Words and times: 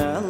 Nala. 0.00 0.29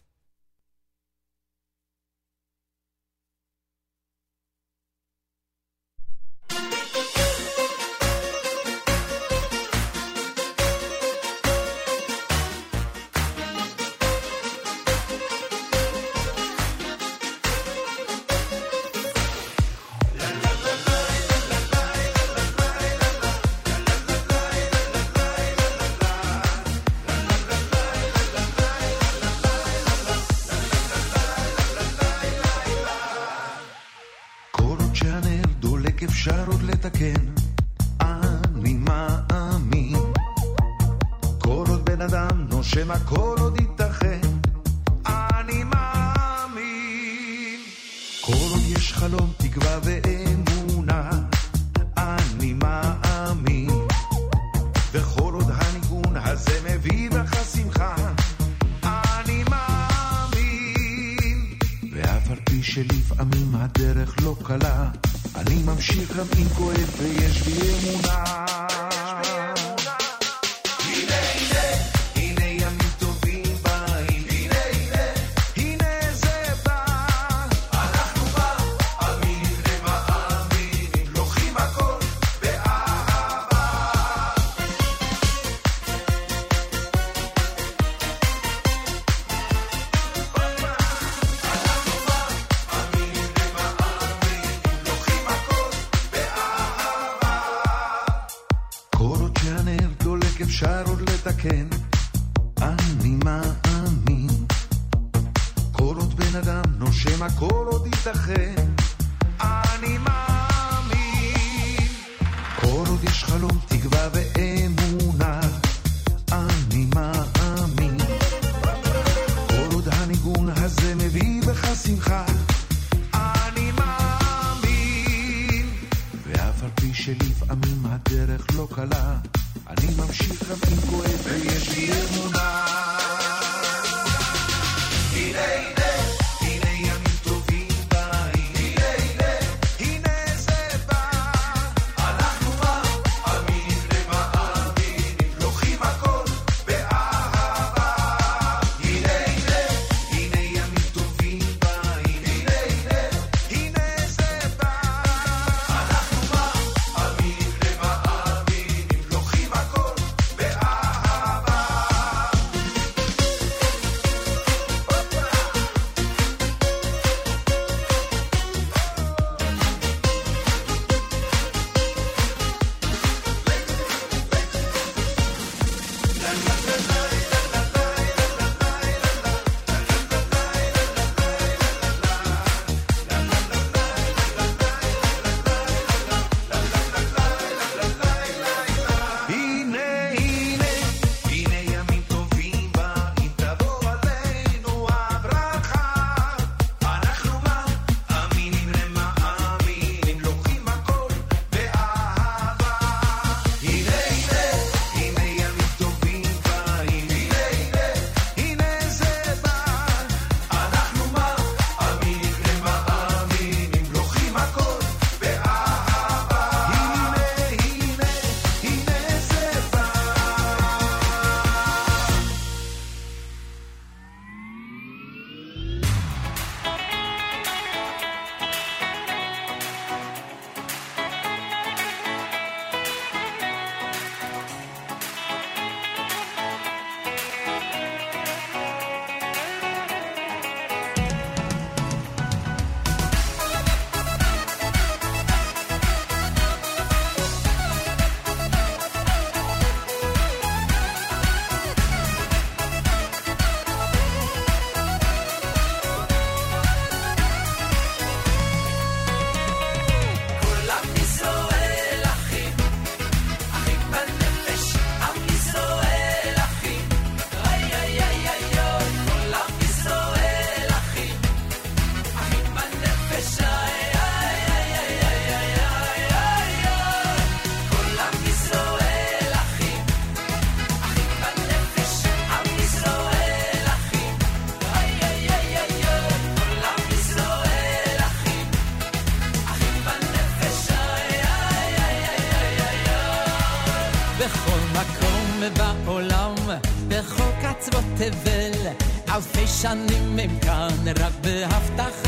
שנים 299.61 300.19
הם 300.19 300.39
כאן, 300.39 300.87
רק 300.99 301.13
בהבטחת 301.21 302.00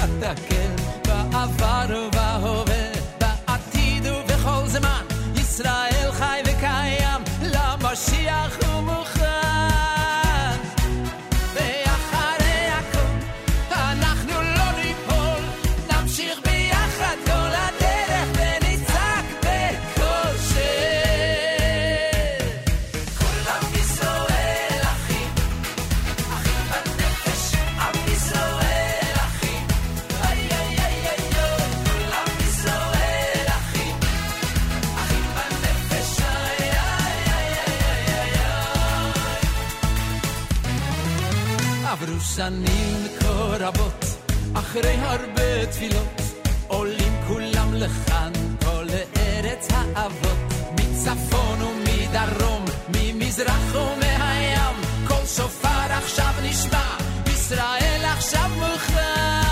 לתפילות, 45.64 46.22
עולים 46.68 47.14
כולם 47.28 47.74
לכאן, 47.74 48.32
כל 48.66 48.84
לארץ 48.84 49.68
האבות, 49.72 50.38
מצפון 50.80 51.62
ומדרום, 51.62 52.66
ממזרח 52.90 53.76
ומהים, 53.76 54.76
כל 55.08 55.26
שופר 55.26 55.70
עכשיו 55.90 56.34
נשמע, 56.44 56.98
ישראל 57.28 58.02
עכשיו 58.06 58.50
מוכרח. 58.56 59.43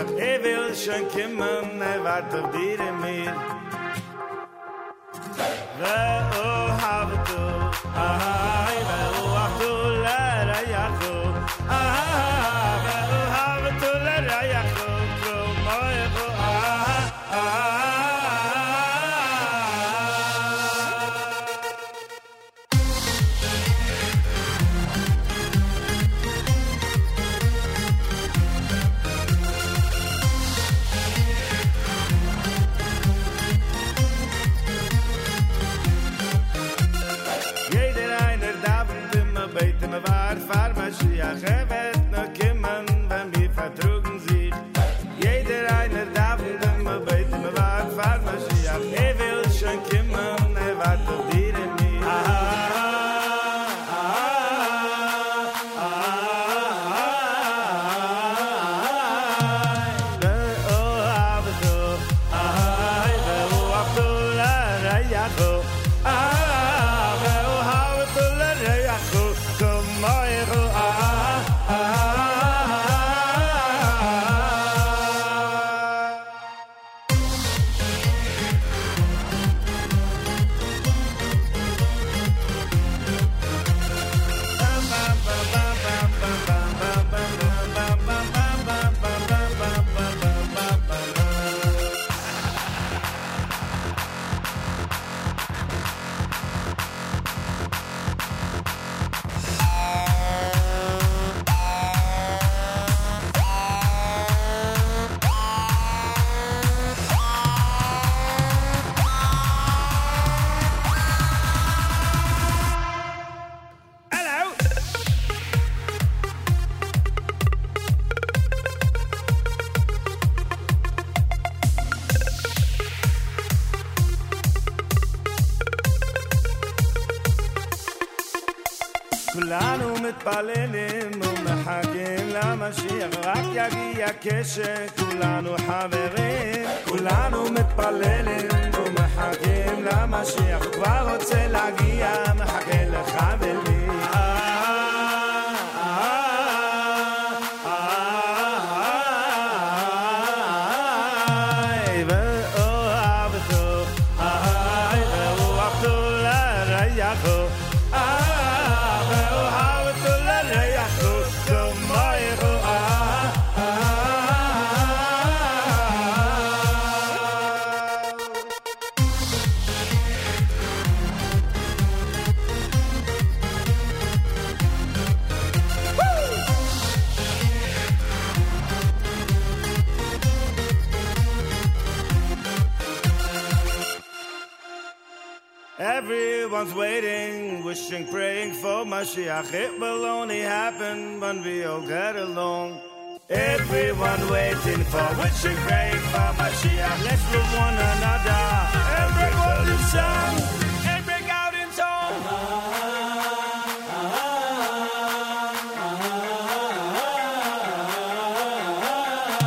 at 0.00 0.10
jeg 0.16 0.36
vil 0.44 0.70
skjønn 0.76 1.08
hvem 1.12 1.82
jeg 1.84 2.04
veit 2.06 2.36
av 2.38 2.46
dere 2.54 2.92
mer. 3.02 3.59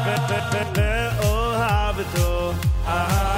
אַ 0.05 0.43
פעלע 0.51 0.89
אוהבטער 1.23 2.51
אַ 2.87 3.32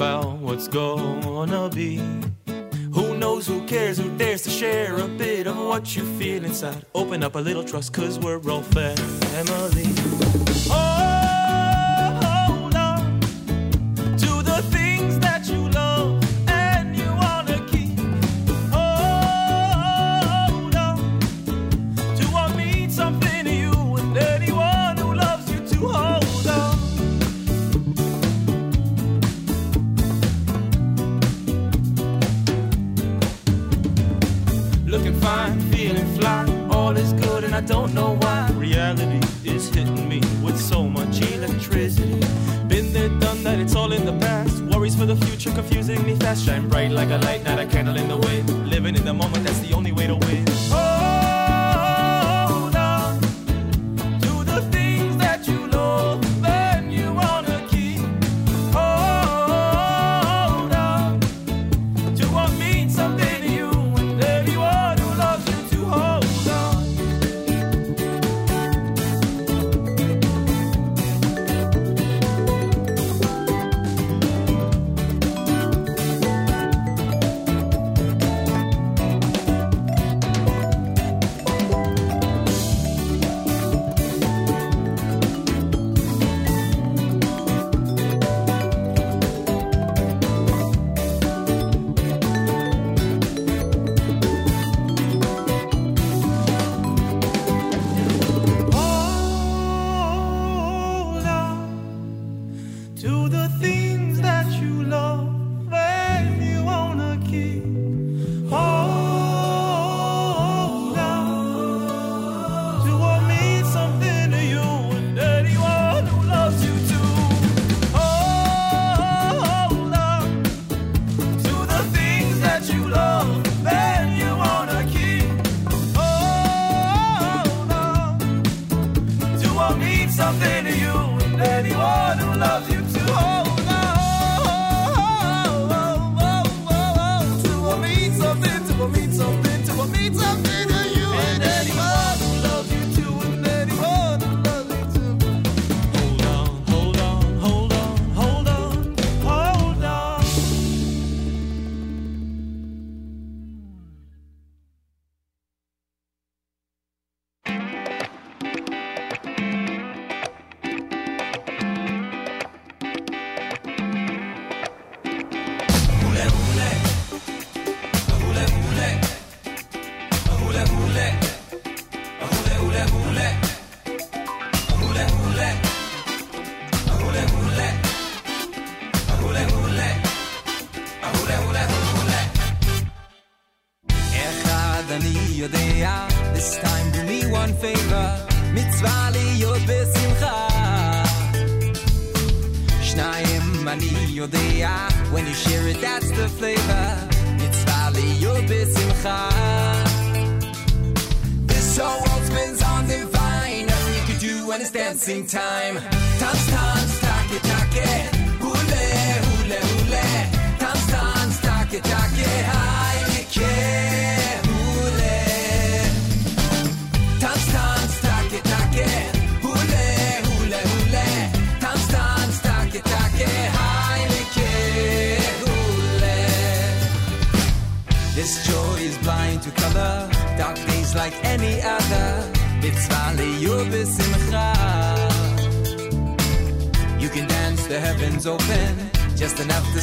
about 0.00 0.38
what's 0.38 0.66
gonna 0.66 1.68
be. 1.68 2.00
Who 2.94 3.18
knows, 3.18 3.46
who 3.46 3.66
cares, 3.66 3.98
who 3.98 4.08
dares 4.16 4.40
to 4.44 4.50
share 4.50 4.96
a 4.96 5.06
bit 5.06 5.46
of 5.46 5.58
what 5.58 5.94
you 5.94 6.06
feel 6.18 6.42
inside? 6.42 6.86
Open 6.94 7.22
up 7.22 7.34
a 7.34 7.38
little 7.38 7.62
trust, 7.62 7.92
cause 7.92 8.18
we're 8.18 8.40
all 8.50 8.62
family. 8.62 9.92
Oh! 10.70 10.89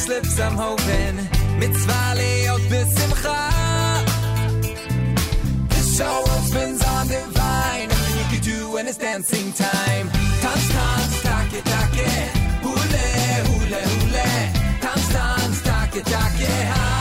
slips, 0.08 0.40
I'm 0.40 0.56
hoping. 0.56 1.16
Mitzvah 1.60 2.14
b'simcha. 2.70 3.40
The 5.72 5.80
show 5.96 6.16
opens 6.36 6.80
on 6.94 7.04
divine. 7.08 7.90
Everything 7.90 8.16
you 8.20 8.26
can 8.32 8.42
do 8.52 8.58
when 8.74 8.86
it's 8.86 8.98
dancing 8.98 9.52
time. 9.52 10.06
Dance, 10.42 10.68
dance, 10.76 11.16
take, 11.26 11.64
take. 11.70 12.28
Hule, 12.64 13.06
hule, 13.48 13.82
hule. 13.92 14.28
Take, 15.92 16.04
take. 16.04 16.97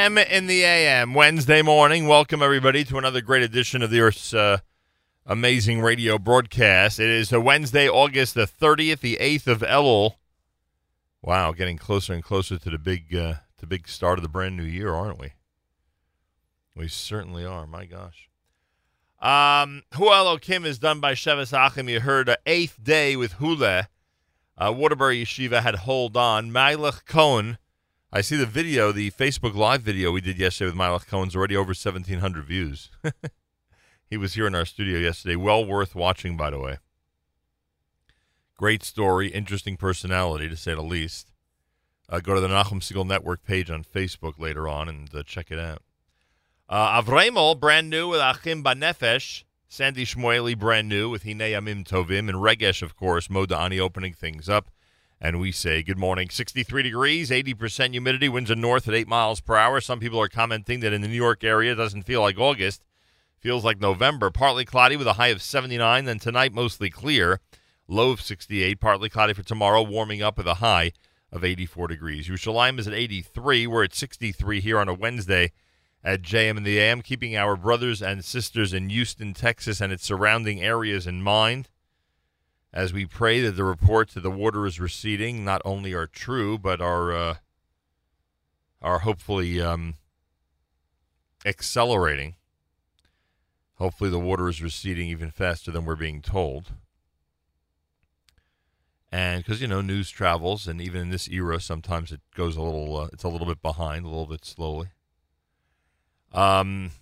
JM 0.00 0.30
in 0.30 0.46
the 0.46 0.64
AM, 0.64 1.12
Wednesday 1.12 1.60
morning. 1.60 2.06
Welcome, 2.06 2.42
everybody, 2.42 2.84
to 2.84 2.96
another 2.96 3.20
great 3.20 3.42
edition 3.42 3.82
of 3.82 3.90
the 3.90 4.00
Earth's 4.00 4.32
uh, 4.32 4.60
amazing 5.26 5.82
radio 5.82 6.16
broadcast. 6.16 6.98
It 6.98 7.10
is 7.10 7.34
a 7.34 7.40
Wednesday, 7.40 7.86
August 7.86 8.34
the 8.34 8.46
30th, 8.46 9.00
the 9.00 9.18
8th 9.20 9.46
of 9.46 9.60
Elul. 9.60 10.14
Wow, 11.20 11.52
getting 11.52 11.76
closer 11.76 12.14
and 12.14 12.24
closer 12.24 12.56
to 12.56 12.70
the 12.70 12.78
big, 12.78 13.14
uh, 13.14 13.34
the 13.58 13.66
big 13.66 13.88
start 13.88 14.18
of 14.18 14.22
the 14.22 14.30
brand 14.30 14.56
new 14.56 14.62
year, 14.62 14.94
aren't 14.94 15.20
we? 15.20 15.34
We 16.74 16.88
certainly 16.88 17.44
are. 17.44 17.66
My 17.66 17.84
gosh. 17.84 18.30
Um, 19.20 19.82
Huelo 19.92 20.40
Kim 20.40 20.64
is 20.64 20.78
done 20.78 21.00
by 21.00 21.12
Shevis 21.12 21.52
Achim. 21.52 21.90
You 21.90 22.00
heard 22.00 22.30
uh, 22.30 22.36
eighth 22.46 22.82
day 22.82 23.16
with 23.16 23.34
Hule. 23.34 23.84
Uh, 24.56 24.72
Waterbury 24.74 25.22
Yeshiva 25.22 25.60
had 25.60 25.74
hold 25.74 26.16
on. 26.16 26.50
Malach 26.50 27.04
Cohen. 27.04 27.58
I 28.12 28.22
see 28.22 28.34
the 28.34 28.46
video, 28.46 28.90
the 28.90 29.12
Facebook 29.12 29.54
Live 29.54 29.82
video 29.82 30.10
we 30.10 30.20
did 30.20 30.36
yesterday 30.36 30.70
with 30.70 30.78
Malach 30.78 31.06
Cohen's 31.06 31.36
already 31.36 31.56
over 31.56 31.68
1,700 31.68 32.44
views. 32.44 32.90
he 34.10 34.16
was 34.16 34.34
here 34.34 34.48
in 34.48 34.54
our 34.56 34.64
studio 34.64 34.98
yesterday. 34.98 35.36
Well 35.36 35.64
worth 35.64 35.94
watching, 35.94 36.36
by 36.36 36.50
the 36.50 36.58
way. 36.58 36.78
Great 38.56 38.82
story, 38.82 39.28
interesting 39.28 39.76
personality, 39.76 40.48
to 40.48 40.56
say 40.56 40.74
the 40.74 40.82
least. 40.82 41.30
Uh, 42.08 42.18
go 42.18 42.34
to 42.34 42.40
the 42.40 42.48
Nachum 42.48 42.82
Siegel 42.82 43.04
Network 43.04 43.44
page 43.44 43.70
on 43.70 43.84
Facebook 43.84 44.40
later 44.40 44.66
on 44.66 44.88
and 44.88 45.14
uh, 45.14 45.22
check 45.22 45.52
it 45.52 45.60
out. 45.60 45.82
Uh, 46.68 47.00
Avremel, 47.00 47.58
brand 47.60 47.88
new 47.88 48.08
with 48.08 48.20
Achim 48.20 48.64
Banefesh. 48.64 49.44
Sandy 49.68 50.04
Shmueli, 50.04 50.58
brand 50.58 50.88
new 50.88 51.08
with 51.08 51.22
Hine 51.22 51.38
Yamim 51.38 51.86
Tovim. 51.86 52.28
And 52.28 52.38
Regesh, 52.38 52.82
of 52.82 52.96
course, 52.96 53.28
Modani 53.28 53.78
opening 53.78 54.14
things 54.14 54.48
up. 54.48 54.68
And 55.22 55.38
we 55.38 55.52
say 55.52 55.82
good 55.82 55.98
morning. 55.98 56.30
63 56.30 56.82
degrees, 56.82 57.30
80% 57.30 57.90
humidity, 57.90 58.28
winds 58.28 58.50
are 58.50 58.56
north 58.56 58.88
at 58.88 58.94
8 58.94 59.06
miles 59.06 59.42
per 59.42 59.54
hour. 59.54 59.78
Some 59.80 60.00
people 60.00 60.18
are 60.18 60.30
commenting 60.30 60.80
that 60.80 60.94
in 60.94 61.02
the 61.02 61.08
New 61.08 61.14
York 61.14 61.44
area 61.44 61.72
it 61.72 61.76
doesn't 61.76 62.04
feel 62.04 62.22
like 62.22 62.38
August. 62.38 62.82
Feels 63.38 63.62
like 63.62 63.80
November. 63.80 64.30
Partly 64.30 64.64
cloudy 64.64 64.96
with 64.96 65.06
a 65.06 65.14
high 65.14 65.28
of 65.28 65.42
79. 65.42 66.06
Then 66.06 66.18
tonight, 66.18 66.54
mostly 66.54 66.88
clear. 66.88 67.40
Low 67.86 68.12
of 68.12 68.22
68. 68.22 68.80
Partly 68.80 69.10
cloudy 69.10 69.34
for 69.34 69.42
tomorrow, 69.42 69.82
warming 69.82 70.22
up 70.22 70.38
with 70.38 70.46
a 70.46 70.54
high 70.54 70.92
of 71.30 71.44
84 71.44 71.88
degrees. 71.88 72.26
Yerushalayim 72.26 72.78
is 72.78 72.88
at 72.88 72.94
83. 72.94 73.66
We're 73.66 73.84
at 73.84 73.94
63 73.94 74.60
here 74.60 74.78
on 74.78 74.88
a 74.88 74.94
Wednesday 74.94 75.52
at 76.02 76.22
JM 76.22 76.56
in 76.56 76.62
the 76.62 76.78
AM, 76.78 77.02
keeping 77.02 77.36
our 77.36 77.56
brothers 77.56 78.00
and 78.00 78.24
sisters 78.24 78.72
in 78.72 78.88
Houston, 78.88 79.34
Texas, 79.34 79.82
and 79.82 79.92
its 79.92 80.04
surrounding 80.04 80.62
areas 80.62 81.06
in 81.06 81.20
mind 81.22 81.68
as 82.72 82.92
we 82.92 83.06
pray 83.06 83.40
that 83.40 83.52
the 83.52 83.64
reports 83.64 84.14
that 84.14 84.20
the 84.20 84.30
water 84.30 84.66
is 84.66 84.78
receding 84.78 85.44
not 85.44 85.60
only 85.64 85.92
are 85.92 86.06
true 86.06 86.58
but 86.58 86.80
are 86.80 87.12
uh, 87.12 87.34
are 88.82 89.00
hopefully 89.00 89.60
um, 89.60 89.94
accelerating. 91.44 92.34
Hopefully, 93.74 94.10
the 94.10 94.18
water 94.18 94.48
is 94.48 94.62
receding 94.62 95.08
even 95.08 95.30
faster 95.30 95.70
than 95.70 95.84
we're 95.84 95.96
being 95.96 96.20
told. 96.20 96.72
And 99.12 99.42
because 99.42 99.60
you 99.60 99.68
know 99.68 99.80
news 99.80 100.10
travels, 100.10 100.68
and 100.68 100.80
even 100.80 101.00
in 101.00 101.10
this 101.10 101.28
era, 101.28 101.60
sometimes 101.60 102.12
it 102.12 102.20
goes 102.34 102.56
a 102.56 102.62
little, 102.62 102.96
uh, 102.96 103.08
it's 103.12 103.24
a 103.24 103.28
little 103.28 103.46
bit 103.46 103.62
behind, 103.62 104.04
a 104.04 104.08
little 104.08 104.26
bit 104.26 104.44
slowly. 104.44 104.88
Um, 106.32 106.92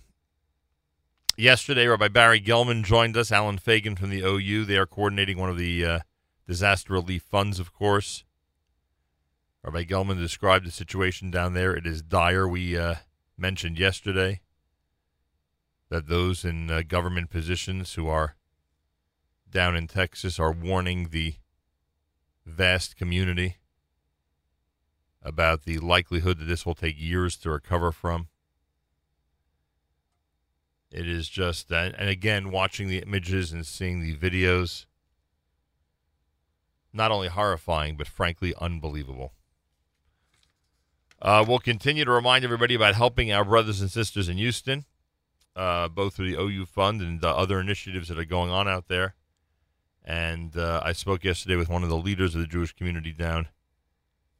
yesterday, 1.39 1.87
Rabbi 1.87 2.09
Barry 2.09 2.41
Gelman 2.41 2.83
joined 2.83 3.15
us. 3.15 3.31
Allen 3.31 3.57
Fagin 3.57 3.95
from 3.95 4.09
the 4.09 4.21
OU. 4.21 4.65
They 4.65 4.77
are 4.77 4.85
coordinating 4.85 5.37
one 5.37 5.49
of 5.49 5.57
the 5.57 5.85
uh, 5.85 5.99
disaster 6.45 6.93
relief 6.93 7.23
funds, 7.23 7.59
of 7.59 7.73
course. 7.73 8.25
Rabbi 9.63 9.85
Gelman 9.85 10.17
described 10.17 10.67
the 10.67 10.71
situation 10.71 11.31
down 11.31 11.53
there. 11.53 11.73
It 11.73 11.87
is 11.87 12.01
dire. 12.01 12.47
We 12.47 12.77
uh, 12.77 12.95
mentioned 13.37 13.79
yesterday 13.79 14.41
that 15.89 16.07
those 16.07 16.43
in 16.43 16.69
uh, 16.69 16.81
government 16.87 17.29
positions 17.29 17.93
who 17.93 18.07
are 18.07 18.35
down 19.49 19.75
in 19.75 19.87
Texas 19.87 20.39
are 20.39 20.51
warning 20.51 21.09
the 21.09 21.35
vast 22.45 22.95
community 22.95 23.57
about 25.23 25.63
the 25.63 25.79
likelihood 25.79 26.39
that 26.39 26.45
this 26.45 26.65
will 26.65 26.75
take 26.75 26.99
years 26.99 27.35
to 27.37 27.49
recover 27.49 27.91
from. 27.91 28.27
It 30.91 31.07
is 31.07 31.29
just, 31.29 31.69
that, 31.69 31.93
and 31.97 32.09
again, 32.09 32.51
watching 32.51 32.87
the 32.87 32.99
images 32.99 33.51
and 33.51 33.65
seeing 33.65 34.01
the 34.01 34.15
videos, 34.15 34.85
not 36.91 37.11
only 37.11 37.27
horrifying, 37.27 37.95
but 37.95 38.07
frankly 38.07 38.55
unbelievable. 38.59 39.33
Uh, 41.21 41.45
we'll 41.47 41.59
continue 41.59 42.05
to 42.05 42.11
remind 42.11 42.43
everybody 42.43 42.73
about 42.73 42.95
helping 42.95 43.31
our 43.31 43.45
brothers 43.45 43.81
and 43.81 43.91
sisters 43.91 44.29
in 44.29 44.37
Houston, 44.37 44.85
uh, 45.55 45.87
both 45.87 46.15
through 46.15 46.31
the 46.31 46.41
OU 46.41 46.65
Fund 46.65 47.01
and 47.01 47.21
the 47.21 47.29
other 47.29 47.59
initiatives 47.59 48.07
that 48.07 48.17
are 48.17 48.25
going 48.25 48.49
on 48.49 48.67
out 48.67 48.87
there. 48.87 49.15
And 50.03 50.57
uh, 50.57 50.81
I 50.83 50.93
spoke 50.93 51.23
yesterday 51.23 51.55
with 51.55 51.69
one 51.69 51.83
of 51.83 51.89
the 51.89 51.97
leaders 51.97 52.33
of 52.33 52.41
the 52.41 52.47
Jewish 52.47 52.73
community 52.73 53.11
down 53.11 53.49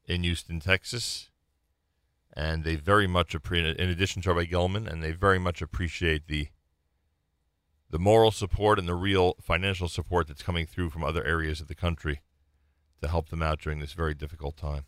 in 0.08 0.24
Houston, 0.24 0.60
Texas 0.60 1.30
and 2.40 2.64
they 2.64 2.78
very 2.78 3.06
much 3.06 3.36
appreciate. 3.36 3.76
In 3.76 3.90
addition 3.90 4.22
to 4.22 4.34
Rabbi 4.34 4.50
Gelman, 4.50 4.88
and 4.88 5.04
they 5.04 5.12
very 5.12 5.40
much 5.40 5.62
appreciate 5.62 6.28
the 6.28 6.48
the 7.90 8.00
moral 8.00 8.32
support 8.32 8.80
and 8.80 8.88
the 8.88 8.96
real 8.96 9.36
financial 9.42 9.90
support 9.90 10.28
that's 10.28 10.44
coming 10.44 10.66
through 10.66 10.92
from 10.92 11.04
other 11.04 11.26
areas 11.26 11.60
of 11.60 11.68
the 11.68 11.76
country 11.76 12.22
to 13.02 13.10
help 13.10 13.30
them 13.30 13.42
out 13.42 13.60
during 13.60 13.80
this 13.80 13.94
very 13.94 14.14
difficult 14.14 14.56
time. 14.56 14.86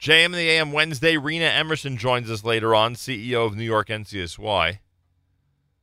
JM 0.00 0.26
in 0.26 0.32
the 0.32 0.50
AM 0.50 0.72
Wednesday. 0.72 1.16
Rena 1.16 1.46
Emerson 1.46 1.96
joins 1.96 2.30
us 2.30 2.44
later 2.44 2.74
on, 2.74 2.94
CEO 2.94 3.44
of 3.46 3.56
New 3.56 3.64
York 3.64 3.88
NCSY. 3.88 4.78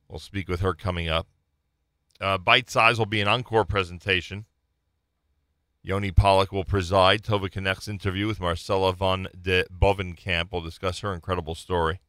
We'll 0.07 0.19
speak 0.19 0.47
with 0.47 0.61
her 0.61 0.73
coming 0.73 1.09
up. 1.09 1.27
Uh, 2.21 2.37
Bite 2.37 2.69
Size 2.69 2.97
will 2.97 3.05
be 3.07 3.19
an 3.19 3.27
encore 3.27 3.65
presentation. 3.65 4.45
Yoni 5.85 6.11
Pollock 6.11 6.53
will 6.53 6.63
preside. 6.63 7.23
Tova 7.23 7.51
Connect's 7.51 7.89
interview 7.89 8.25
with 8.25 8.39
Marcella 8.39 8.93
von 8.93 9.27
de 9.39 9.65
Bovenkamp 9.65 10.51
will 10.51 10.61
discuss 10.61 10.99
her 10.99 11.13
incredible 11.13 11.55
story. 11.55 11.99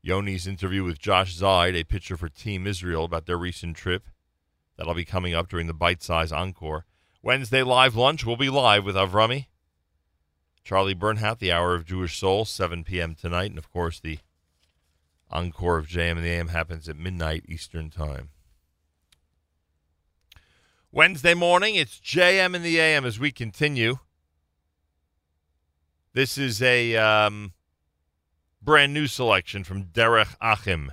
Yoni's 0.00 0.46
interview 0.46 0.84
with 0.84 1.00
Josh 1.00 1.34
Zeid, 1.34 1.74
a 1.74 1.82
pitcher 1.82 2.16
for 2.16 2.28
Team 2.28 2.68
Israel, 2.68 3.04
about 3.04 3.26
their 3.26 3.36
recent 3.36 3.76
trip. 3.76 4.04
That'll 4.76 4.94
be 4.94 5.04
coming 5.04 5.34
up 5.34 5.48
during 5.48 5.66
the 5.66 5.74
Bite 5.74 6.02
Size 6.04 6.30
Encore. 6.30 6.84
Wednesday 7.20 7.64
live 7.64 7.96
lunch 7.96 8.24
will 8.24 8.36
be 8.36 8.50
live 8.50 8.84
with 8.84 8.94
Avrami. 8.94 9.46
Charlie 10.62 10.94
Bernhardt, 10.94 11.40
the 11.40 11.50
Hour 11.50 11.74
of 11.74 11.84
Jewish 11.84 12.18
Soul, 12.18 12.44
7 12.44 12.84
p.m. 12.84 13.14
tonight. 13.14 13.50
And 13.50 13.58
of 13.58 13.72
course, 13.72 13.98
the 13.98 14.18
encore 15.30 15.78
of 15.78 15.88
JM 15.88 16.12
in 16.12 16.22
the 16.22 16.30
AM 16.30 16.48
happens 16.48 16.88
at 16.88 16.96
midnight 16.96 17.44
Eastern 17.48 17.90
Time. 17.90 18.30
Wednesday 20.94 21.34
morning, 21.34 21.74
it's 21.74 21.98
JM 21.98 22.54
in 22.54 22.62
the 22.62 22.78
AM 22.78 23.04
as 23.04 23.18
we 23.18 23.32
continue. 23.32 23.96
This 26.12 26.38
is 26.38 26.62
a 26.62 26.94
um, 26.94 27.52
brand 28.62 28.94
new 28.94 29.08
selection 29.08 29.64
from 29.64 29.86
Derek 29.86 30.28
Achim. 30.40 30.92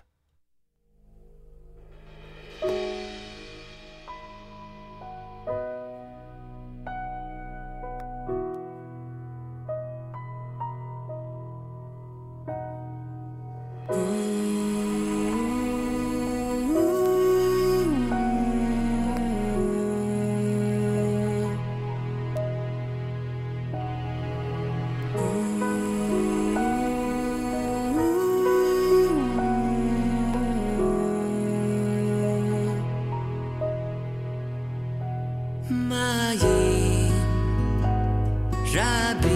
Maie, 35.71 37.09
Rabi. 38.73 39.30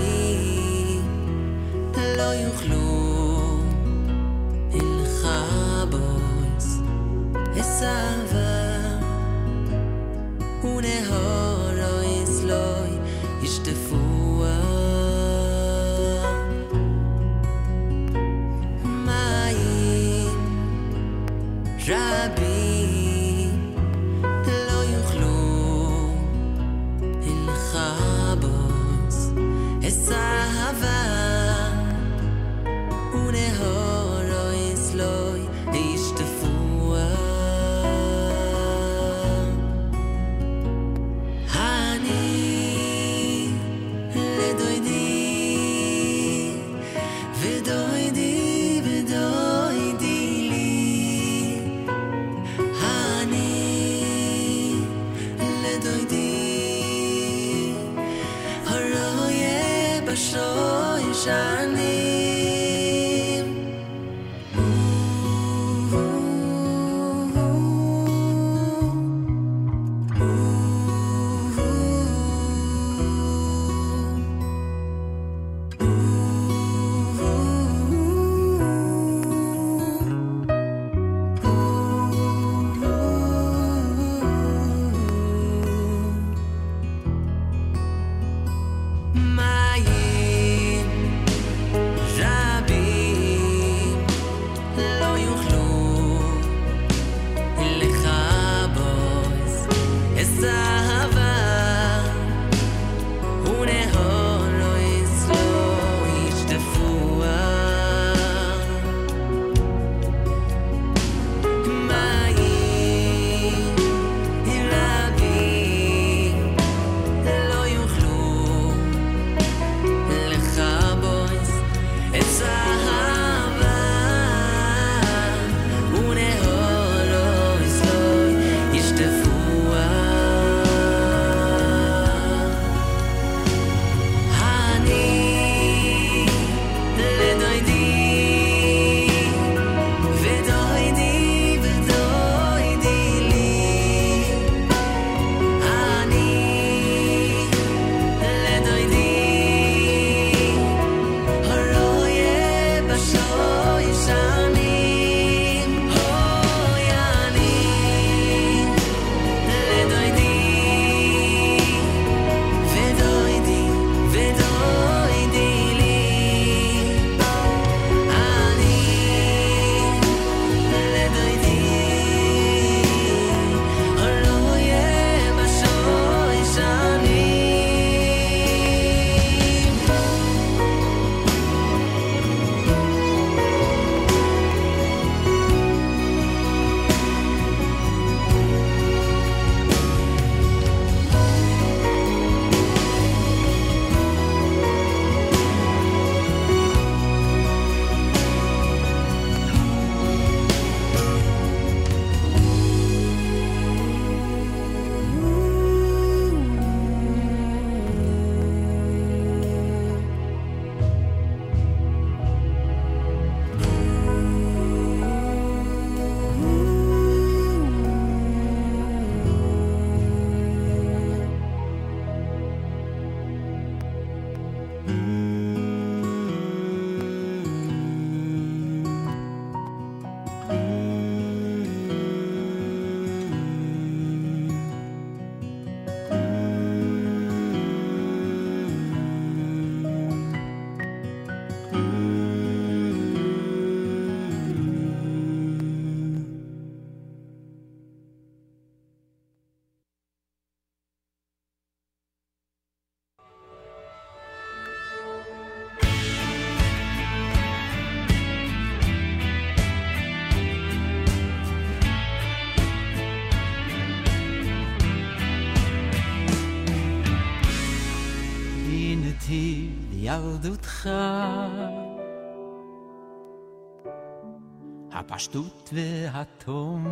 הפשטות 274.92 275.69
והתום. 275.73 276.86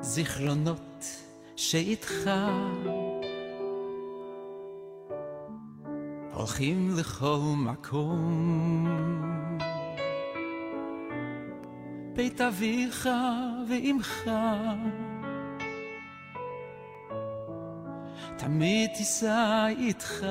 זיכרונות 0.00 1.04
שאיתך 1.56 2.30
הולכים 6.34 6.90
לכל 6.98 7.40
מקום. 7.56 8.86
בית 12.12 12.40
אביך 12.40 13.08
ואימך 13.68 14.30
תמיד 18.40 18.90
תיסע 18.94 19.66
איתך, 19.68 20.26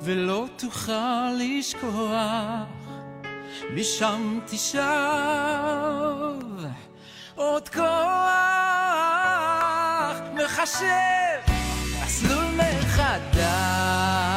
ולא 0.00 0.46
תוכל 0.56 1.30
לשכוח, 1.38 2.68
משם 3.74 4.40
תשב 4.46 4.80
עוד 7.34 7.68
כוח, 7.68 7.84
מחשב 10.34 11.40
מסלול 12.04 12.44
מחדש. 12.56 14.33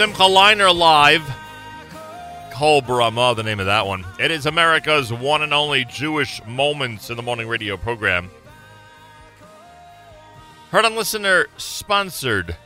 Simcha 0.00 0.22
Leiner 0.22 0.74
Live. 0.74 1.22
Kol 2.52 2.80
Brahma, 2.80 3.34
the 3.34 3.42
name 3.42 3.60
of 3.60 3.66
that 3.66 3.86
one. 3.86 4.06
It 4.18 4.30
is 4.30 4.46
America's 4.46 5.12
one 5.12 5.42
and 5.42 5.52
only 5.52 5.84
Jewish 5.84 6.40
Moments 6.46 7.10
in 7.10 7.18
the 7.18 7.22
Morning 7.22 7.46
radio 7.46 7.76
program. 7.76 8.30
Heard 10.70 10.86
on 10.86 10.96
listener 10.96 11.48
sponsored 11.58 12.56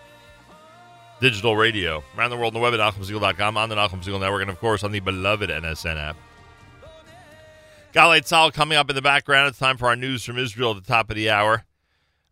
digital 1.21 1.57
radio 1.57 2.05
around 2.17 2.31
the 2.31 2.37
world 2.37 2.55
on 2.55 2.61
the 2.61 2.71
web 2.71 2.73
at 2.73 2.79
NachumSegal.com, 2.79 3.57
on 3.57 3.69
the 3.69 3.75
Segal 3.75 4.21
Network, 4.21 4.43
and 4.43 4.51
of 4.51 4.61
course 4.61 4.85
on 4.85 4.93
the 4.93 5.01
beloved 5.01 5.51
NSN 5.51 5.97
app. 5.97 6.17
Galei 7.93 8.21
Tzahal 8.21 8.55
coming 8.55 8.79
up 8.79 8.89
in 8.91 8.95
the 8.95 9.03
background. 9.03 9.49
It's 9.49 9.59
time 9.59 9.77
for 9.77 9.87
our 9.87 9.97
news 9.97 10.23
from 10.23 10.39
Israel 10.39 10.71
at 10.77 10.85
the 10.85 10.89
top 10.89 11.11
of 11.11 11.17
the 11.17 11.31
hour. 11.31 11.65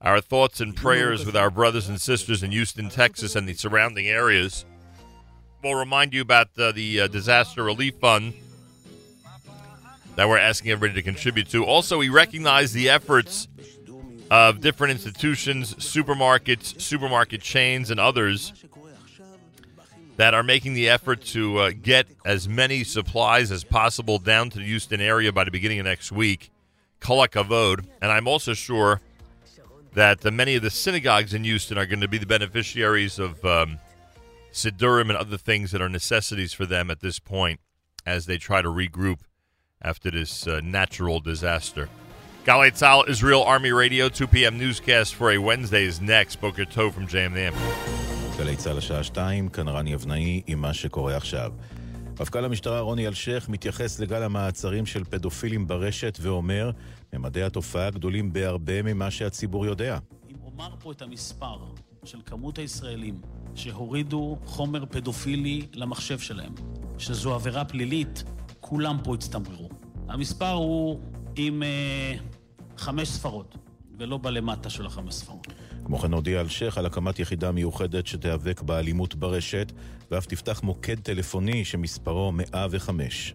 Our 0.01 0.21
thoughts 0.21 0.61
and 0.61 0.77
prayers 0.77 1.27
with 1.27 1.35
our 1.35 1.51
brothers 1.51 1.89
and 1.89 2.01
sisters 2.01 2.45
in 2.45 2.53
Houston, 2.53 2.89
Texas, 2.89 3.35
and 3.35 3.49
the 3.49 3.55
surrounding 3.55 4.07
areas. 4.07 4.65
We'll 5.63 5.77
remind 5.77 6.13
you 6.13 6.23
about 6.23 6.49
uh, 6.59 6.73
the 6.73 7.03
uh, 7.03 7.07
disaster 7.07 7.63
relief 7.63 7.95
fund 8.01 8.35
that 10.17 10.29
we're 10.29 10.39
asking 10.39 10.73
everybody 10.73 11.01
to 11.01 11.05
contribute 11.05 11.49
to. 11.51 11.65
Also, 11.65 11.99
we 11.99 12.09
recognize 12.09 12.73
the 12.73 12.91
efforts 12.91 13.47
of 14.29 14.61
different 14.61 14.91
institutions, 14.91 15.73
supermarkets, 15.75 16.81
supermarket 16.81 17.43
chains, 17.43 17.93
and 17.93 18.01
others 18.01 18.53
that 20.17 20.35
are 20.35 20.43
making 20.43 20.75
the 20.75 20.89
effort 20.89 21.23
to 21.27 21.59
uh, 21.59 21.71
get 21.81 22.09
as 22.25 22.49
many 22.49 22.83
supplies 22.83 23.53
as 23.53 23.63
possible 23.63 24.19
down 24.19 24.51
to 24.51 24.59
the 24.59 24.65
Houston 24.65 25.01
area 25.01 25.33
by 25.33 25.45
the 25.45 25.53
beginning 25.53 25.79
of 25.79 25.85
next 25.85 26.11
week. 26.11 26.51
Kol 26.99 27.25
hakavod. 27.25 27.87
And 28.01 28.11
I'm 28.11 28.27
also 28.27 28.53
sure 28.53 29.01
that 29.95 30.27
uh, 30.27 30.33
many 30.33 30.57
of 30.57 30.63
the 30.63 30.71
synagogues 30.71 31.33
in 31.33 31.45
Houston 31.45 31.79
are 31.79 31.87
going 31.87 32.01
to 32.01 32.09
be 32.09 32.19
the 32.19 32.27
beneficiaries 32.27 33.21
of 33.21 33.45
um, 33.45 33.79
Sidurim 34.53 35.09
and 35.09 35.17
other 35.17 35.37
things 35.37 35.71
that 35.73 35.81
are 35.81 35.89
necessities 35.89 36.53
for 36.53 36.67
them 36.67 36.91
at 36.91 37.01
this 37.01 37.19
point 37.19 37.61
as 38.07 38.27
they 38.27 38.39
try 38.39 38.63
to 38.63 38.69
regroup 38.69 39.21
after 39.81 40.11
this 40.11 40.47
uh, 40.47 40.61
natural 40.63 41.21
disaster. 41.21 41.89
Galei 42.45 42.73
Tzahal, 42.73 43.09
Israel 43.09 43.43
Army 43.43 43.73
Radio, 43.73 44.09
2 44.09 44.27
p.m. 44.27 44.59
newscast 44.59 45.15
for 45.15 45.31
a 45.31 45.39
Wednesday 45.39 45.85
is 45.85 46.01
next. 46.01 46.37
Boker 46.41 46.65
Tov 46.65 46.93
from 46.93 47.07
JMM. 47.07 47.55
גלי 48.39 48.57
צה"ל 48.57 48.79
השעה 48.79 49.03
2, 49.03 49.49
כאן 49.49 49.69
רני 49.69 49.95
אבנאי 49.95 50.43
עם 50.47 50.59
מה 50.61 50.75
שקורה 50.75 51.17
עכשיו. 51.17 51.53
מפכ"ל 52.21 52.45
המשטרה 52.45 52.81
רוני 52.81 53.07
אלשיך 53.07 53.49
מתייחס 53.49 54.01
לגל 54.01 54.23
המעצרים 54.23 54.87
של 54.87 55.05
פדופילים 55.05 55.67
ברשת 55.67 56.19
ואומר, 56.21 56.71
ממדי 57.13 57.43
התופעה 57.43 57.91
גדולים 57.91 58.33
בהרבה 58.33 58.83
ממה 58.83 59.11
שהציבור 59.11 59.67
יודע. 59.67 59.99
אם 60.31 60.37
אומר 60.45 60.71
פה 60.81 60.93
את 60.93 61.03
המספר, 61.03 61.57
של 62.05 62.19
כמות 62.27 62.59
הישראלים 62.59 63.21
שהורידו 63.55 64.39
חומר 64.45 64.85
פדופילי 64.87 65.67
למחשב 65.75 66.19
שלהם, 66.19 66.55
שזו 66.99 67.35
עבירה 67.35 67.65
פלילית, 67.65 68.25
כולם 68.61 68.99
פה 69.05 69.15
הצטמררו. 69.15 69.69
המספר 70.09 70.51
הוא 70.51 71.01
עם 71.37 71.63
אה, 71.63 72.15
חמש 72.77 73.09
ספרות, 73.09 73.57
ולא 73.99 74.19
בלמטה 74.19 74.71
של 74.71 74.87
החמש 74.87 75.15
ספרות. 75.15 75.47
כמו 75.85 75.99
כן 75.99 76.13
הודיע 76.13 76.41
אלשיך 76.41 76.79
על 76.79 76.87
הקמת 76.87 77.19
יחידה 77.19 77.53
מיוחדת 77.53 78.07
שתיאבק 78.07 78.63
באלימות 78.63 79.15
ברשת, 79.15 79.73
ואף 80.11 80.27
תפתח 80.27 80.63
מוקד 80.63 81.01
טלפוני 81.01 81.65
שמספרו 81.65 82.33
105. 82.33 83.35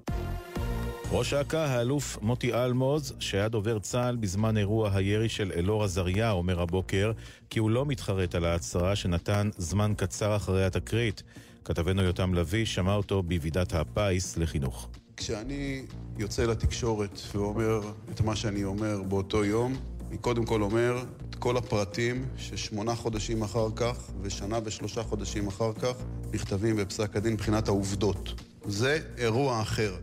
ראש 1.11 1.33
אכ"א, 1.33 1.57
האלוף 1.57 2.17
מוטי 2.21 2.53
אלמוז, 2.53 3.13
שהיה 3.19 3.49
דובר 3.49 3.79
צה"ל 3.79 4.15
בזמן 4.15 4.57
אירוע 4.57 4.91
הירי 4.93 5.29
של 5.29 5.51
אלאור 5.55 5.83
עזריה, 5.83 6.31
אומר 6.31 6.61
הבוקר 6.61 7.11
כי 7.49 7.59
הוא 7.59 7.71
לא 7.71 7.85
מתחרט 7.85 8.35
על 8.35 8.45
ההצהרה 8.45 8.95
שנתן 8.95 9.49
זמן 9.57 9.93
קצר 9.97 10.35
אחרי 10.35 10.65
התקרית. 10.65 11.23
כתבנו 11.65 12.01
יותם 12.01 12.33
לביא 12.33 12.65
שמע 12.65 12.95
אותו 12.95 13.23
בוועידת 13.23 13.73
הפיס 13.73 14.37
לחינוך. 14.37 14.89
כשאני 15.17 15.85
יוצא 16.17 16.43
לתקשורת 16.43 17.19
ואומר 17.35 17.81
את 18.11 18.21
מה 18.21 18.35
שאני 18.35 18.63
אומר 18.63 19.03
באותו 19.03 19.45
יום, 19.45 19.75
אני 20.09 20.17
קודם 20.17 20.45
כל 20.45 20.61
אומר 20.61 21.03
את 21.29 21.35
כל 21.35 21.57
הפרטים 21.57 22.25
ששמונה 22.37 22.95
חודשים 22.95 23.41
אחר 23.41 23.67
כך 23.75 24.11
ושנה 24.21 24.59
ושלושה 24.63 25.03
חודשים 25.03 25.47
אחר 25.47 25.73
כך 25.73 25.95
נכתבים 26.33 26.75
בפסק 26.75 27.15
הדין 27.15 27.33
מבחינת 27.33 27.67
העובדות. 27.67 28.41
זה 28.65 28.99
אירוע 29.17 29.61
אחר. 29.61 29.95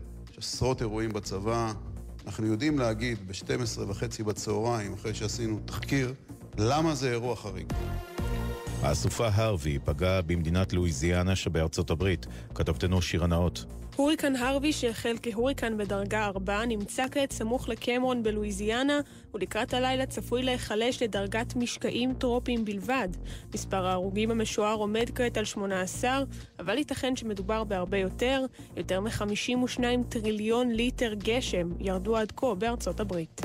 עשרות 0.45 0.81
אירועים 0.81 1.13
בצבא, 1.13 1.73
אנחנו 2.27 2.47
יודעים 2.47 2.79
להגיד 2.79 3.19
ב-12 3.29 3.81
וחצי 3.89 4.23
בצהריים, 4.23 4.93
אחרי 4.93 5.15
שעשינו 5.15 5.61
תחקיר, 5.65 6.15
למה 6.59 6.95
זה 6.95 7.11
אירוע 7.11 7.37
חריג. 7.37 7.73
הסופה 8.83 9.29
הרווי 9.33 9.79
פגעה 9.85 10.23
במדינת 10.23 10.73
לואיזיאנה 10.73 11.37
שבארצות 11.37 11.91
הברית. 11.91 12.27
כתבתנו 12.55 13.03
שירה 13.03 13.27
נאות. 13.27 13.65
הוריקן 13.97 14.37
הרווי 14.37 14.73
שהחל 14.73 15.17
כהוריקן 15.23 15.77
בדרגה 15.77 16.27
4 16.27 16.65
נמצא 16.65 17.05
כעת 17.11 17.33
סמוך 17.33 17.69
לקמרון 17.69 18.23
בלואיזיאנה 18.23 19.01
ולקראת 19.35 19.75
הלילה 19.75 20.07
צפוי 20.07 20.43
להיחלש 20.43 21.03
לדרגת 21.03 21.57
משקעים 21.57 22.15
טרופיים 22.15 22.65
בלבד. 22.65 23.09
מספר 23.55 23.87
ההרוגים 23.87 24.31
המשוער 24.31 24.75
עומד 24.75 25.11
כעת 25.15 25.37
על 25.37 25.45
18, 25.45 26.25
אבל 26.59 26.79
ייתכן 26.79 27.17
שמדובר 27.17 27.65
בהרבה 27.65 27.99
יותר. 27.99 28.45
יותר 28.77 29.01
מ-52 29.01 29.81
טריליון 30.09 30.71
ליטר 30.71 31.15
גשם 31.15 31.69
ירדו 31.81 32.17
עד 32.17 32.33
כה 32.37 32.55
בארצות 32.55 33.01
הברית. 33.01 33.41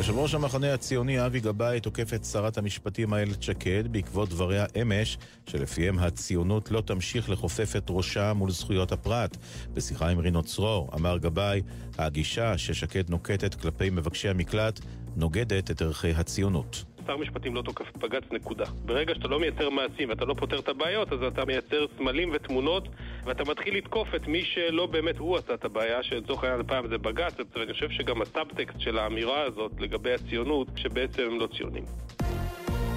יושב 0.00 0.18
ראש 0.18 0.34
המחנה 0.34 0.74
הציוני 0.74 1.26
אבי 1.26 1.40
גבאי 1.40 1.80
תוקף 1.80 2.14
את 2.14 2.24
שרת 2.24 2.58
המשפטים 2.58 3.14
איילת 3.14 3.42
שקד 3.42 3.84
בעקבות 3.90 4.28
דבריה 4.28 4.66
אמש, 4.82 5.18
שלפיהם 5.46 5.98
הציונות 5.98 6.70
לא 6.70 6.80
תמשיך 6.80 7.28
לכופף 7.28 7.76
את 7.76 7.86
ראשה 7.90 8.32
מול 8.32 8.50
זכויות 8.50 8.92
הפרט. 8.92 9.36
בשיחה 9.74 10.08
עם 10.08 10.18
רינו 10.18 10.42
צרור 10.42 10.90
אמר 10.94 11.18
גבאי, 11.18 11.62
הגישה 11.98 12.58
ששקד 12.58 13.10
נוקטת 13.10 13.54
כלפי 13.54 13.90
מבקשי 13.90 14.28
המקלט 14.28 14.80
נוגדת 15.16 15.70
את 15.70 15.82
ערכי 15.82 16.10
הציונות. 16.10 16.84
שר 17.10 17.16
משפטים 17.16 17.54
לא 17.54 17.62
תוקף 17.62 17.96
בג"ץ, 17.96 18.22
נקודה. 18.32 18.64
ברגע 18.84 19.14
שאתה 19.14 19.28
לא 19.28 19.40
מייצר 19.40 19.70
מעשים 19.70 20.08
ואתה 20.08 20.24
לא 20.24 20.34
פותר 20.34 20.58
את 20.58 20.68
הבעיות, 20.68 21.12
אז 21.12 21.18
אתה 21.22 21.44
מייצר 21.44 21.86
סמלים 21.96 22.30
ותמונות 22.32 22.88
ואתה 23.24 23.44
מתחיל 23.44 23.76
לתקוף 23.76 24.14
את 24.14 24.28
מי 24.28 24.44
שלא 24.44 24.86
באמת 24.86 25.18
הוא 25.18 25.36
עשה 25.36 25.54
את 25.54 25.64
הבעיה, 25.64 26.02
שלצורך 26.02 26.44
העניין 26.44 26.60
הפעם 26.60 26.88
זה 26.88 26.98
בג"ץ, 26.98 27.34
ואני 27.56 27.72
חושב 27.72 27.90
שגם 27.90 28.22
הסאבטקסט 28.22 28.80
של 28.80 28.98
האמירה 28.98 29.42
הזאת 29.42 29.72
לגבי 29.78 30.14
הציונות, 30.14 30.68
שבעצם 30.76 31.22
הם 31.22 31.40
לא 31.40 31.48
ציונים. 31.56 31.84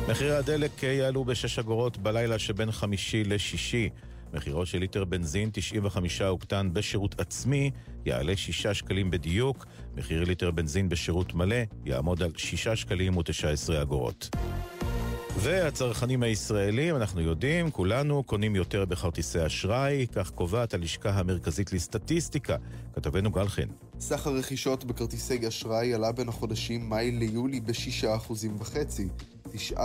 מחירי 0.10 0.36
הדלק 0.36 0.84
יעלו 0.84 1.24
בשש 1.24 1.60
אגורות 1.60 1.98
בלילה 1.98 2.40
שבין 2.40 2.72
חמישי 2.72 3.24
לשישי. 3.24 3.90
מחירו 4.34 4.66
של 4.66 4.78
ליטר 4.80 5.06
בנזין 5.06 5.50
95 5.54 6.22
אוקטן 6.22 6.70
בשירות 6.74 7.20
עצמי 7.20 7.72
יעלה 8.06 8.38
6 8.38 8.68
שקלים 8.68 9.12
בדיוק, 9.12 9.66
מחיר 9.96 10.24
ליטר 10.24 10.52
בנזין 10.52 10.90
בשירות 10.90 11.34
מלא 11.34 11.56
יעמוד 11.86 12.24
על 12.24 12.32
6 12.38 12.68
שקלים 12.68 13.18
ו-19 13.18 13.82
אגורות. 13.82 14.30
והצרכנים 15.38 16.24
הישראלים, 16.24 16.96
אנחנו 16.96 17.22
יודעים, 17.22 17.72
כולנו 17.72 18.24
קונים 18.24 18.56
יותר 18.56 18.86
בכרטיסי 18.86 19.46
אשראי, 19.46 20.08
כך 20.12 20.30
קובעת 20.32 20.74
הלשכה 20.74 21.10
המרכזית 21.10 21.74
לסטטיסטיקה. 21.74 22.58
כתבנו 22.96 23.32
גל 23.32 23.48
חן. 23.48 23.68
סך 24.00 24.28
הרכישות 24.28 24.84
בכרטיסי 24.86 25.48
אשראי 25.48 25.94
עלה 25.94 26.12
בין 26.12 26.30
החודשים 26.30 26.90
מאי 26.90 27.12
ליולי 27.12 27.60
ב-6.5%. 27.60 29.33
9% 29.48 29.78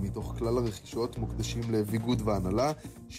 מתוך 0.00 0.34
כלל 0.38 0.58
הרכישות 0.58 1.18
מוקדשים 1.18 1.62
לביגוד 1.70 2.22
והנהלה, 2.24 2.72
7% 3.10 3.14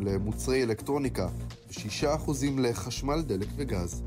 למוצרי 0.00 0.62
אלקטרוניקה 0.62 1.28
ו-6% 1.68 2.30
לחשמל, 2.58 3.22
דלק 3.22 3.48
וגז. 3.56 4.02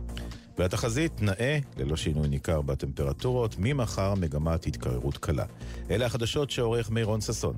והתחזית 0.57 1.21
נאה, 1.21 1.59
ללא 1.77 1.95
שינוי 1.95 2.27
ניכר 2.27 2.61
בטמפרטורות, 2.61 3.55
ממחר 3.59 4.15
מגמת 4.15 4.65
התקררות 4.65 5.17
קלה. 5.17 5.45
אלה 5.89 6.05
החדשות 6.05 6.51
שעורך 6.51 6.89
מירון 6.89 7.21
ששון. 7.21 7.55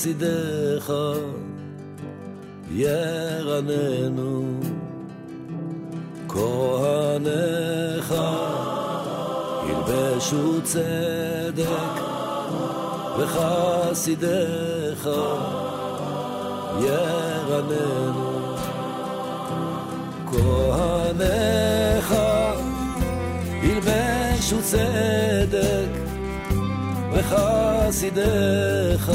וחסידיך 0.00 0.92
ירננו 2.70 4.60
כהניך. 6.28 8.14
ילבשו 9.68 10.62
צדק 10.62 11.94
וחסידיך 13.18 15.08
ירננו 16.80 18.54
כהניך. 20.26 22.14
ילבשו 23.62 24.56
צדק 24.62 25.90
וחסידיך 27.12 29.10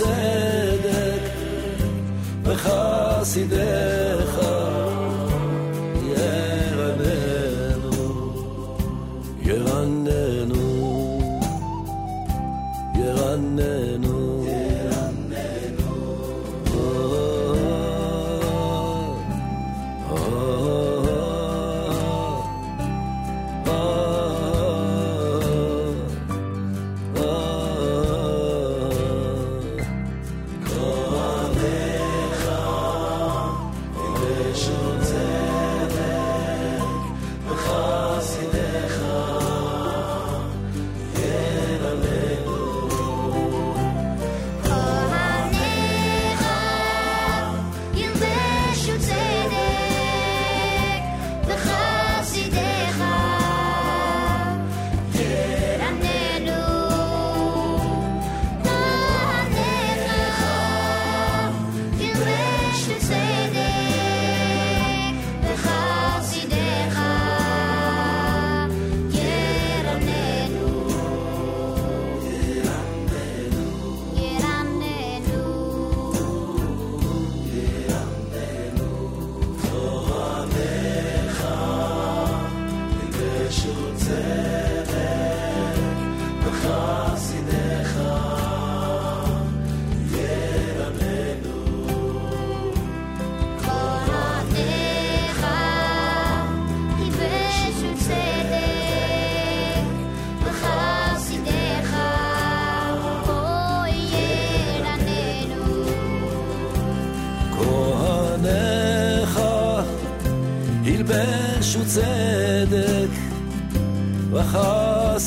צדק 0.00 1.24
וחסידך. 2.44 4.09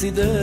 consider 0.04 0.43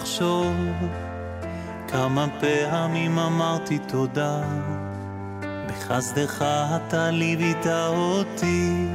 לחשוב 0.00 0.54
כמה 1.88 2.26
פעמים 2.40 3.18
אמרתי 3.18 3.78
תודה. 3.78 4.40
בחסדך 5.68 6.44
אתה 6.76 7.10
ליווית 7.10 7.66
אותי 7.66 8.86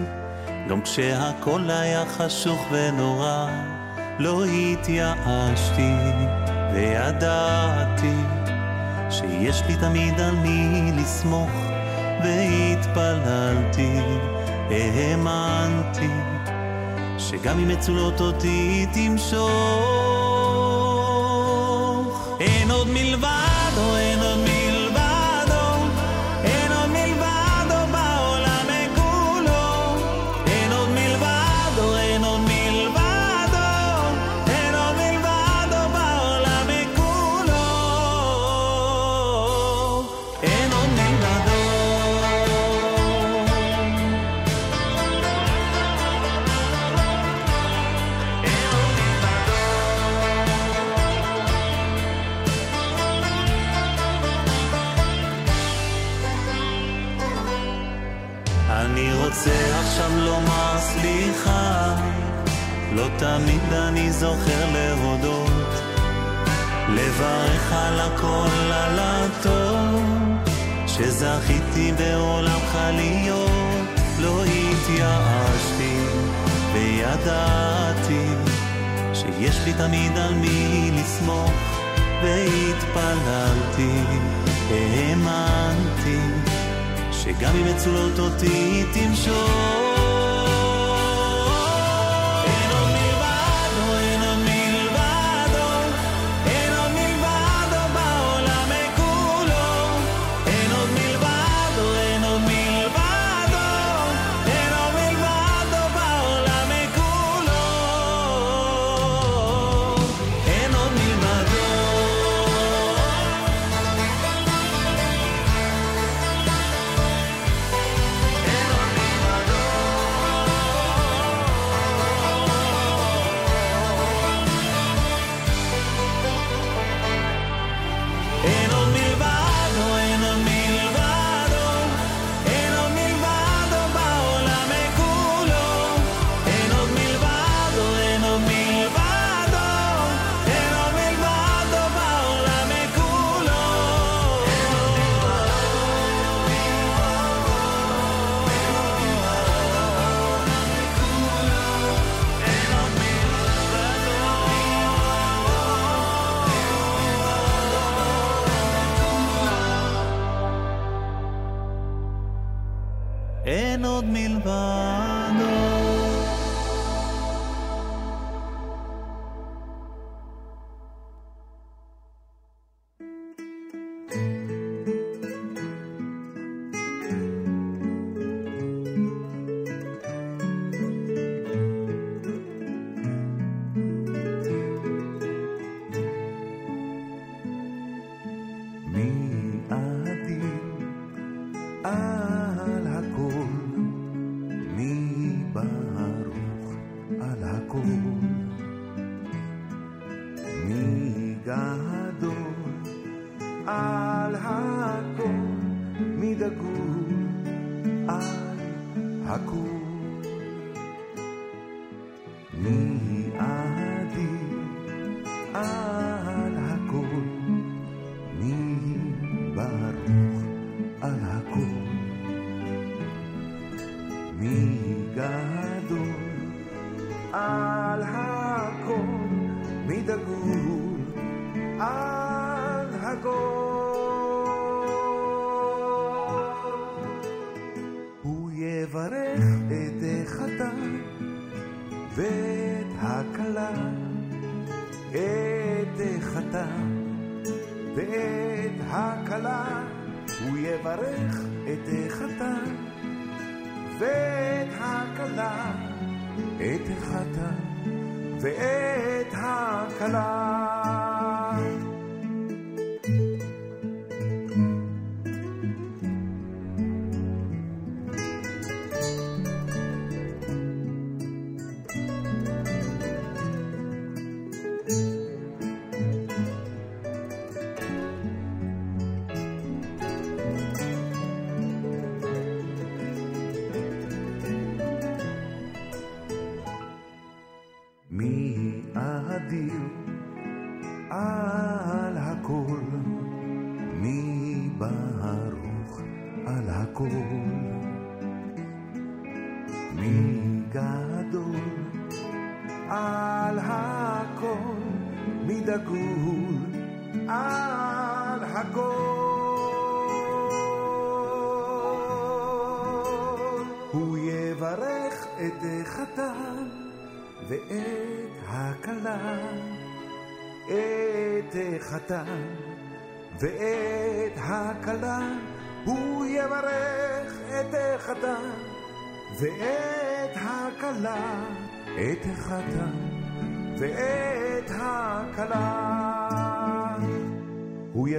גם 0.70 0.82
כשהכל 0.82 1.70
היה 1.70 2.06
חשוך 2.06 2.60
ונורא 2.72 3.48
לא 4.20 4.46
התייאשתי 4.46 5.94
וידעתי 6.74 8.16
שיש 9.10 9.62
לי 9.68 9.78
תמיד 9.78 10.20
על 10.20 10.36
מי 10.36 10.92
לסמוך 10.96 11.52
והתפללתי, 12.24 14.00
האמנתי 14.70 16.10
שגם 17.18 17.60
אם 17.60 17.68
מצולות 17.68 18.22
אותי 18.22 18.86
תמשוך. 18.94 20.05
לא 62.96 63.08
תמיד 63.18 63.74
אני 63.74 64.12
זוכר 64.12 64.72
להודות, 64.74 65.74
לברך 66.90 67.74
על 67.74 68.00
הכל, 68.00 68.72
על 68.74 69.00
הטוב, 69.00 70.04
שזכיתי 70.88 71.92
בעולמך 71.98 72.78
להיות, 72.92 74.00
לא 74.20 74.44
התייאשתי, 74.44 75.98
וידעתי, 76.74 78.28
שיש 79.14 79.58
לי 79.66 79.74
תמיד 79.74 80.18
על 80.18 80.34
מי 80.34 80.92
לסמוך, 80.94 81.52
והתפללתי, 82.24 84.00
האמנתי, 84.70 86.20
שגם 87.12 87.56
אם 87.56 87.68
אצלות 87.76 88.20
אותי 88.20 88.84
תמשוך. 88.94 89.85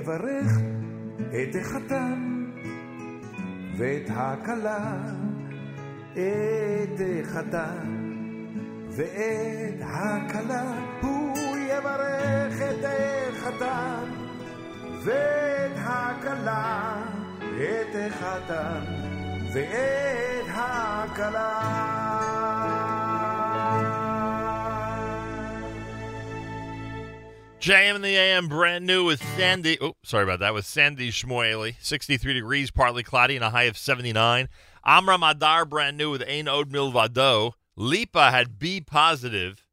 יברך 0.07 0.53
את 1.29 1.57
החתן 1.61 2.45
ואת 3.79 4.11
הכלה, 4.11 4.99
את 6.13 7.01
החתן 7.01 8.21
ואת 8.91 9.81
הכלה. 9.83 10.65
הוא 11.03 11.57
יברך 11.57 12.63
את 12.63 12.85
החתן 12.85 14.11
ואת 15.05 15.77
הכלה, 15.77 16.97
את 17.57 17.95
החתן 17.95 18.85
ואת 19.55 20.47
הכלה. 20.49 22.06
JM 27.61 27.97
in 27.97 28.03
the 28.03 28.17
AM, 28.17 28.49
brand 28.49 28.87
new 28.87 29.05
with 29.05 29.23
Sandy. 29.37 29.79
Oh, 29.81 29.97
sorry 30.05 30.25
about 30.25 30.41
that. 30.41 30.55
With 30.55 30.67
Sandy 30.67 31.11
Shmueli, 31.11 31.77
63 31.81 32.35
degrees, 32.35 32.71
partly 32.71 33.03
cloudy, 33.03 33.35
and 33.35 33.45
a 33.45 33.51
high 33.51 33.65
of 33.65 33.79
79. 33.79 34.49
Amram 34.85 35.23
Adar, 35.23 35.65
brand 35.65 35.97
new 35.97 36.11
with 36.11 36.23
Ain 36.27 36.49
Od 36.49 36.71
Milvado. 36.71 37.53
Lipa 37.75 38.31
had 38.31 38.59
B 38.59 38.81
positive, 38.81 39.67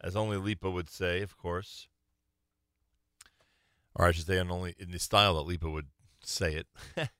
as 0.00 0.16
only 0.16 0.36
Lipa 0.36 0.70
would 0.70 0.88
say, 0.88 1.22
of 1.22 1.36
course. 1.36 1.88
Or 3.94 4.06
I 4.06 4.12
should 4.12 4.26
say, 4.26 4.38
in 4.38 4.50
only 4.50 4.74
in 4.78 4.90
the 4.92 4.98
style 4.98 5.34
that 5.34 5.42
Lipa 5.42 5.68
would 5.68 5.88
say 6.24 6.54
it. 6.54 6.66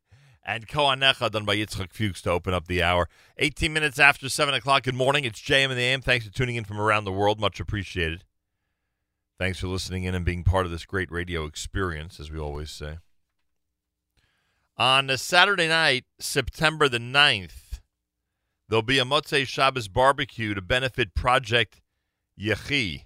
and 0.45 0.69
Kohanecha 0.69 1.31
done 1.31 1.45
by 1.45 1.57
Yitzchak 1.57 1.93
Fuchs 1.93 2.23
to 2.23 2.31
open 2.31 2.55
up 2.55 2.67
the 2.67 2.83
hour. 2.83 3.09
18 3.37 3.73
minutes 3.73 3.99
after 3.99 4.29
7 4.29 4.55
o'clock. 4.55 4.85
Good 4.85 4.95
morning. 4.95 5.25
It's 5.25 5.41
JM 5.41 5.71
in 5.71 5.77
the 5.77 5.83
AM. 5.83 6.01
Thanks 6.01 6.25
for 6.25 6.33
tuning 6.33 6.57
in 6.57 6.65
from 6.65 6.81
around 6.81 7.05
the 7.05 7.13
world. 7.13 7.41
Much 7.41 7.61
appreciated. 7.61 8.25
Thanks 9.39 9.61
for 9.61 9.69
listening 9.69 10.03
in 10.03 10.17
and 10.17 10.25
being 10.25 10.43
part 10.43 10.67
of 10.67 10.73
this 10.73 10.85
great 10.85 11.13
radio 11.13 11.45
experience, 11.45 12.19
as 12.19 12.29
we 12.29 12.41
always 12.41 12.73
say. 12.73 12.99
On 14.77 15.09
Saturday 15.17 15.69
night, 15.69 16.07
September 16.19 16.89
the 16.89 16.99
9th, 16.99 17.81
there'll 18.69 18.83
be 18.83 18.99
a 18.99 19.05
Motzei 19.05 19.47
Shabbos 19.47 19.87
barbecue 19.87 20.55
to 20.55 20.61
benefit 20.61 21.15
Project 21.15 21.81
Yechi, 22.41 23.05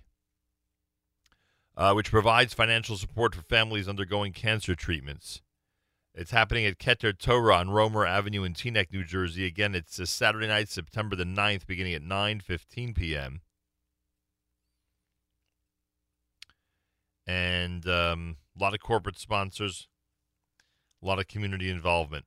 uh, 1.77 1.93
which 1.93 2.11
provides 2.11 2.55
financial 2.55 2.97
support 2.97 3.35
for 3.35 3.43
families 3.43 3.87
undergoing 3.87 4.33
cancer 4.33 4.75
treatments. 4.75 5.43
It's 6.15 6.31
happening 6.31 6.65
at 6.65 6.79
Keter 6.79 7.17
Torah 7.17 7.57
on 7.57 7.71
Roemer 7.71 8.07
Avenue 8.07 8.43
in 8.45 8.55
Teaneck, 8.55 8.91
New 8.91 9.05
Jersey. 9.05 9.45
Again, 9.45 9.75
it's 9.75 10.01
Saturday 10.11 10.47
night, 10.47 10.71
September 10.71 11.15
the 11.15 11.25
9th, 11.25 11.67
beginning 11.67 11.95
at 11.95 12.03
9.15 12.03 12.95
p.m. 12.95 13.41
and 17.27 17.87
um, 17.87 18.37
a 18.59 18.63
lot 18.63 18.75
of 18.75 18.81
corporate 18.81 19.19
sponsors, 19.19 19.89
a 21.03 21.07
lot 21.07 21.19
of 21.19 21.29
community 21.29 21.71
involvement. 21.71 22.25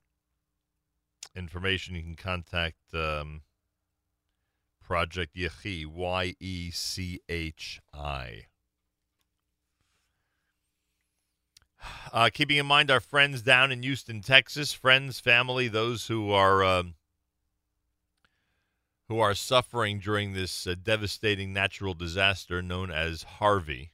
Information 1.35 1.95
you 1.95 2.01
can 2.01 2.15
contact 2.15 2.77
um, 2.93 3.41
Project 4.81 5.35
Yechi, 5.35 5.85
Y 5.85 6.35
E 6.39 6.71
C 6.71 7.19
H 7.27 7.81
I. 7.93 8.45
Uh, 12.11 12.29
keeping 12.33 12.57
in 12.57 12.65
mind 12.65 12.89
our 12.89 12.99
friends 12.99 13.41
down 13.41 13.71
in 13.71 13.83
Houston, 13.83 14.21
Texas, 14.21 14.73
friends, 14.73 15.19
family, 15.19 15.67
those 15.67 16.07
who 16.07 16.31
are 16.31 16.63
um, 16.63 16.95
who 19.07 19.19
are 19.19 19.35
suffering 19.35 19.99
during 19.99 20.33
this 20.33 20.65
uh, 20.65 20.73
devastating 20.81 21.53
natural 21.53 21.93
disaster 21.93 22.61
known 22.61 22.89
as 22.89 23.23
Harvey. 23.23 23.91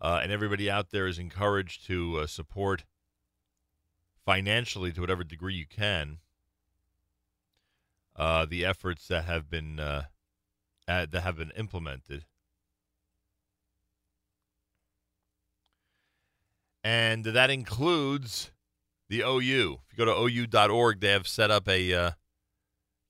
Uh, 0.00 0.20
and 0.22 0.32
everybody 0.32 0.70
out 0.70 0.90
there 0.90 1.06
is 1.06 1.18
encouraged 1.18 1.86
to 1.86 2.20
uh, 2.20 2.26
support 2.26 2.84
financially 4.24 4.92
to 4.92 5.00
whatever 5.00 5.24
degree 5.24 5.54
you 5.54 5.66
can 5.66 6.18
uh, 8.16 8.44
the 8.44 8.64
efforts 8.64 9.08
that 9.08 9.24
have 9.24 9.48
been 9.50 9.80
uh, 9.80 10.02
that 10.86 11.14
have 11.14 11.36
been 11.36 11.52
implemented. 11.56 12.24
And 16.82 17.24
that 17.24 17.50
includes 17.50 18.50
the 19.08 19.20
OU. 19.20 19.80
If 19.86 19.98
you 19.98 20.04
go 20.04 20.04
to 20.04 20.18
OU.org, 20.18 21.00
they 21.00 21.10
have 21.10 21.28
set 21.28 21.50
up 21.50 21.68
a 21.68 21.92
uh, 21.92 22.10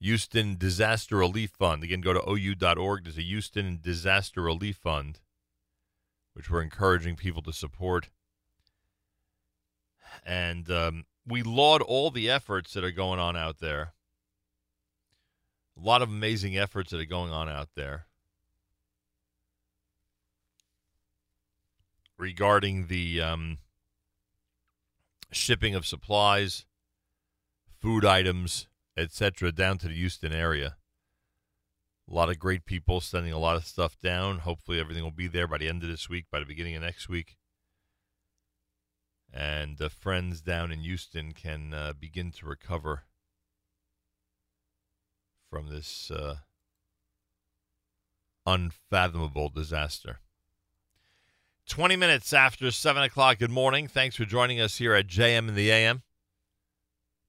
Houston 0.00 0.56
Disaster 0.56 1.16
Relief 1.16 1.50
Fund. 1.50 1.84
Again, 1.84 2.00
go 2.00 2.12
to 2.12 2.28
OU.org. 2.28 3.04
There's 3.04 3.18
a 3.18 3.22
Houston 3.22 3.78
Disaster 3.80 4.42
Relief 4.42 4.76
Fund 4.76 5.20
which 6.34 6.50
we're 6.50 6.62
encouraging 6.62 7.16
people 7.16 7.42
to 7.42 7.52
support. 7.52 8.10
And 10.24 10.70
um, 10.70 11.04
we 11.26 11.42
laud 11.42 11.82
all 11.82 12.10
the 12.10 12.30
efforts 12.30 12.72
that 12.74 12.84
are 12.84 12.90
going 12.90 13.20
on 13.20 13.36
out 13.36 13.58
there. 13.58 13.92
A 15.80 15.84
lot 15.84 16.02
of 16.02 16.08
amazing 16.08 16.56
efforts 16.58 16.90
that 16.90 17.00
are 17.00 17.06
going 17.06 17.32
on 17.32 17.48
out 17.48 17.70
there 17.74 18.06
regarding 22.20 22.86
the 22.88 23.20
um, 23.20 23.58
shipping 25.32 25.74
of 25.74 25.86
supplies, 25.86 26.66
food 27.80 28.04
items, 28.04 28.68
etc., 28.96 29.50
down 29.50 29.78
to 29.78 29.88
the 29.88 29.94
Houston 29.94 30.32
area. 30.32 30.76
A 32.10 32.14
lot 32.14 32.28
of 32.28 32.40
great 32.40 32.64
people 32.64 33.00
sending 33.00 33.32
a 33.32 33.38
lot 33.38 33.56
of 33.56 33.64
stuff 33.64 33.96
down. 34.00 34.40
Hopefully, 34.40 34.80
everything 34.80 35.04
will 35.04 35.12
be 35.12 35.28
there 35.28 35.46
by 35.46 35.58
the 35.58 35.68
end 35.68 35.84
of 35.84 35.88
this 35.88 36.08
week, 36.08 36.24
by 36.30 36.40
the 36.40 36.46
beginning 36.46 36.74
of 36.74 36.82
next 36.82 37.08
week. 37.08 37.36
And 39.32 39.78
the 39.78 39.90
friends 39.90 40.40
down 40.40 40.72
in 40.72 40.80
Houston 40.80 41.32
can 41.32 41.72
uh, 41.72 41.92
begin 41.98 42.32
to 42.32 42.46
recover 42.46 43.04
from 45.48 45.68
this 45.68 46.10
uh, 46.10 46.36
unfathomable 48.44 49.48
disaster. 49.48 50.18
20 51.68 51.94
minutes 51.94 52.32
after 52.32 52.72
7 52.72 53.04
o'clock. 53.04 53.38
Good 53.38 53.52
morning. 53.52 53.86
Thanks 53.86 54.16
for 54.16 54.24
joining 54.24 54.60
us 54.60 54.78
here 54.78 54.94
at 54.94 55.06
JM 55.06 55.48
in 55.48 55.54
the 55.54 55.70
AM. 55.70 56.02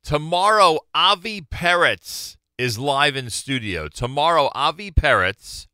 Tomorrow, 0.04 0.80
Avi 0.96 1.42
Peretz 1.42 2.38
is 2.62 2.78
live 2.78 3.16
in 3.16 3.28
studio. 3.28 3.88
Tomorrow, 3.88 4.52
Avi 4.54 4.92
Peretz, 4.92 5.66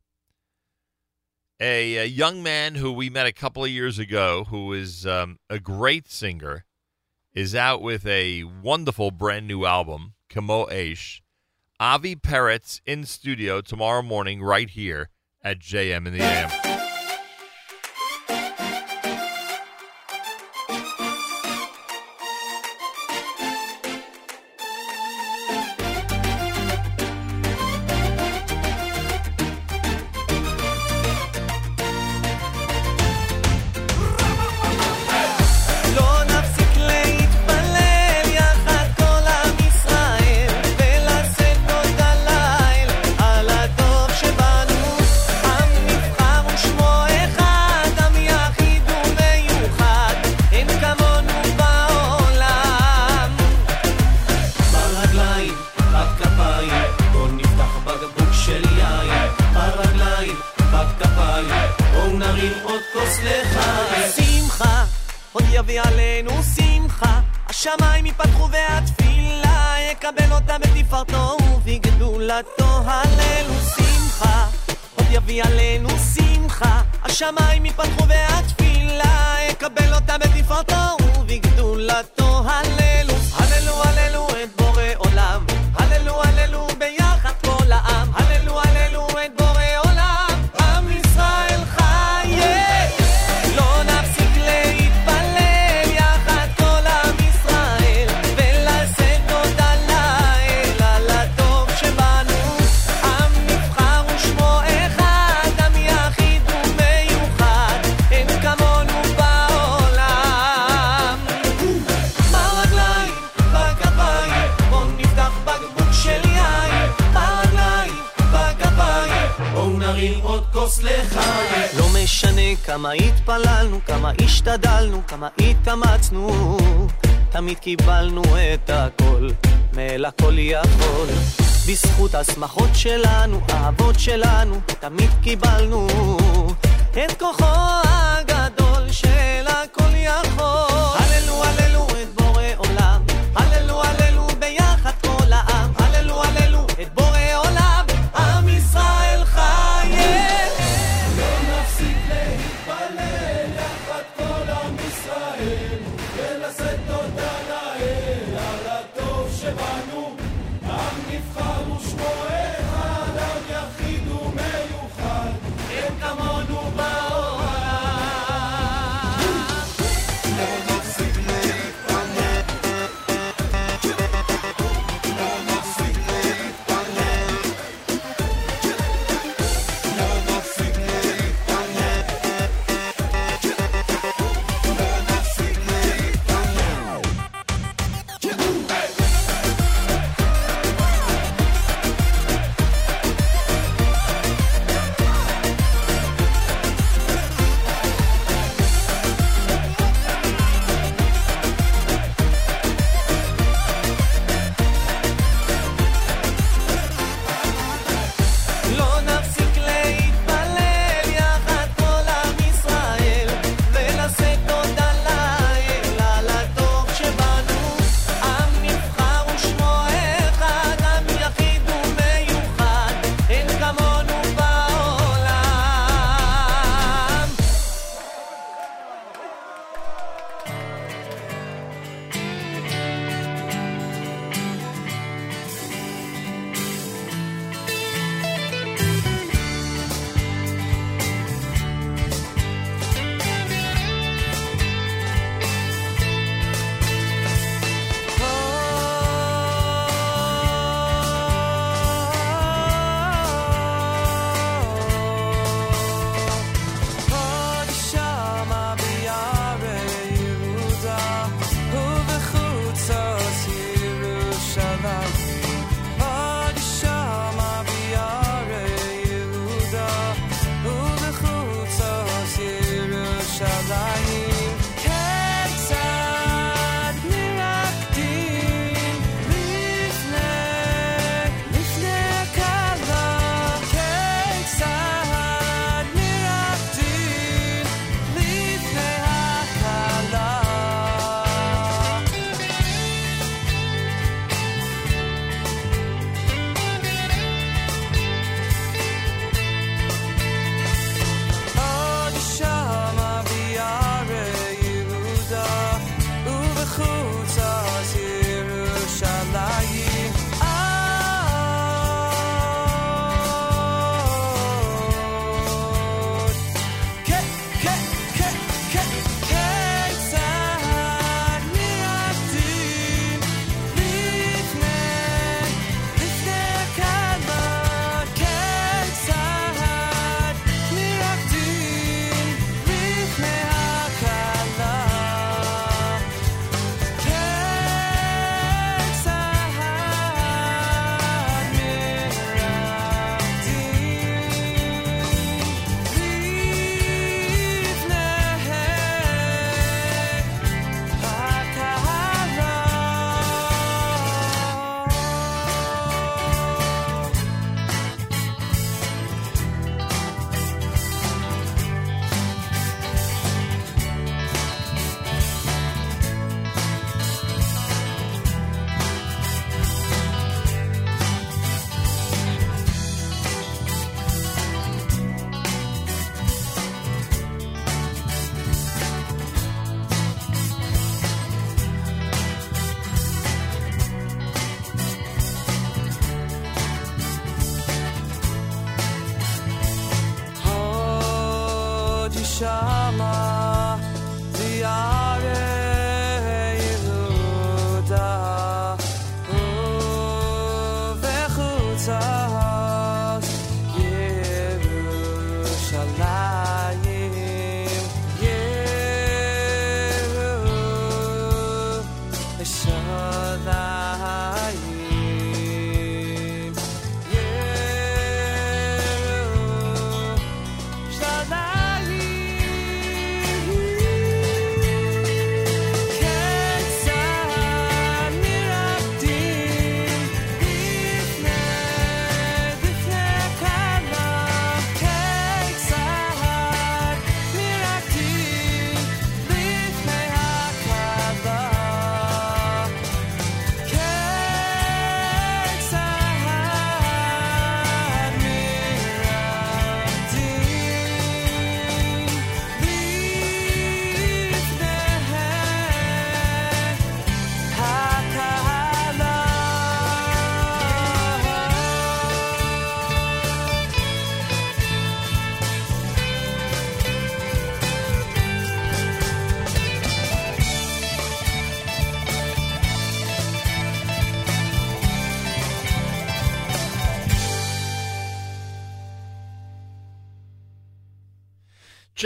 a, 1.60 1.96
a, 1.96 2.06
young 2.06 2.42
man 2.42 2.76
who 2.76 2.90
we 2.90 3.10
met 3.10 3.26
a 3.26 3.32
couple 3.32 3.62
of 3.62 3.68
years 3.68 3.98
ago, 3.98 4.46
who 4.48 4.72
is 4.72 5.06
um, 5.06 5.38
a 5.50 5.58
great 5.58 6.10
singer, 6.10 6.64
is 7.34 7.54
out 7.54 7.82
with 7.82 8.06
a 8.06 8.44
wonderful 8.44 9.10
brand 9.10 9.46
new 9.46 9.66
album, 9.66 10.14
Kamo 10.30 10.64
Aish. 10.70 11.20
Avi 11.78 12.16
Peretz 12.16 12.80
in 12.86 13.04
studio 13.04 13.60
tomorrow 13.60 14.00
morning, 14.00 14.42
right 14.42 14.70
here 14.70 15.10
at 15.44 15.58
JM 15.58 16.06
in 16.06 16.14
the 16.14 16.22
AM. 16.22 16.87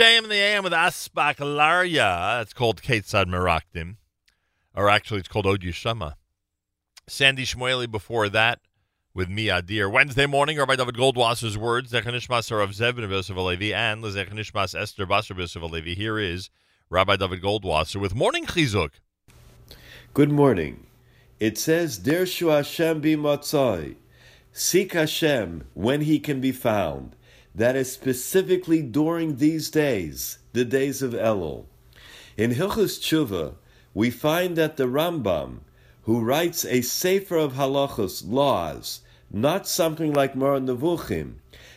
JM 0.03 0.23
in 0.23 0.29
the 0.29 0.35
AM 0.35 0.65
with 0.65 0.73
Asbak 0.73 1.37
Laria. 1.37 2.41
It's 2.41 2.51
called 2.51 2.81
Ketzad 2.81 3.27
Merakdim. 3.27 3.95
Or 4.75 4.89
actually, 4.89 5.21
it's 5.21 5.29
called 5.29 5.47
Od 5.47 5.61
Yeshama. 5.61 6.15
Sandy 7.07 7.45
Shmueli 7.45 7.89
before 7.89 8.27
that 8.27 8.59
with 9.13 9.29
Mi 9.29 9.45
Adir. 9.45 9.89
Wednesday 9.89 10.25
morning, 10.25 10.57
Rabbi 10.57 10.75
Dovid 10.75 10.97
Goldwasser's 10.97 11.57
words, 11.57 11.93
Zechanishmas 11.93 12.51
of 12.51 12.71
Zev 12.71 12.97
ben 12.97 13.09
Yosef 13.09 13.37
and 13.37 14.03
Zechanishmas 14.03 14.77
Esther 14.77 15.05
Basar. 15.05 15.95
Here 15.95 16.19
is 16.19 16.49
Rabbi 16.89 17.15
David 17.15 17.41
Goldwasser 17.41 18.01
with 18.01 18.13
Morning 18.13 18.45
Chizuk. 18.45 18.91
Good 20.13 20.33
morning. 20.33 20.85
It 21.39 21.57
says, 21.57 21.97
Dirshu 21.97 22.53
Hashem 22.53 23.01
b'matzai. 23.01 23.95
Seek 24.51 24.91
Hashem 24.91 25.63
when 25.73 26.01
he 26.01 26.19
can 26.19 26.41
be 26.41 26.51
found. 26.51 27.15
That 27.55 27.75
is 27.75 27.91
specifically 27.91 28.81
during 28.81 29.37
these 29.37 29.69
days, 29.69 30.39
the 30.53 30.65
days 30.65 31.01
of 31.01 31.13
Elul. 31.13 31.65
In 32.35 32.51
Hilchus 32.51 32.99
Tshuva, 32.99 33.55
we 33.93 34.09
find 34.09 34.55
that 34.55 34.77
the 34.77 34.87
Rambam, 34.87 35.59
who 36.03 36.21
writes 36.21 36.65
a 36.65 36.81
sefer 36.81 37.37
of 37.37 37.53
halachos, 37.53 38.23
laws, 38.27 39.01
not 39.31 39.67
something 39.67 40.13
like 40.13 40.35
Moreh 40.35 40.59
Nevuchim, 40.59 41.35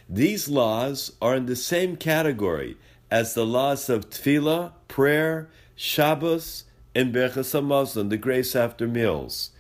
these 0.09 0.49
laws 0.49 1.13
are 1.21 1.35
in 1.35 1.47
the 1.47 1.57
same 1.57 1.97
category 1.97 2.77
as 3.11 3.35
the 3.35 3.45
laws 3.45 3.89
of 3.89 4.09
tefillah, 4.09 4.73
prayer, 4.89 5.49
Shabbos, 5.75 6.65
and 6.95 7.13
Berchas 7.13 7.53
HaMazon, 7.53 8.09
the 8.09 8.17
grace 8.17 8.57
after 8.57 8.89
meals. 8.89 9.51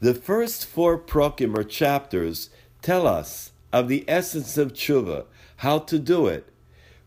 The 0.00 0.14
first 0.14 0.66
four 0.66 0.98
prokim 0.98 1.56
or 1.56 1.64
chapters 1.64 2.50
tell 2.82 3.06
us 3.06 3.50
of 3.72 3.88
the 3.88 4.04
essence 4.06 4.56
of 4.56 4.74
tshuva, 4.74 5.24
how 5.56 5.78
to 5.78 5.98
do 5.98 6.26
it, 6.26 6.48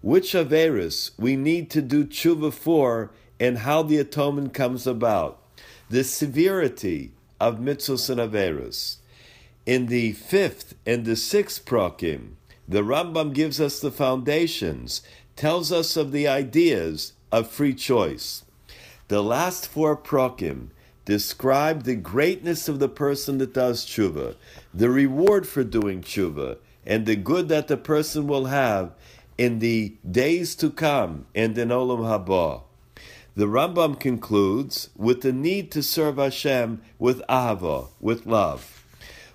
which 0.01 0.33
Averis 0.33 1.11
we 1.17 1.35
need 1.35 1.69
to 1.71 1.81
do 1.81 2.05
tshuva 2.05 2.53
for, 2.53 3.11
and 3.39 3.59
how 3.59 3.83
the 3.83 3.97
atonement 3.97 4.53
comes 4.53 4.85
about, 4.85 5.41
the 5.89 6.03
severity 6.03 7.11
of 7.39 7.59
mitzvahs 7.59 8.09
and 8.09 8.19
Averis. 8.19 8.97
In 9.65 9.85
the 9.85 10.13
fifth 10.13 10.75
and 10.85 11.05
the 11.05 11.15
sixth 11.15 11.65
prokim, 11.65 12.31
the 12.67 12.81
Rambam 12.81 13.33
gives 13.33 13.59
us 13.59 13.79
the 13.79 13.91
foundations, 13.91 15.01
tells 15.35 15.71
us 15.71 15.95
of 15.95 16.11
the 16.11 16.27
ideas 16.27 17.13
of 17.31 17.49
free 17.49 17.73
choice. 17.73 18.43
The 19.07 19.23
last 19.23 19.67
four 19.67 19.95
prokim 19.97 20.69
describe 21.05 21.83
the 21.83 21.95
greatness 21.95 22.69
of 22.69 22.79
the 22.79 22.89
person 22.89 23.39
that 23.39 23.53
does 23.53 23.85
tshuva, 23.85 24.35
the 24.73 24.89
reward 24.89 25.47
for 25.47 25.63
doing 25.63 26.01
tshuva, 26.01 26.57
and 26.85 27.05
the 27.05 27.15
good 27.15 27.49
that 27.49 27.67
the 27.67 27.77
person 27.77 28.27
will 28.27 28.45
have 28.45 28.93
in 29.37 29.59
the 29.59 29.95
days 30.09 30.55
to 30.55 30.69
come 30.69 31.25
and 31.33 31.57
in 31.57 31.69
Olam 31.69 31.99
Haba. 31.99 32.63
The 33.35 33.45
Rambam 33.45 33.97
concludes 33.99 34.89
with 34.97 35.21
the 35.21 35.31
need 35.31 35.71
to 35.71 35.81
serve 35.81 36.17
Hashem 36.17 36.81
with 36.97 37.21
ahava, 37.29 37.87
with 38.01 38.25
love. 38.25 38.83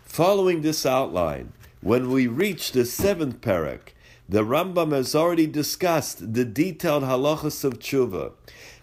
Following 0.02 0.60
this 0.60 0.84
outline, 0.84 1.54
when 1.80 2.10
we 2.10 2.26
reach 2.26 2.72
the 2.72 2.84
seventh 2.84 3.40
parak, 3.40 3.94
the 4.28 4.44
Rambam 4.44 4.92
has 4.92 5.14
already 5.14 5.46
discussed 5.46 6.34
the 6.34 6.44
detailed 6.44 7.04
halachas 7.04 7.64
of 7.64 7.78
tshuva. 7.78 8.32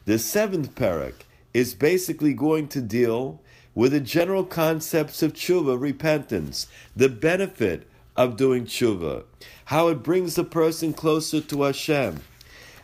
The 0.06 0.18
seventh 0.18 0.74
parak 0.74 1.14
is 1.54 1.76
basically 1.76 2.34
going 2.34 2.68
to 2.70 2.82
deal 2.82 3.42
with 3.76 3.92
the 3.92 4.00
general 4.00 4.44
concepts 4.44 5.22
of 5.22 5.34
tshuva, 5.34 5.80
repentance, 5.80 6.68
the 6.96 7.10
benefit 7.10 7.88
of 8.16 8.38
doing 8.38 8.66
tshuva, 8.66 9.24
how 9.66 9.88
it 9.88 10.04
brings 10.04 10.36
the 10.36 10.44
person 10.44 10.94
closer 10.94 11.42
to 11.42 11.64
Hashem. 11.64 12.22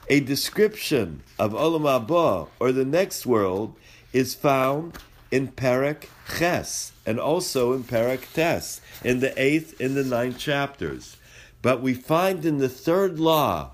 A 0.10 0.20
description 0.22 1.24
of 1.38 1.52
Olam 1.52 1.82
Haba, 1.82 2.48
or 2.60 2.72
the 2.72 2.86
next 2.86 3.26
world, 3.26 3.76
is 4.14 4.34
found 4.34 4.98
in 5.32 5.50
Parak 5.50 6.06
Ches 6.38 6.94
and 7.06 7.20
also 7.20 7.74
in 7.74 7.84
Parak 7.84 8.32
Tes, 8.34 8.80
in 9.04 9.20
the 9.20 9.34
eighth 9.42 9.80
and 9.82 9.96
the 9.96 10.04
ninth 10.04 10.38
chapters. 10.38 11.18
But 11.62 11.82
we 11.82 11.94
find 11.94 12.46
in 12.46 12.60
the 12.60 12.70
third 12.70 13.20
law 13.20 13.72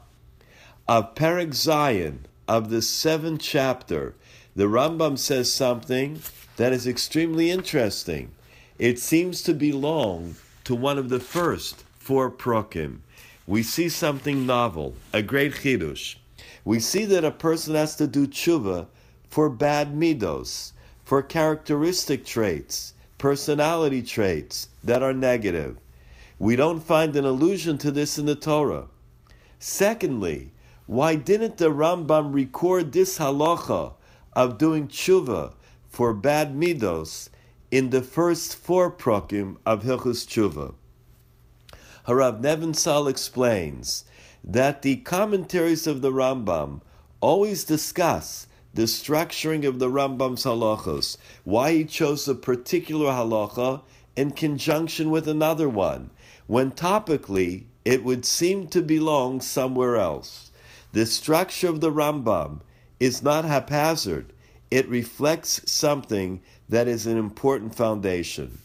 of 0.87 1.13
Parak 1.15 1.49
Zayin 1.49 2.19
of 2.47 2.69
the 2.69 2.81
seventh 2.81 3.41
chapter, 3.41 4.15
the 4.55 4.65
Rambam 4.65 5.17
says 5.17 5.53
something 5.53 6.19
that 6.57 6.73
is 6.73 6.87
extremely 6.87 7.51
interesting. 7.51 8.31
It 8.79 8.99
seems 8.99 9.43
to 9.43 9.53
belong 9.53 10.35
to 10.63 10.75
one 10.75 10.97
of 10.97 11.09
the 11.09 11.19
first 11.19 11.83
four 11.97 12.29
prokim. 12.31 12.99
We 13.45 13.63
see 13.63 13.89
something 13.89 14.45
novel, 14.45 14.95
a 15.11 15.21
great 15.21 15.53
chidush. 15.53 16.15
We 16.65 16.79
see 16.79 17.05
that 17.05 17.25
a 17.25 17.31
person 17.31 17.75
has 17.75 17.95
to 17.97 18.07
do 18.07 18.27
tshuva 18.27 18.87
for 19.29 19.49
bad 19.49 19.93
midos, 19.93 20.71
for 21.03 21.21
characteristic 21.21 22.25
traits, 22.25 22.93
personality 23.17 24.01
traits 24.01 24.69
that 24.83 25.03
are 25.03 25.13
negative. 25.13 25.77
We 26.39 26.55
don't 26.55 26.79
find 26.79 27.15
an 27.15 27.25
allusion 27.25 27.77
to 27.79 27.91
this 27.91 28.17
in 28.17 28.25
the 28.25 28.35
Torah. 28.35 28.87
Secondly, 29.59 30.51
why 30.85 31.15
didn't 31.15 31.57
the 31.57 31.71
Rambam 31.71 32.33
record 32.33 32.91
this 32.91 33.17
halacha 33.17 33.93
of 34.33 34.57
doing 34.57 34.87
tshuva 34.87 35.53
for 35.89 36.13
bad 36.13 36.55
midos 36.55 37.29
in 37.73 37.89
the 37.89 38.03
first 38.03 38.55
four 38.55 38.91
prokim 38.91 39.57
of 39.65 39.81
Hilchus 39.81 40.27
Tshuva? 40.27 40.75
Harav 42.07 42.39
Nebenzahl 42.39 43.09
explains 43.09 44.05
that 44.43 44.83
the 44.83 44.97
commentaries 44.97 45.87
of 45.87 46.03
the 46.03 46.11
Rambam 46.11 46.81
always 47.19 47.63
discuss 47.63 48.45
the 48.75 48.83
structuring 48.83 49.65
of 49.67 49.79
the 49.79 49.89
Rambam's 49.89 50.43
halachos, 50.43 51.17
why 51.45 51.73
he 51.73 51.83
chose 51.83 52.27
a 52.27 52.35
particular 52.35 53.07
halacha 53.07 53.81
in 54.15 54.29
conjunction 54.29 55.09
with 55.09 55.27
another 55.27 55.67
one, 55.67 56.11
when 56.45 56.69
topically 56.69 57.63
it 57.83 58.03
would 58.03 58.23
seem 58.23 58.67
to 58.67 58.83
belong 58.83 59.41
somewhere 59.41 59.95
else. 59.95 60.51
The 60.91 61.07
structure 61.07 61.69
of 61.69 61.81
the 61.81 61.91
Rambam 61.91 62.59
is 62.99 63.23
not 63.23 63.45
haphazard, 63.45 64.31
it 64.69 64.87
reflects 64.89 65.61
something 65.71 66.41
that 66.69 66.87
is 66.87 67.05
an 67.05 67.17
important 67.17 67.75
foundation. 67.75 68.59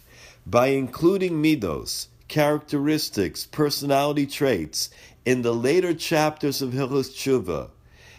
By 0.47 0.69
including 0.69 1.43
midos, 1.43 2.09
characteristics, 2.29 3.47
personality 3.47 4.27
traits 4.27 4.91
in 5.25 5.43
the 5.43 5.55
later 5.55 5.95
chapters 5.95 6.63
of 6.63 6.73
Hilchos 6.73 7.11
Tshuva, 7.11 7.71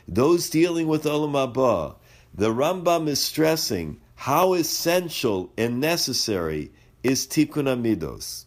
those 0.07 0.49
dealing 0.49 0.87
with 0.87 1.03
Olam 1.03 1.33
Haba, 1.33 1.95
the 2.33 2.49
Rambam 2.49 3.07
is 3.07 3.21
stressing 3.21 3.99
how 4.15 4.53
essential 4.53 5.51
and 5.57 5.79
necessary 5.79 6.71
is 7.03 7.25
Tikkun 7.25 7.67
Midos. 7.81 8.45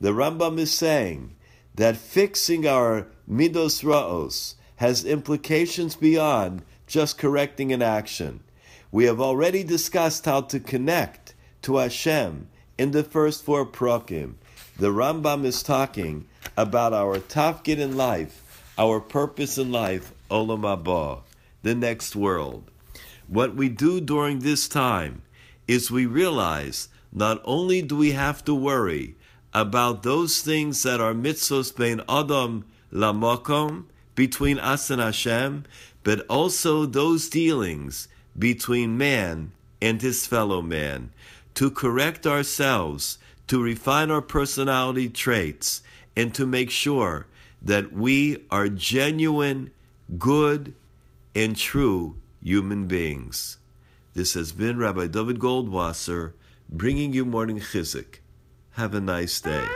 The 0.00 0.12
Rambam 0.12 0.58
is 0.58 0.72
saying 0.72 1.34
that 1.74 1.96
fixing 1.96 2.66
our 2.66 3.08
Midos 3.28 3.82
Ra'os 3.82 4.54
has 4.76 5.04
implications 5.04 5.96
beyond 5.96 6.62
just 6.86 7.18
correcting 7.18 7.72
an 7.72 7.82
action. 7.82 8.40
We 8.90 9.04
have 9.04 9.20
already 9.20 9.64
discussed 9.64 10.24
how 10.24 10.42
to 10.42 10.58
connect 10.58 11.34
to 11.62 11.76
Hashem 11.76 12.48
in 12.78 12.92
the 12.92 13.04
first 13.04 13.44
four 13.44 13.66
prakim. 13.66 14.34
The 14.78 14.88
Rambam 14.88 15.44
is 15.44 15.62
talking 15.62 16.26
about 16.56 16.94
our 16.94 17.18
tafkid 17.18 17.78
in 17.78 17.96
life, 17.98 18.72
our 18.78 19.00
purpose 19.00 19.58
in 19.58 19.70
life, 19.70 20.12
Olam 20.30 20.62
Haba, 20.62 21.20
the 21.62 21.74
next 21.74 22.16
world. 22.16 22.70
What 23.26 23.54
we 23.54 23.68
do 23.68 24.00
during 24.00 24.38
this 24.38 24.68
time 24.68 25.20
is 25.66 25.90
we 25.90 26.06
realize 26.06 26.88
not 27.12 27.42
only 27.44 27.82
do 27.82 27.96
we 27.96 28.12
have 28.12 28.42
to 28.46 28.54
worry 28.54 29.16
about 29.52 30.02
those 30.02 30.40
things 30.40 30.82
that 30.84 31.00
are 31.00 31.12
mitzvos 31.12 31.76
bein 31.76 32.00
Adam 32.08 32.64
lamakom, 32.90 33.84
between 34.14 34.58
us 34.58 34.90
and 34.90 35.00
Hashem, 35.00 35.64
but 36.02 36.26
also 36.28 36.86
those 36.86 37.28
dealings 37.28 38.08
between 38.38 38.98
man 38.98 39.52
and 39.80 40.00
his 40.00 40.26
fellow 40.26 40.62
man, 40.62 41.10
to 41.54 41.70
correct 41.70 42.26
ourselves, 42.26 43.18
to 43.46 43.62
refine 43.62 44.10
our 44.10 44.22
personality 44.22 45.08
traits, 45.08 45.82
and 46.16 46.34
to 46.34 46.46
make 46.46 46.70
sure 46.70 47.26
that 47.60 47.92
we 47.92 48.44
are 48.50 48.68
genuine, 48.68 49.70
good, 50.18 50.74
and 51.34 51.56
true 51.56 52.16
human 52.42 52.86
beings. 52.86 53.58
This 54.14 54.34
has 54.34 54.52
been 54.52 54.78
Rabbi 54.78 55.06
Dovid 55.06 55.38
Goldwasser 55.38 56.32
bringing 56.68 57.12
you 57.12 57.24
morning 57.24 57.60
chizuk. 57.60 58.18
Have 58.72 58.94
a 58.94 59.00
nice 59.00 59.40
day. 59.40 59.66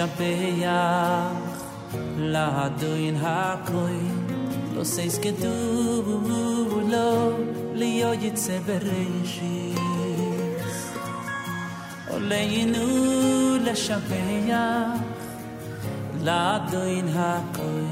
לשבח 0.00 1.32
לאדוין 2.16 3.16
הכוי 3.22 3.98
לא 4.74 4.84
סייס 4.84 5.18
כדו 5.18 6.02
לא 6.88 7.30
להיות 7.74 8.18
יצא 8.22 8.58
בראשיס 8.66 9.80
עולנו 12.08 12.86
לשבח 13.64 15.00
לאדוין 16.22 17.08
הכוי 17.16 17.88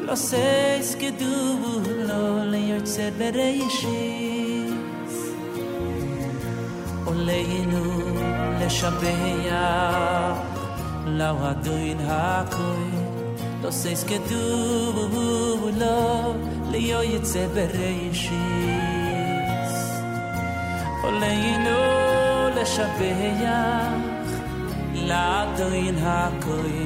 לא 0.00 0.14
סייס 0.14 0.94
כדו 0.94 1.80
לא 1.88 2.44
להיות 2.44 2.82
יצא 2.82 3.10
בראשיס 3.18 4.74
עולנו 7.04 7.84
לשבח 8.60 9.83
lau 11.18 11.38
do 11.64 11.74
in 11.90 12.00
ha 12.08 12.44
koi 12.56 12.88
Lo 13.62 13.70
seis 13.70 14.00
ke 14.08 14.18
tu 14.28 14.42
lo 15.80 15.98
le 16.72 16.78
yo 16.90 17.00
tsebere 17.28 17.90
ish 18.10 18.28
O 21.06 21.08
le 21.20 21.30
yo 21.42 21.82
le 22.56 22.64
shabeyakh 22.74 24.12
La 25.08 25.46
do 25.56 25.66
hakoi 26.04 26.84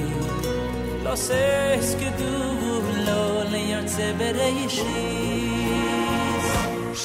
Lo 1.04 1.14
seis 1.16 1.88
ke 2.00 2.10
tu 2.18 2.32
lo 3.06 3.20
le 3.52 3.60
yo 3.70 3.80
bereishis 4.18 4.78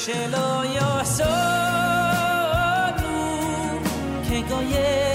She 0.00 0.18
lo 0.34 0.46
yo 0.76 0.90
so 1.16 1.32
nu 3.00 3.16
ke 4.28 4.38
go 4.48 4.58
ye 4.74 5.13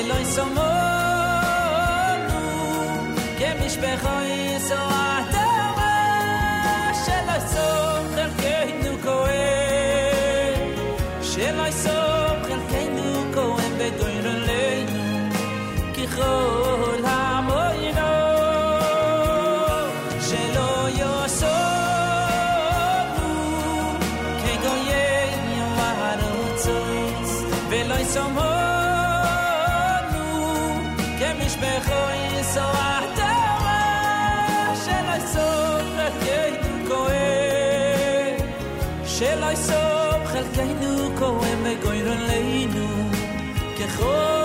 Eloi 0.00 0.24
somos 0.24 0.69
Oh. 44.02 44.39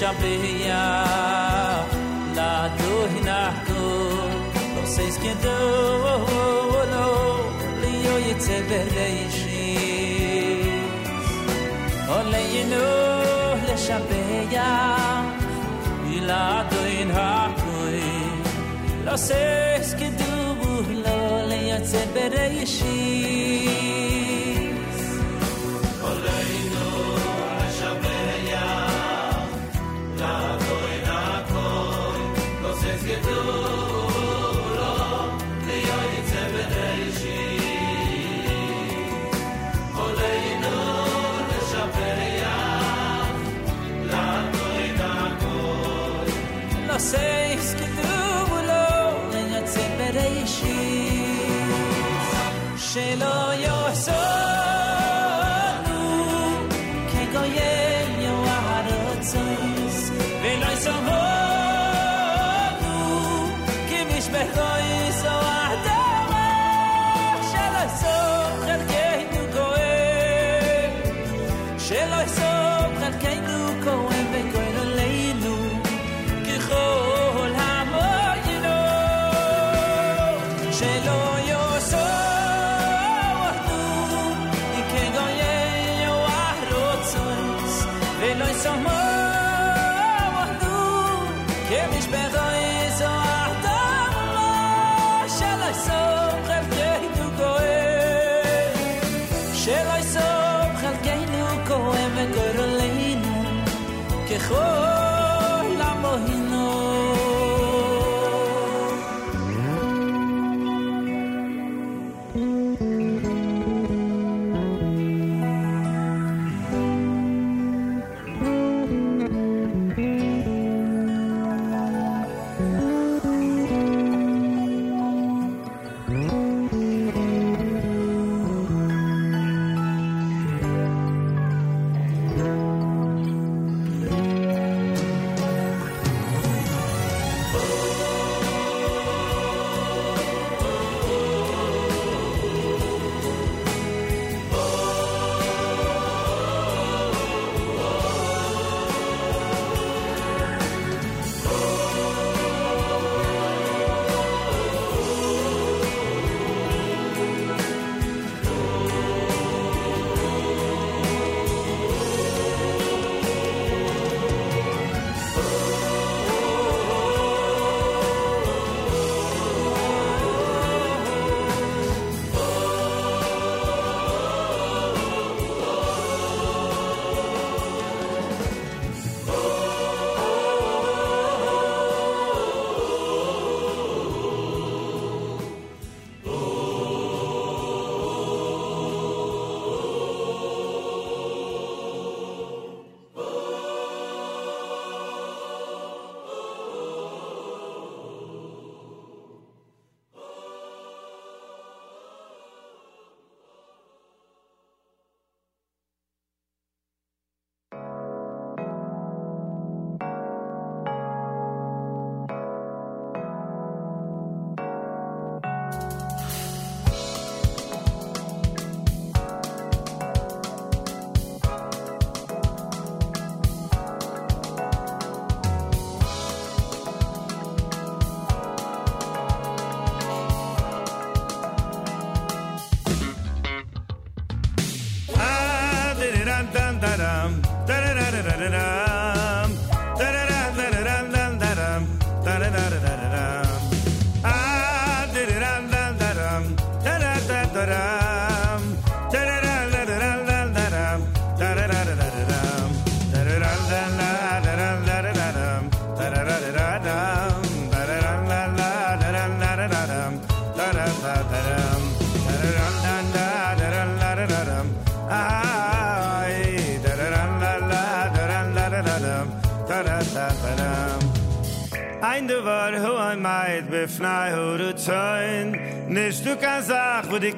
champeia 0.00 0.82
na 2.34 2.70
torre 2.78 3.20
narco 3.22 3.82
não 4.74 4.86
sei 4.86 5.08
esquentou 5.08 5.50
não 6.94 7.12
lio 7.82 8.14
e 8.30 8.34
te 8.42 8.62
verdeishi 8.70 9.60
olhei 12.18 12.64
no 12.72 12.86
le 13.66 13.76
champeia 13.76 14.70
e 16.10 16.20
lá 16.20 16.66
torre 16.70 17.04
narco 17.04 17.74
não 19.04 19.18
sei 19.18 19.80
esquentou 19.82 20.56
não 21.04 21.46
lio 21.46 21.76
e 21.76 21.80
te 21.82 22.00
verdeishi 22.14 23.09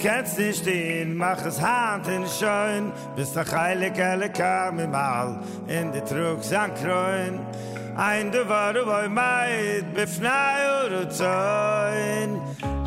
kennst 0.02 0.38
nicht 0.38 0.58
stehen 0.58 1.16
Mach 1.16 1.44
es 1.46 1.60
hand 1.60 2.08
in 2.08 2.26
schoin 2.26 2.92
Bis 3.16 3.32
der 3.32 3.46
heilig 3.50 4.02
alle 4.02 4.30
kam 4.30 4.78
im 4.78 4.90
Mal 4.90 5.38
In 5.68 5.92
die 5.92 6.00
Trug 6.00 6.42
sang 6.42 6.74
kroin 6.74 7.38
Ein 7.96 8.32
du 8.32 8.48
war 8.48 8.74
hu 8.74 8.90
ein 8.90 9.14
meid 9.14 9.94
befnai 9.94 10.58
hu 10.66 10.88
du 10.94 11.08
zoin 11.08 12.30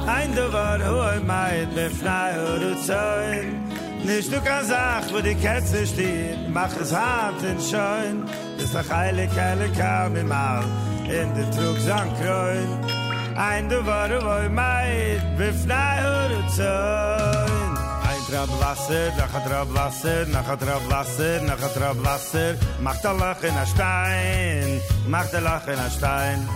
Ein 0.07 0.35
du 0.35 0.51
war 0.53 0.79
hu 0.79 0.99
ein 0.99 1.25
meid 1.25 1.73
befnai 1.73 2.33
hu 2.33 2.59
du 2.59 2.75
zoin 2.87 3.47
Nicht 4.03 4.31
du 4.31 4.39
kan 4.41 4.63
sag, 4.65 5.11
wo 5.11 5.19
die 5.19 5.33
Kätze 5.33 5.87
stehen, 5.87 6.53
mach 6.53 6.75
es 6.79 6.93
hart 6.93 7.41
in 7.41 7.59
Scheun, 7.59 8.29
bis 8.55 8.71
der 8.71 8.87
heilig 8.87 9.31
alle 9.49 9.67
kam 9.69 10.15
im 10.15 10.27
Mal, 10.27 10.63
in 11.05 11.33
der 11.33 11.49
Trug 11.49 11.77
sang 11.79 12.11
kreun. 12.21 12.94
Ein 13.37 13.67
du 13.67 13.85
war 13.85 14.07
du 14.07 14.23
woi 14.23 14.47
meid, 14.47 15.21
befnai 15.37 15.99
uru 15.99 16.41
zoin. 16.55 17.73
Ein 18.07 18.21
Trab 18.29 18.49
Wasser, 18.61 19.11
nach 19.17 19.33
a 19.33 19.39
Trab 19.45 19.67
Wasser, 19.73 20.25
nach 20.27 20.47
a 20.47 20.55
Trab 20.55 20.89
Wasser, 20.89 21.41
nach 21.41 21.61
a 21.61 21.67
Trab 21.67 21.97
Wasser, 22.01 22.55
macht 22.79 23.05
a 23.05 23.11
Loch 23.11 23.43
in 23.43 23.57
a 23.57 23.65
Stein, 23.65 24.79
macht 25.07 25.35
a 25.35 25.39
Loch 25.39 25.67
in 25.67 25.79
a 25.79 25.89
Stein. 25.89 26.47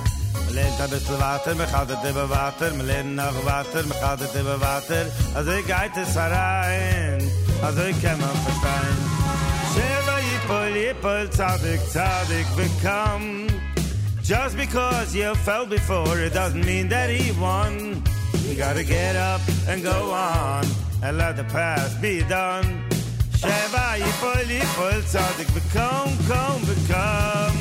Me 0.48 0.56
lehnt 0.56 0.80
a 0.80 0.88
bissl 0.88 1.20
water, 1.20 1.54
me 1.56 1.66
chadet 1.66 2.04
über 2.10 2.30
water, 2.30 2.72
me 2.78 2.84
lehnt 2.84 3.14
noch 3.14 3.46
water, 3.46 3.84
me 3.84 3.96
chadet 4.02 4.34
über 4.36 4.60
water, 4.62 5.06
also 5.36 5.52
ich 5.52 5.68
geit 5.68 5.92
es 5.98 6.16
herein, 6.16 7.22
also 7.62 7.82
ich 7.92 8.02
kann 8.02 8.20
man 8.22 8.38
verstehen. 8.46 9.00
Sheva 9.74 10.16
yipol 10.28 10.76
yipol 10.86 11.30
tzadik 11.30 11.82
tzadik 11.92 12.48
become 12.56 13.59
Just 14.30 14.58
because 14.58 15.16
you 15.16 15.34
fell 15.38 15.66
before, 15.66 16.20
it 16.20 16.36
doesn't 16.36 16.64
mean 16.64 16.88
that 16.90 17.10
he 17.10 17.32
won. 17.42 18.04
You 18.46 18.54
gotta 18.54 18.84
get 18.84 19.16
up 19.16 19.42
and 19.68 19.82
go 19.82 20.12
on, 20.12 20.64
and 21.02 21.18
let 21.18 21.36
the 21.36 21.46
past 21.46 22.00
be 22.00 22.22
done. 22.30 22.64
Sheva 23.42 23.98
yipol 23.98 24.46
yipol 24.46 25.02
tzadik 25.10 25.50
become, 25.52 26.14
come, 26.30 26.62
become. 26.62 27.58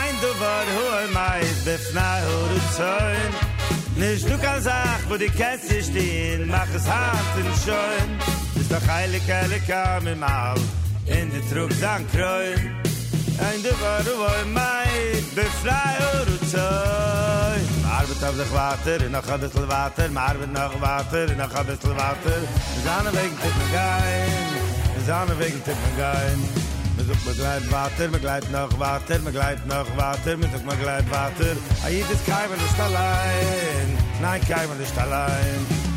Ein 0.00 0.14
Duvar 0.18 0.66
hu 0.74 0.84
ein 0.98 1.12
meid 1.12 1.56
befnai 1.64 2.20
hu 2.26 2.38
du 2.50 2.60
zoin 2.74 3.32
Nisch 3.96 4.24
du 4.24 4.36
kan 4.38 4.60
sag, 4.62 5.08
wo 5.08 5.16
die 5.16 5.28
Kätze 5.28 5.80
stehen 5.80 6.48
Mach 6.48 6.74
es 6.74 6.88
hart 6.88 7.36
und 7.36 7.54
schoen 7.62 8.18
Bis 8.54 8.68
doch 8.68 8.88
heilig 8.88 9.22
alle 9.32 9.60
kam 9.60 10.08
im 10.08 10.22
All 10.24 10.58
In 11.06 11.30
die 11.30 11.54
Trug 11.54 11.70
sang 11.72 12.04
kreun 12.08 12.83
אין 13.38 13.62
de 13.62 13.72
war 13.82 14.04
war 14.22 14.46
mei 14.46 15.24
de 15.34 15.46
frei 15.60 15.94
ur 16.14 16.28
zoi. 16.52 17.60
Mar 17.82 18.04
bet 18.08 18.24
auf 18.28 18.36
de 18.36 18.46
water 18.52 19.00
in 19.06 19.12
der 19.12 19.22
gadel 19.22 19.66
water. 19.66 20.10
Mar 20.10 20.36
bet 20.40 20.52
noch 20.52 20.76
water 20.80 21.28
in 21.32 21.36
der 21.36 21.48
gadel 21.54 21.94
water. 22.00 22.40
Zane 22.84 23.10
wegen 23.16 23.38
de 23.42 23.66
gein 23.72 24.54
zane 25.06 25.36
wegen 25.36 25.62
tippen 25.62 25.96
gein. 25.96 26.38
Mit 26.96 27.36
gleit 27.36 27.68
water 27.68 28.10
mit 28.10 28.20
gleit 28.20 28.50
noch 28.50 28.78
water 28.78 29.20
mit 29.20 29.32
gleit 29.32 29.66
noch 29.66 29.88
water 29.96 30.36
mit 30.38 30.52
de 30.52 30.76
gleit 30.80 31.08
water. 31.10 31.56
A 31.84 31.88
jedes 31.88 32.24
kai 32.24 32.46
ist 32.68 32.80
allein, 32.80 33.88
nein 34.20 34.40
kai 34.48 34.66
ist 34.82 34.98
allein. 34.98 35.93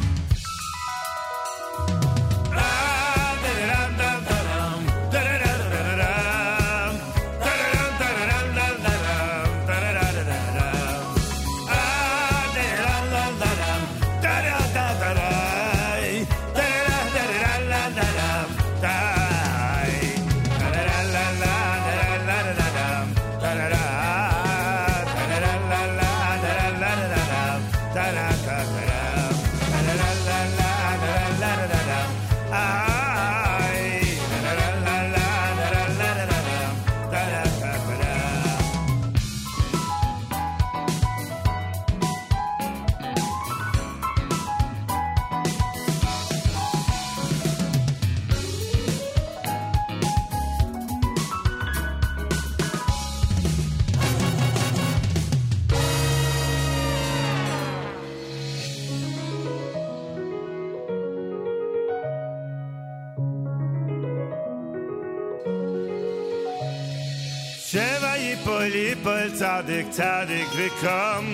Tzadik 69.68 69.92
tzadik 69.92 70.48
v'kom 70.56 71.26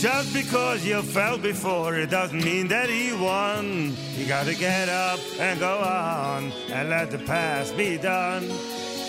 Just 0.00 0.32
because 0.32 0.84
you 0.84 1.02
fell 1.02 1.38
before 1.38 1.96
it 1.96 2.10
doesn't 2.10 2.44
mean 2.44 2.68
that 2.68 2.88
he 2.88 3.12
won. 3.12 3.96
You 4.16 4.26
gotta 4.26 4.54
get 4.54 4.88
up 4.88 5.18
and 5.40 5.58
go 5.58 5.78
on 5.78 6.52
and 6.70 6.88
let 6.88 7.10
the 7.10 7.18
past 7.18 7.76
be 7.76 7.96
done. 7.96 8.44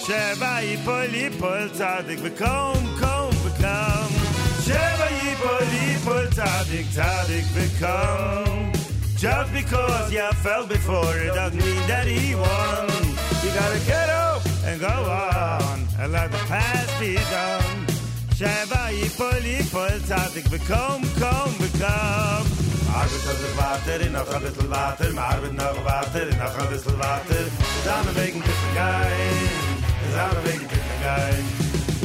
Sheva 0.06 0.64
yipol 0.64 1.10
yipol 1.10 1.70
tzadik 1.78 2.20
v'kom 2.26 2.82
kom 3.02 3.30
become. 3.44 4.14
Sheva 4.66 5.08
yipol 5.22 5.68
yipol 5.84 6.26
tzadik 6.38 6.88
tzadik 6.96 7.46
v'kom 7.56 8.74
Just 9.18 9.52
because 9.54 10.14
you 10.14 10.32
fell 10.46 10.66
before 10.66 11.18
it 11.18 11.34
doesn't 11.36 11.60
mean 11.60 11.88
that 11.88 12.08
he 12.08 12.36
won. 12.36 12.88
You 13.44 13.50
gotta 13.62 13.82
get 13.86 14.10
up 14.10 14.42
and 14.66 14.80
go 14.80 14.88
on 14.88 15.88
and 16.00 16.14
let 16.14 16.32
the 16.32 16.42
past 16.48 17.00
be 17.00 17.16
done. 17.16 17.79
שבא 18.40 18.92
יפול 18.92 19.32
poli 19.72 20.00
צדיק 20.08 20.46
וקום 20.50 21.02
קום 21.20 21.52
וקום 21.60 22.46
Arbet 23.00 23.24
hat 23.28 23.38
sich 23.42 23.56
weiter, 23.62 24.02
in 24.06 24.14
noch 24.14 24.32
ein 24.36 24.42
bisschen 24.42 24.70
weiter, 24.72 25.10
ma 25.18 25.24
arbet 25.34 25.54
noch 25.62 25.80
weiter, 25.86 26.24
in 26.32 26.38
noch 26.44 26.58
ein 26.62 26.70
bisschen 26.72 26.98
weiter. 27.06 27.44
Zusammen 27.76 28.14
wegen 28.20 28.40
Kippen 28.46 28.72
gein, 28.80 29.50
zusammen 30.04 30.42
wegen 30.46 30.66
Kippen 30.72 30.98
gein. 31.06 31.46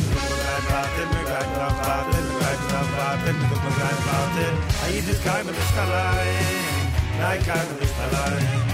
Ich 0.05 0.25
bin 0.29 0.41
kein 0.45 0.63
Vater, 0.71 1.03
ich 1.05 1.11
bin 1.15 1.25
kein 1.33 1.51
Vater, 1.59 2.19
ich 2.21 2.29
bin 2.29 2.39
kein 2.43 2.89
Vater, 2.97 3.33
kein 3.81 3.99
Vater. 4.09 4.51
Ist 5.13 5.25
kein 5.27 5.45
Mensch 5.47 5.75
allein, 5.85 6.65
nein, 7.21 7.41
kein 7.49 7.67
Mensch 7.79 7.99
allein. 8.05 8.74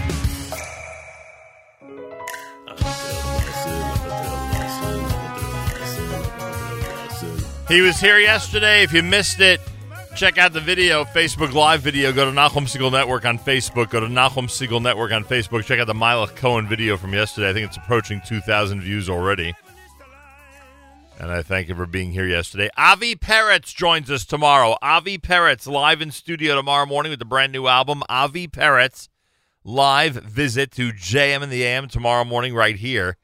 He 7.71 7.83
was 7.83 8.01
here 8.01 8.19
yesterday. 8.19 8.83
If 8.83 8.93
you 8.93 9.01
missed 9.01 9.39
it, 9.39 9.61
check 10.17 10.39
out 10.39 10.53
the 10.53 10.61
video, 10.61 11.05
Facebook 11.05 11.53
Live 11.53 11.83
video. 11.83 12.13
Go 12.13 12.25
to 12.25 12.33
Nachum 12.33 12.67
Segal 12.67 12.91
Network 12.91 13.25
on 13.25 13.39
Facebook. 13.39 13.91
Go 13.91 14.01
to 14.01 14.09
Nachum 14.09 14.49
Segal 14.49 14.83
Network 14.83 15.13
on 15.13 15.23
Facebook. 15.23 15.65
Check 15.65 15.79
out 15.79 15.87
the 15.87 15.95
Meilech 15.95 16.35
Kohn 16.35 16.67
video 16.67 16.97
from 16.97 17.13
yesterday. 17.13 17.49
I 17.49 17.53
think 17.53 17.69
it's 17.69 17.77
approaching 17.77 18.21
2,000 18.27 18.81
views 18.81 19.09
already. 19.09 19.55
And 21.21 21.31
I 21.31 21.43
thank 21.43 21.69
you 21.69 21.77
for 21.77 21.87
being 21.87 22.11
here 22.11 22.27
yesterday. 22.27 22.71
Avi 22.77 23.15
Peretz 23.15 23.73
joins 23.73 24.11
us 24.11 24.25
tomorrow. 24.25 24.77
Avi 24.83 25.17
Peretz 25.19 25.71
live 25.71 26.03
in 26.03 26.11
studio 26.11 26.57
tomorrow 26.57 26.87
morning 26.87 27.11
with 27.11 27.21
the 27.21 27.25
brand 27.25 27.53
new 27.53 27.69
album. 27.69 28.03
Avi 28.09 28.49
Peretz 28.49 29.07
live 29.63 30.15
visit 30.15 30.73
to 30.73 30.91
JM 30.91 31.41
in 31.41 31.51
the 31.51 31.63
AM 31.63 31.87
tomorrow 31.87 32.25
morning 32.25 32.53
right 32.53 32.75
here. 32.75 33.17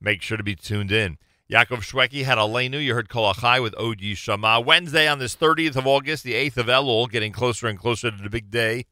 Make 0.00 0.22
sure 0.22 0.36
to 0.36 0.44
be 0.44 0.54
tuned 0.54 0.92
in. 0.92 1.18
Yaakov 1.50 1.80
Shwekey 1.80 2.24
had 2.24 2.36
a 2.36 2.42
Aleinu. 2.42 2.84
You 2.84 2.92
heard 2.92 3.08
Kol 3.08 3.32
Achai 3.32 3.62
with 3.62 3.74
Od 3.78 4.00
Yishama. 4.00 4.62
Wednesday 4.62 5.08
on 5.08 5.18
this 5.18 5.34
30th 5.34 5.76
of 5.76 5.86
August, 5.86 6.22
the 6.22 6.34
8th 6.34 6.58
of 6.58 6.66
Elul, 6.66 7.10
getting 7.10 7.32
closer 7.32 7.66
and 7.66 7.78
closer 7.78 8.10
to 8.10 8.22
the 8.22 8.28
big 8.28 8.50
day. 8.50 8.84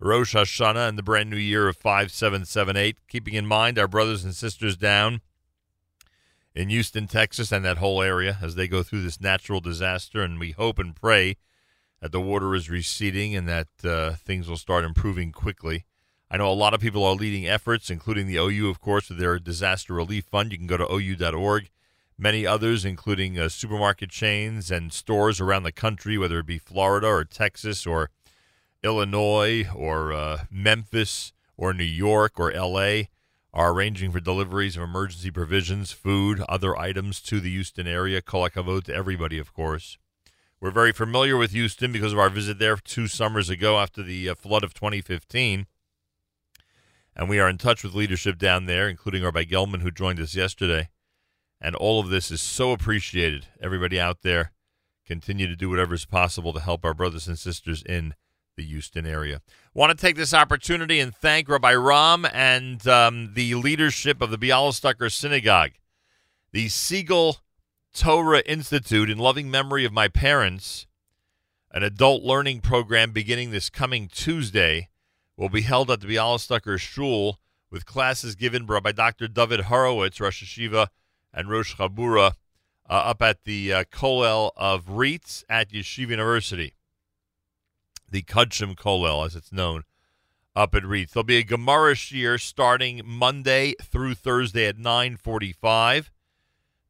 Rosh 0.00 0.34
Hashanah 0.34 0.88
and 0.88 0.98
the 0.98 1.04
brand 1.04 1.30
new 1.30 1.36
year 1.36 1.68
of 1.68 1.76
5778. 1.76 2.96
Keeping 3.06 3.34
in 3.34 3.46
mind 3.46 3.78
our 3.78 3.86
brothers 3.86 4.24
and 4.24 4.34
sisters 4.34 4.76
down 4.76 5.20
in 6.56 6.70
Houston, 6.70 7.06
Texas, 7.06 7.52
and 7.52 7.64
that 7.64 7.78
whole 7.78 8.02
area 8.02 8.36
as 8.42 8.56
they 8.56 8.66
go 8.66 8.82
through 8.82 9.02
this 9.02 9.20
natural 9.20 9.60
disaster. 9.60 10.22
And 10.22 10.40
we 10.40 10.50
hope 10.50 10.80
and 10.80 10.96
pray 10.96 11.36
that 12.00 12.10
the 12.10 12.20
water 12.20 12.52
is 12.56 12.68
receding 12.68 13.36
and 13.36 13.48
that 13.48 13.68
uh, 13.84 14.14
things 14.14 14.48
will 14.48 14.56
start 14.56 14.84
improving 14.84 15.30
quickly. 15.30 15.84
I 16.28 16.36
know 16.38 16.50
a 16.50 16.52
lot 16.52 16.74
of 16.74 16.80
people 16.80 17.04
are 17.04 17.14
leading 17.14 17.46
efforts, 17.46 17.90
including 17.90 18.26
the 18.26 18.38
OU, 18.38 18.70
of 18.70 18.80
course, 18.80 19.08
with 19.08 19.18
their 19.18 19.38
disaster 19.38 19.94
relief 19.94 20.24
fund. 20.24 20.50
You 20.50 20.58
can 20.58 20.66
go 20.66 20.76
to 20.76 20.92
OU.org. 20.92 21.70
Many 22.22 22.46
others, 22.46 22.84
including 22.84 23.36
uh, 23.36 23.48
supermarket 23.48 24.08
chains 24.08 24.70
and 24.70 24.92
stores 24.92 25.40
around 25.40 25.64
the 25.64 25.72
country, 25.72 26.16
whether 26.16 26.38
it 26.38 26.46
be 26.46 26.56
Florida 26.56 27.08
or 27.08 27.24
Texas 27.24 27.84
or 27.84 28.10
Illinois 28.84 29.68
or 29.74 30.12
uh, 30.12 30.44
Memphis 30.48 31.32
or 31.56 31.74
New 31.74 31.82
York 31.82 32.38
or 32.38 32.52
LA, 32.52 33.06
are 33.52 33.72
arranging 33.72 34.12
for 34.12 34.20
deliveries 34.20 34.76
of 34.76 34.84
emergency 34.84 35.32
provisions, 35.32 35.90
food, 35.90 36.40
other 36.48 36.78
items 36.78 37.20
to 37.22 37.40
the 37.40 37.50
Houston 37.50 37.88
area. 37.88 38.22
Kolakavod 38.22 38.84
to 38.84 38.94
everybody, 38.94 39.40
of 39.40 39.52
course. 39.52 39.98
We're 40.60 40.70
very 40.70 40.92
familiar 40.92 41.36
with 41.36 41.50
Houston 41.50 41.90
because 41.90 42.12
of 42.12 42.20
our 42.20 42.30
visit 42.30 42.60
there 42.60 42.76
two 42.76 43.08
summers 43.08 43.50
ago 43.50 43.80
after 43.80 44.00
the 44.00 44.28
uh, 44.28 44.36
flood 44.36 44.62
of 44.62 44.74
2015. 44.74 45.66
And 47.16 47.28
we 47.28 47.40
are 47.40 47.48
in 47.48 47.58
touch 47.58 47.82
with 47.82 47.96
leadership 47.96 48.38
down 48.38 48.66
there, 48.66 48.88
including 48.88 49.24
Rabbi 49.24 49.42
Gelman, 49.42 49.82
who 49.82 49.90
joined 49.90 50.20
us 50.20 50.36
yesterday. 50.36 50.88
And 51.64 51.76
all 51.76 52.00
of 52.00 52.08
this 52.08 52.32
is 52.32 52.42
so 52.42 52.72
appreciated. 52.72 53.46
Everybody 53.60 53.98
out 53.98 54.22
there, 54.22 54.50
continue 55.06 55.46
to 55.46 55.54
do 55.54 55.70
whatever 55.70 55.94
is 55.94 56.04
possible 56.04 56.52
to 56.52 56.60
help 56.60 56.84
our 56.84 56.92
brothers 56.92 57.28
and 57.28 57.38
sisters 57.38 57.84
in 57.84 58.14
the 58.56 58.64
Houston 58.64 59.06
area. 59.06 59.40
Want 59.72 59.96
to 59.96 60.06
take 60.06 60.16
this 60.16 60.34
opportunity 60.34 60.98
and 60.98 61.14
thank 61.14 61.48
Rabbi 61.48 61.72
Romm 61.74 62.28
and 62.34 62.84
um, 62.88 63.34
the 63.34 63.54
leadership 63.54 64.20
of 64.20 64.30
the 64.30 64.38
Bialystoker 64.38 65.10
Synagogue, 65.10 65.70
the 66.50 66.66
Segal 66.66 67.36
Torah 67.94 68.42
Institute, 68.44 69.08
in 69.08 69.18
loving 69.18 69.48
memory 69.48 69.84
of 69.84 69.92
my 69.92 70.08
parents. 70.08 70.88
An 71.70 71.84
adult 71.84 72.24
learning 72.24 72.60
program 72.60 73.12
beginning 73.12 73.52
this 73.52 73.70
coming 73.70 74.08
Tuesday 74.08 74.88
will 75.36 75.48
be 75.48 75.62
held 75.62 75.92
at 75.92 76.00
the 76.00 76.08
Bialystoker 76.08 76.78
Shul 76.78 77.38
with 77.70 77.86
classes 77.86 78.34
given 78.34 78.66
by 78.66 78.92
Dr. 78.92 79.28
David 79.28 79.60
Horowitz, 79.60 80.20
Rosh 80.20 80.42
Hashiva 80.42 80.88
and 81.32 81.48
Rosh 81.48 81.76
Chabura, 81.76 82.32
uh, 82.88 82.92
up 82.92 83.22
at 83.22 83.44
the 83.44 83.72
uh, 83.72 83.84
Kolel 83.84 84.50
of 84.56 84.86
RIETS 84.86 85.44
at 85.48 85.70
Yeshiva 85.70 86.10
University 86.10 86.74
the 88.12 88.22
Kodshim 88.22 88.76
Kolel, 88.76 89.26
as 89.26 89.34
it's 89.34 89.50
known, 89.50 89.82
up 90.54 90.74
at 90.74 90.84
RIETS. 90.84 91.12
There'll 91.12 91.24
be 91.24 91.38
a 91.38 91.42
Gemara 91.42 91.94
Shir 91.96 92.38
starting 92.38 93.00
Monday 93.04 93.74
through 93.82 94.14
Thursday 94.14 94.66
at 94.66 94.76
9.45. 94.76 96.10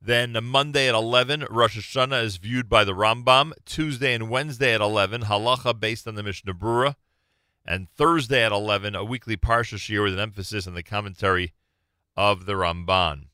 Then 0.05 0.37
Monday 0.43 0.89
at 0.89 0.97
11, 0.97 1.47
Rosh 1.49 1.79
Hashanah 1.79 2.25
is 2.25 2.37
viewed 2.37 2.69
by 2.69 2.83
the 2.83 2.93
Rambam. 2.93 3.53
Tuesday 3.65 4.15
and 4.15 4.29
Wednesday 4.29 4.75
at 4.75 4.81
11, 4.81 5.23
Halacha 5.23 5.79
based 5.79 6.09
on 6.09 6.17
the 6.17 6.25
Mishnah 6.25 6.55
Brura. 6.55 6.97
And 7.65 7.89
Thursday 7.89 8.45
at 8.45 8.51
11, 8.51 8.97
a 8.97 9.05
weekly 9.05 9.37
Parsha 9.37 9.79
Shir 9.79 10.03
with 10.03 10.15
an 10.15 10.19
emphasis 10.19 10.67
on 10.67 10.75
the 10.75 10.83
commentary 10.83 11.53
of 12.17 12.47
the 12.47 12.55
Ramban. 12.55 13.27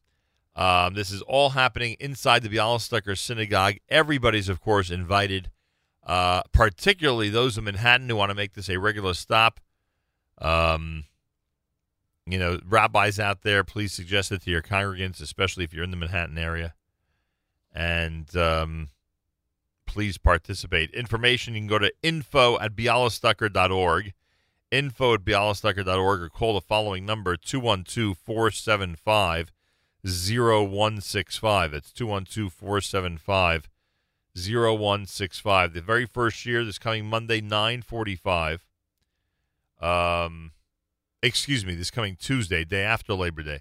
Um, 0.58 0.94
this 0.94 1.12
is 1.12 1.22
all 1.22 1.50
happening 1.50 1.96
inside 2.00 2.42
the 2.42 2.48
Bialystoker 2.48 3.16
Synagogue. 3.16 3.76
Everybody's, 3.88 4.48
of 4.48 4.60
course, 4.60 4.90
invited 4.90 5.50
uh, 6.04 6.42
particularly 6.52 7.28
those 7.28 7.56
in 7.56 7.64
Manhattan 7.64 8.08
who 8.08 8.16
want 8.16 8.30
to 8.30 8.34
make 8.34 8.54
this 8.54 8.68
a 8.68 8.76
regular 8.78 9.14
stop. 9.14 9.60
Um, 10.38 11.04
you 12.26 12.40
know, 12.40 12.58
rabbis 12.66 13.20
out 13.20 13.42
there, 13.42 13.62
please 13.62 13.92
suggest 13.92 14.32
it 14.32 14.42
to 14.42 14.50
your 14.50 14.62
congregants, 14.62 15.22
especially 15.22 15.62
if 15.62 15.72
you're 15.72 15.84
in 15.84 15.92
the 15.92 15.96
Manhattan 15.96 16.38
area. 16.38 16.74
And 17.72 18.34
um, 18.36 18.88
please 19.86 20.18
participate. 20.18 20.90
Information, 20.90 21.54
you 21.54 21.60
can 21.60 21.68
go 21.68 21.78
to 21.78 21.92
info 22.02 22.58
at 22.58 22.74
bialystoker.org, 22.74 24.12
info 24.72 25.14
at 25.14 25.20
bialystoker.org, 25.20 26.20
or 26.20 26.28
call 26.28 26.54
the 26.54 26.60
following 26.60 27.06
number, 27.06 27.36
212 27.36 28.18
475 28.18 29.52
0165. 30.04 31.74
It's 31.74 31.92
212 31.92 32.52
475 32.52 33.68
0165. 34.34 35.74
The 35.74 35.80
very 35.80 36.06
first 36.06 36.46
year, 36.46 36.64
this 36.64 36.78
coming 36.78 37.06
Monday, 37.06 37.40
945. 37.40 38.64
Um, 39.80 40.52
excuse 41.22 41.64
me, 41.64 41.74
this 41.74 41.90
coming 41.90 42.16
Tuesday, 42.16 42.64
day 42.64 42.82
after 42.82 43.14
Labor 43.14 43.42
Day, 43.42 43.60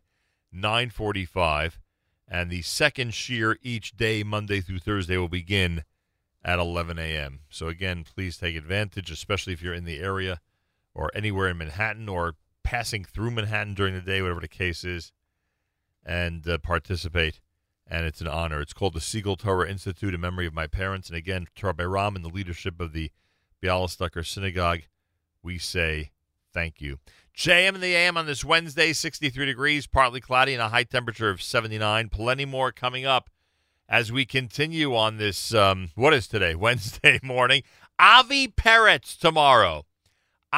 945. 0.52 1.80
And 2.28 2.50
the 2.50 2.62
second 2.62 3.14
shear 3.14 3.58
each 3.62 3.96
day, 3.96 4.22
Monday 4.24 4.60
through 4.62 4.80
Thursday, 4.80 5.18
will 5.18 5.30
begin 5.30 5.84
at 6.44 6.60
11 6.60 7.00
a.m. 7.00 7.40
So, 7.50 7.68
again, 7.68 8.04
please 8.04 8.38
take 8.38 8.56
advantage, 8.56 9.10
especially 9.10 9.54
if 9.54 9.62
you're 9.62 9.74
in 9.74 9.86
the 9.86 10.00
area 10.00 10.42
or 10.94 11.10
anywhere 11.16 11.48
in 11.48 11.58
Manhattan 11.58 12.10
or 12.10 12.36
passing 12.64 13.06
through 13.06 13.32
Manhattan 13.32 13.76
during 13.76 13.94
the 13.94 14.02
day, 14.02 14.22
whatever 14.22 14.42
the 14.42 14.48
case 14.48 14.84
is, 14.84 15.14
and 16.08 16.48
uh, 16.48 16.58
participate. 16.58 17.40
And 17.86 18.06
it's 18.06 18.22
an 18.22 18.28
honor. 18.28 18.62
It's 18.62 18.74
called 18.74 18.94
the 18.94 19.00
Segal 19.00 19.38
Torah 19.38 19.70
Institute 19.70 20.14
in 20.14 20.22
memory 20.22 20.48
of 20.48 20.54
my 20.54 20.68
parents. 20.68 21.10
And 21.10 21.18
again, 21.18 21.48
Rabbi 21.62 21.84
Romm 21.84 22.16
and 22.16 22.26
the 22.26 22.30
leadership 22.30 22.80
of 22.80 22.94
the 22.94 23.12
Bialystoker 23.62 24.26
Synagogue, 24.26 24.82
we 25.44 25.58
say 25.58 26.12
thank 26.54 26.82
you. 26.82 27.00
JM 27.36 27.76
in 27.76 27.82
the 27.82 27.96
AM 27.96 28.18
on 28.18 28.26
this 28.26 28.44
Wednesday, 28.44 28.94
63 28.94 29.46
degrees, 29.46 29.88
partly 29.88 30.20
cloudy, 30.20 30.54
and 30.54 30.62
a 30.62 30.70
high 30.70 30.84
temperature 30.84 31.30
of 31.30 31.42
79. 31.42 32.10
Plenty 32.10 32.46
more 32.46 32.72
coming 32.72 33.06
up 33.06 33.30
as 33.90 34.12
we 34.12 34.26
continue 34.26 34.96
on 34.96 35.18
this, 35.18 35.54
um, 35.54 35.92
what 35.96 36.14
is 36.14 36.28
today? 36.28 36.56
Wednesday 36.56 37.20
morning. 37.24 37.64
Avi 38.00 38.48
Peretz 38.48 39.18
tomorrow. 39.18 39.86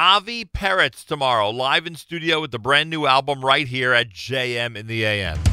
Avi 0.00 0.46
Peretz 0.46 1.04
tomorrow, 1.04 1.50
live 1.50 1.86
in 1.86 1.94
studio 1.94 2.40
with 2.40 2.52
the 2.52 2.58
brand 2.58 2.88
new 2.88 3.04
album 3.04 3.44
right 3.44 3.68
here 3.68 3.92
at 3.92 4.08
JM 4.08 4.74
in 4.74 4.86
the 4.86 5.04
AM. 5.04 5.49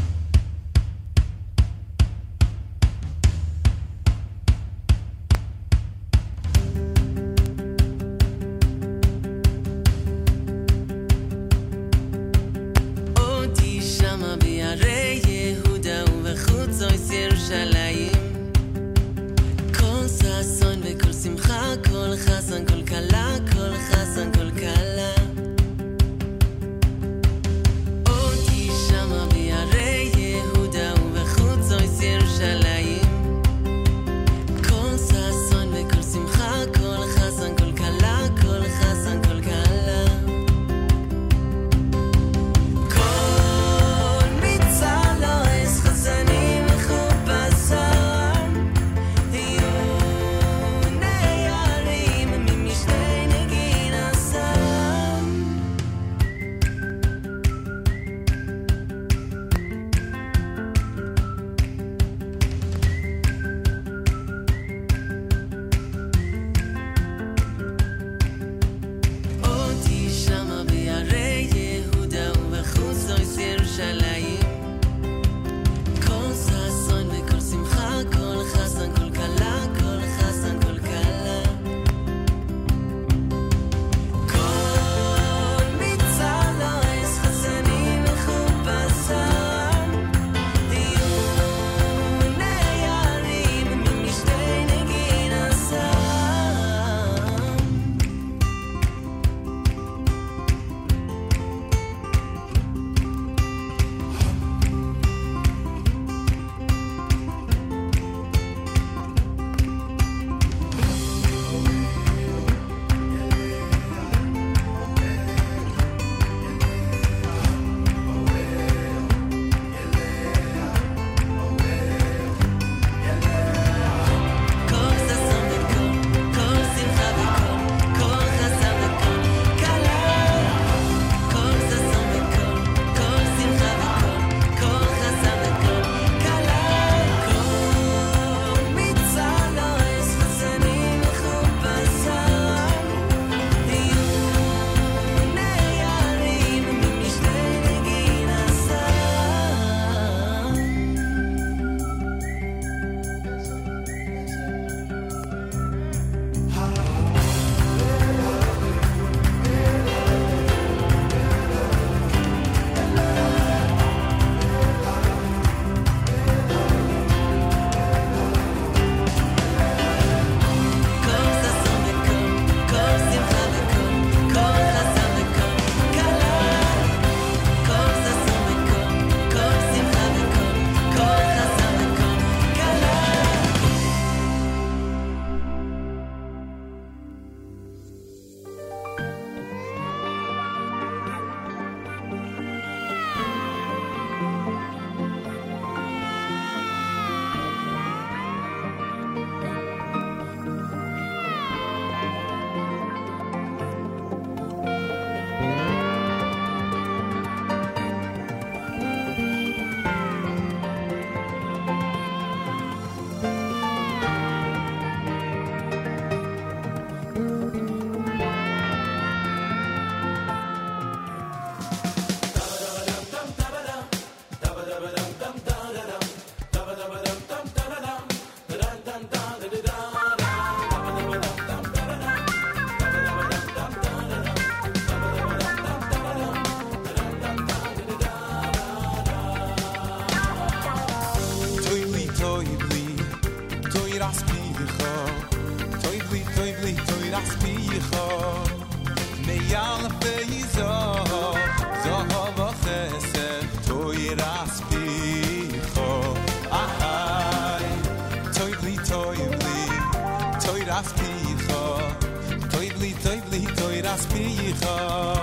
das 263.97 264.05
bi 264.07 264.25
ich 264.49 264.65
ha 264.65 265.15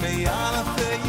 mei 0.00 0.26
fey 0.76 1.03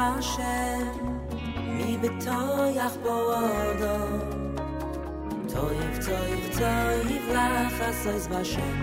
Hashem 0.00 0.86
Mi 1.76 1.90
betoyach 2.02 2.96
bo 3.04 3.16
odo. 3.36 3.96
Toiv, 5.52 5.94
toiv, 6.06 6.44
toiv 6.58 7.24
lach 7.34 7.80
asoiz 7.88 8.26
Hashem 8.34 8.79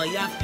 mi 0.00 0.37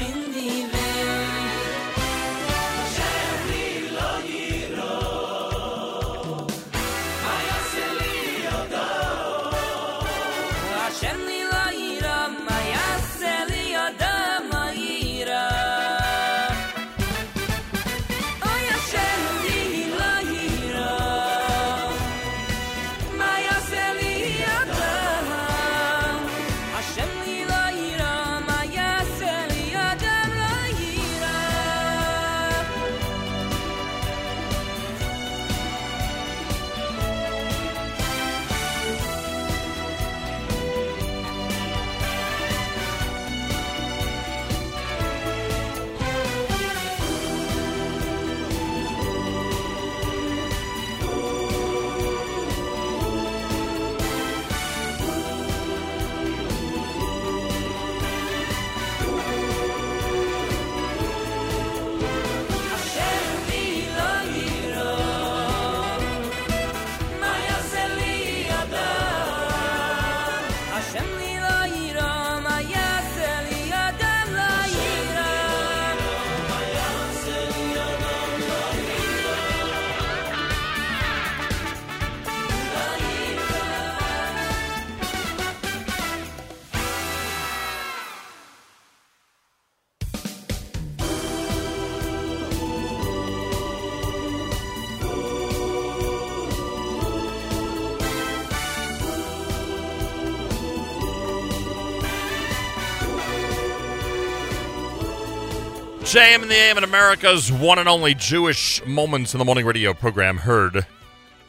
JM 106.15 106.43
in 106.45 106.49
the 106.49 106.55
AM 106.55 106.79
in 106.79 106.85
America's 106.85 107.51
one 107.51 107.81
and 107.81 107.89
only 107.89 108.15
Jewish 108.15 108.81
Moments 108.87 109.35
in 109.35 109.41
the 109.41 109.45
Morning 109.45 109.67
radio 109.67 109.93
program 109.93 110.39
heard 110.39 110.87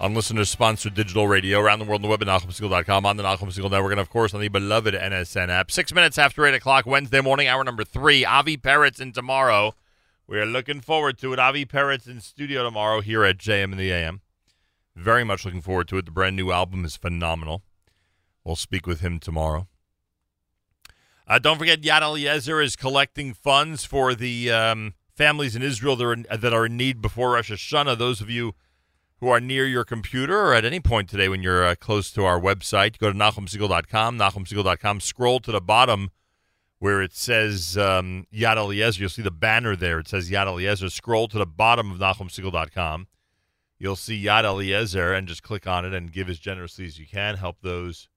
on 0.01 0.15
listeners 0.15 0.49
sponsored 0.49 0.95
digital 0.95 1.27
radio 1.27 1.59
around 1.59 1.77
the 1.77 1.85
world 1.85 1.99
on 1.99 2.01
the 2.01 2.07
web 2.07 2.23
at 2.23 2.27
on 2.27 2.41
the 2.41 3.21
Nachum 3.21 3.53
Segal 3.53 3.69
Network, 3.69 3.91
and 3.91 3.99
of 3.99 4.09
course 4.09 4.33
on 4.33 4.41
the 4.41 4.47
beloved 4.47 4.95
NSN 4.95 5.49
app. 5.49 5.69
Six 5.69 5.93
minutes 5.93 6.17
after 6.17 6.47
8 6.47 6.55
o'clock, 6.55 6.87
Wednesday 6.87 7.21
morning, 7.21 7.47
hour 7.47 7.63
number 7.63 7.83
three. 7.83 8.25
Avi 8.25 8.57
Peretz 8.57 8.99
in 8.99 9.11
tomorrow. 9.11 9.75
We 10.25 10.39
are 10.39 10.47
looking 10.47 10.81
forward 10.81 11.19
to 11.19 11.31
it. 11.31 11.37
Avi 11.37 11.67
Peretz 11.67 12.07
in 12.07 12.19
studio 12.19 12.63
tomorrow 12.63 13.01
here 13.01 13.23
at 13.23 13.37
JM 13.37 13.71
in 13.71 13.77
the 13.77 13.91
AM. 13.91 14.21
Very 14.95 15.23
much 15.23 15.45
looking 15.45 15.61
forward 15.61 15.87
to 15.89 15.99
it. 15.99 16.05
The 16.05 16.11
brand 16.11 16.35
new 16.35 16.49
album 16.51 16.85
is 16.85 16.97
phenomenal. 16.97 17.61
We'll 18.43 18.55
speak 18.55 18.87
with 18.87 19.01
him 19.01 19.19
tomorrow. 19.19 19.67
Uh, 21.27 21.39
don't 21.39 21.57
forget, 21.57 21.81
Yad 21.81 22.01
Eliezer 22.01 22.61
is 22.61 22.75
collecting 22.75 23.33
funds 23.33 23.83
for 23.83 24.13
the 24.13 24.51
um, 24.51 24.93
families 25.15 25.55
in 25.55 25.63
Israel 25.63 25.95
that 25.95 26.05
are, 26.05 26.37
that 26.37 26.53
are 26.53 26.65
in 26.67 26.77
need 26.77 27.01
before 27.01 27.31
Rosh 27.31 27.51
Hashanah. 27.51 27.97
Those 27.97 28.21
of 28.21 28.29
you 28.29 28.53
who 29.19 29.29
are 29.29 29.39
near 29.39 29.65
your 29.65 29.83
computer 29.83 30.39
or 30.39 30.53
at 30.53 30.65
any 30.65 30.79
point 30.79 31.09
today 31.09 31.27
when 31.27 31.41
you're 31.41 31.65
uh, 31.65 31.75
close 31.75 32.11
to 32.11 32.25
our 32.25 32.39
website, 32.39 32.99
go 32.99 33.11
to 33.11 33.17
NachumSegal.com, 33.17 34.19
NachumSegal.com, 34.19 34.99
scroll 34.99 35.39
to 35.39 35.51
the 35.51 35.61
bottom 35.61 36.11
where 36.77 37.01
it 37.01 37.15
says 37.15 37.75
um, 37.75 38.27
Yad 38.31 38.57
Eliezer. 38.57 38.99
You'll 38.99 39.09
see 39.09 39.23
the 39.23 39.31
banner 39.31 39.75
there. 39.75 39.97
It 39.99 40.07
says 40.07 40.29
Yad 40.29 40.45
Eliezer. 40.45 40.91
Scroll 40.91 41.27
to 41.29 41.39
the 41.39 41.45
bottom 41.47 41.91
of 41.91 41.97
NachumSegal.com. 41.97 43.07
You'll 43.79 43.95
see 43.95 44.23
Yad 44.23 44.43
Eliezer 44.43 45.11
and 45.11 45.27
just 45.27 45.41
click 45.41 45.65
on 45.65 45.85
it 45.85 45.93
and 45.93 46.11
give 46.11 46.29
as 46.29 46.37
generously 46.37 46.85
as 46.85 46.99
you 46.99 47.07
can. 47.07 47.37
Help 47.37 47.57
those 47.61 48.09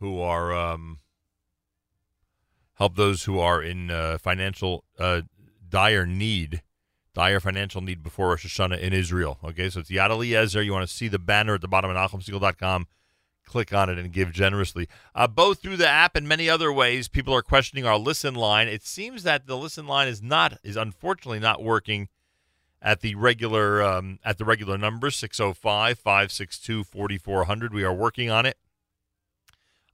who 0.00 0.20
are 0.20 0.52
um, 0.54 0.98
help 2.74 2.96
those 2.96 3.24
who 3.24 3.38
are 3.38 3.62
in 3.62 3.90
uh, 3.90 4.18
financial 4.18 4.84
uh, 4.98 5.22
dire 5.68 6.06
need, 6.06 6.62
dire 7.14 7.40
financial 7.40 7.80
need 7.80 8.02
before 8.02 8.28
Rosh 8.30 8.46
Hashanah 8.46 8.78
in 8.78 8.92
Israel. 8.92 9.38
Okay, 9.44 9.70
so 9.70 9.80
it's 9.80 9.90
Yad 9.90 10.10
Eliezer. 10.10 10.62
You 10.62 10.72
want 10.72 10.88
to 10.88 10.94
see 10.94 11.08
the 11.08 11.18
banner 11.18 11.54
at 11.54 11.60
the 11.60 11.68
bottom 11.68 11.90
of 11.90 11.96
NachumSegal.com. 11.96 12.86
Click 13.46 13.74
on 13.74 13.90
it 13.90 13.98
and 13.98 14.10
give 14.10 14.32
generously. 14.32 14.88
Uh, 15.14 15.26
both 15.26 15.60
through 15.60 15.76
the 15.76 15.86
app 15.86 16.16
and 16.16 16.26
many 16.26 16.48
other 16.48 16.72
ways, 16.72 17.08
people 17.08 17.34
are 17.34 17.42
questioning 17.42 17.84
our 17.84 17.98
listen 17.98 18.34
line. 18.34 18.68
It 18.68 18.82
seems 18.82 19.22
that 19.24 19.46
the 19.46 19.56
listen 19.56 19.86
line 19.86 20.08
is 20.08 20.22
not 20.22 20.56
is 20.64 20.76
unfortunately 20.76 21.40
not 21.40 21.62
working 21.62 22.08
at 22.80 23.00
the 23.00 23.14
regular 23.16 23.82
um, 23.82 24.18
at 24.24 24.38
the 24.38 24.46
regular 24.46 24.78
number 24.78 25.10
605-562-4400. 25.10 27.72
We 27.72 27.84
are 27.84 27.92
working 27.92 28.30
on 28.30 28.46
it. 28.46 28.56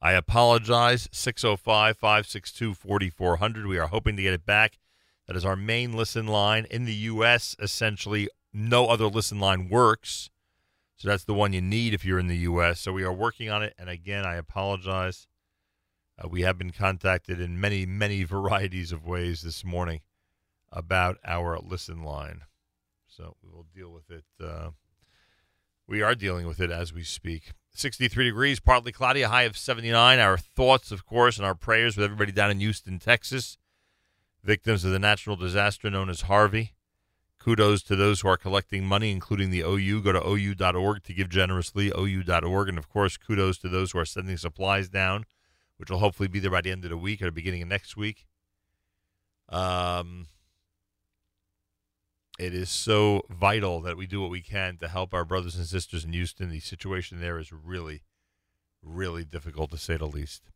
I 0.03 0.13
apologize. 0.13 1.09
605 1.13 1.97
562 1.97 2.75
4400. 2.75 3.67
We 3.67 3.79
are 3.79 3.89
hoping 3.89 4.17
to 4.17 4.23
get 4.23 4.33
it 4.33 4.47
back. 4.47 4.79
That 5.27 5.37
is 5.37 5.45
our 5.45 5.57
main 5.57 5.93
listen 5.93 6.27
line 6.27 6.67
in 6.71 6.85
the 6.85 6.95
U.S., 6.95 7.55
essentially 7.61 8.29
no 8.53 8.87
other 8.87 9.07
listen 9.07 9.39
line 9.39 9.69
works. 9.69 10.31
So 10.97 11.09
that's 11.09 11.25
the 11.25 11.35
one 11.35 11.53
you 11.53 11.61
need 11.61 11.95
if 11.95 12.05
you're 12.05 12.19
in 12.19 12.27
the 12.27 12.37
U.S. 12.39 12.81
So 12.81 12.93
we 12.93 13.05
are 13.05 13.13
working 13.13 13.49
on 13.49 13.63
it. 13.63 13.75
And 13.79 13.89
again, 13.89 14.27
I 14.27 14.35
apologize. 14.35 15.29
Uh, 16.19 16.29
we 16.29 16.43
have 16.43 16.59
been 16.59 16.73
contacted 16.73 17.41
in 17.41 17.61
many, 17.61 17.87
many 17.87 18.25
varieties 18.25 18.93
of 18.93 19.07
ways 19.07 19.43
this 19.43 19.65
morning 19.65 20.01
about 20.73 21.19
our 21.25 21.59
listen 21.59 22.03
line. 22.03 22.43
So 23.07 23.37
we 23.43 23.51
will 23.51 23.67
deal 23.75 23.91
with 23.91 24.11
it. 24.11 24.25
Uh, 24.43 24.71
we 25.87 26.03
are 26.03 26.15
dealing 26.15 26.47
with 26.47 26.61
it 26.61 26.71
as 26.71 26.93
we 26.93 27.03
speak. 27.03 27.53
63 27.73 28.25
degrees, 28.25 28.61
partly 28.61 28.93
cloudy, 28.93 29.23
a 29.23 29.29
high 29.29 29.43
of 29.43 29.57
79. 29.57 30.19
Our 30.19 30.37
thoughts, 30.37 30.91
of 30.91 31.07
course, 31.07 31.37
and 31.37 31.47
our 31.47 31.55
prayers 31.55 31.97
with 31.97 32.05
everybody 32.05 32.33
down 32.33 32.51
in 32.51 32.61
Houston, 32.61 32.99
Texas, 32.99 33.59
victims 34.43 34.85
of 34.85 34.93
the 34.93 34.99
natural 34.99 35.37
disaster 35.37 35.91
known 35.91 36.11
as 36.11 36.23
Harvey. 36.23 36.73
Kudos 37.39 37.83
to 37.85 37.97
those 37.97 38.21
who 38.21 38.29
are 38.29 38.37
collecting 38.37 38.85
money, 38.85 39.11
including 39.11 39.51
the 39.51 39.63
OU. 39.63 40.03
Go 40.03 40.13
to 40.13 40.27
OU.org 40.27 41.03
to 41.05 41.15
give 41.15 41.31
generously, 41.31 41.91
OU.org. 41.97 42.69
And, 42.69 42.77
of 42.77 42.89
course, 42.91 43.17
kudos 43.17 43.57
to 43.59 43.69
those 43.69 43.93
who 43.93 43.99
are 43.99 44.05
sending 44.05 44.37
supplies 44.37 44.91
down, 44.91 45.25
which 45.79 45.91
will 45.91 46.01
hopefully 46.01 46.29
be 46.29 46.39
there 46.39 46.51
by 46.51 46.61
the 46.61 46.71
end 46.71 46.85
of 46.85 46.91
the 46.91 46.99
week 46.99 47.23
or 47.23 47.27
the 47.27 47.33
beginning 47.33 47.63
of 47.63 47.69
next 47.69 47.97
week. 47.97 48.27
Um, 49.49 50.27
it 52.41 52.55
is 52.55 52.71
so 52.71 53.27
vital 53.29 53.83
that 53.83 53.99
we 53.99 54.07
do 54.07 54.23
what 54.23 54.31
we 54.31 54.41
can 54.41 54.79
to 54.79 54.89
help 54.89 55.13
our 55.13 55.27
brothers 55.27 55.57
and 55.57 55.67
sisters 55.67 56.07
in 56.07 56.15
Houston. 56.15 56.49
The 56.49 56.61
situation 56.61 57.21
there 57.21 57.39
is 57.39 57.53
really, 57.53 58.03
really 58.83 59.25
difficult 59.25 59.71
to 59.73 59.77
say 59.77 59.99
the 59.99 60.07
least. 60.07 60.51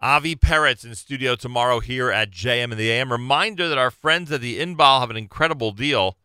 Avi 0.00 0.34
Peretz 0.34 0.82
in 0.82 0.94
studio 0.94 1.36
tomorrow 1.36 1.80
here 1.80 2.10
at 2.10 2.30
JM 2.30 2.72
in 2.72 2.78
the 2.78 2.90
AM. 2.90 3.12
Reminder 3.12 3.68
that 3.68 3.76
our 3.76 3.90
friends 3.90 4.32
at 4.32 4.40
the 4.40 4.58
Inbal 4.58 5.00
have 5.00 5.10
an 5.10 5.18
incredible 5.18 5.72
deal. 5.72 6.16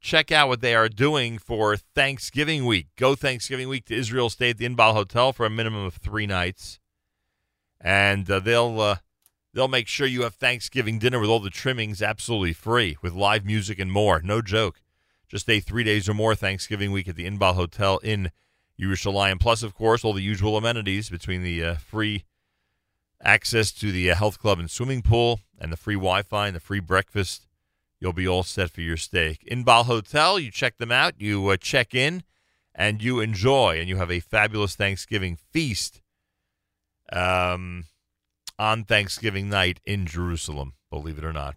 Check 0.00 0.32
out 0.32 0.48
what 0.48 0.62
they 0.62 0.74
are 0.74 0.88
doing 0.88 1.38
for 1.38 1.76
Thanksgiving 1.76 2.64
week. 2.64 2.88
Go 2.96 3.14
Thanksgiving 3.14 3.68
week 3.68 3.84
to 3.84 3.94
Israel 3.94 4.30
Stay 4.30 4.50
at 4.50 4.58
the 4.58 4.68
Inbal 4.68 4.94
Hotel 4.94 5.32
for 5.32 5.46
a 5.46 5.50
minimum 5.50 5.84
of 5.84 5.94
three 5.94 6.26
nights, 6.26 6.80
and 7.80 8.28
uh, 8.28 8.40
they'll 8.40 8.80
uh, 8.80 8.96
they'll 9.52 9.68
make 9.68 9.88
sure 9.88 10.06
you 10.06 10.22
have 10.22 10.34
Thanksgiving 10.34 10.98
dinner 10.98 11.18
with 11.18 11.30
all 11.30 11.40
the 11.40 11.50
trimmings 11.50 12.02
absolutely 12.02 12.52
free, 12.52 12.96
with 13.02 13.12
live 13.12 13.44
music 13.44 13.78
and 13.78 13.90
more. 13.90 14.20
No 14.22 14.42
joke. 14.42 14.80
Just 15.28 15.46
stay 15.46 15.60
three 15.60 15.84
days 15.84 16.08
or 16.08 16.14
more 16.14 16.34
Thanksgiving 16.34 16.92
week 16.92 17.08
at 17.08 17.16
the 17.16 17.28
Inbal 17.28 17.54
Hotel 17.54 17.98
in 17.98 18.32
Yerushalayim. 18.80 19.38
Plus, 19.38 19.62
of 19.62 19.74
course, 19.74 20.04
all 20.04 20.12
the 20.12 20.22
usual 20.22 20.56
amenities 20.56 21.10
between 21.10 21.42
the 21.42 21.62
uh, 21.64 21.74
free 21.76 22.24
access 23.22 23.70
to 23.72 23.92
the 23.92 24.10
uh, 24.10 24.14
health 24.14 24.38
club 24.38 24.58
and 24.58 24.70
swimming 24.70 25.02
pool 25.02 25.40
and 25.58 25.72
the 25.72 25.76
free 25.76 25.94
Wi-Fi 25.94 26.48
and 26.48 26.56
the 26.56 26.60
free 26.60 26.80
breakfast. 26.80 27.46
You'll 28.00 28.14
be 28.14 28.26
all 28.26 28.42
set 28.42 28.70
for 28.70 28.80
your 28.80 28.96
stay. 28.96 29.38
Inbal 29.50 29.84
Hotel, 29.84 30.38
you 30.38 30.50
check 30.50 30.78
them 30.78 30.90
out, 30.90 31.14
you 31.18 31.48
uh, 31.48 31.56
check 31.58 31.94
in, 31.94 32.22
and 32.74 33.02
you 33.02 33.20
enjoy, 33.20 33.78
and 33.78 33.88
you 33.88 33.96
have 33.96 34.10
a 34.10 34.20
fabulous 34.20 34.74
Thanksgiving 34.74 35.36
feast 35.36 36.00
um, 37.12 37.84
on 38.60 38.84
Thanksgiving 38.84 39.48
night 39.48 39.80
in 39.86 40.04
Jerusalem, 40.04 40.74
believe 40.90 41.16
it 41.16 41.24
or 41.24 41.32
not. 41.32 41.56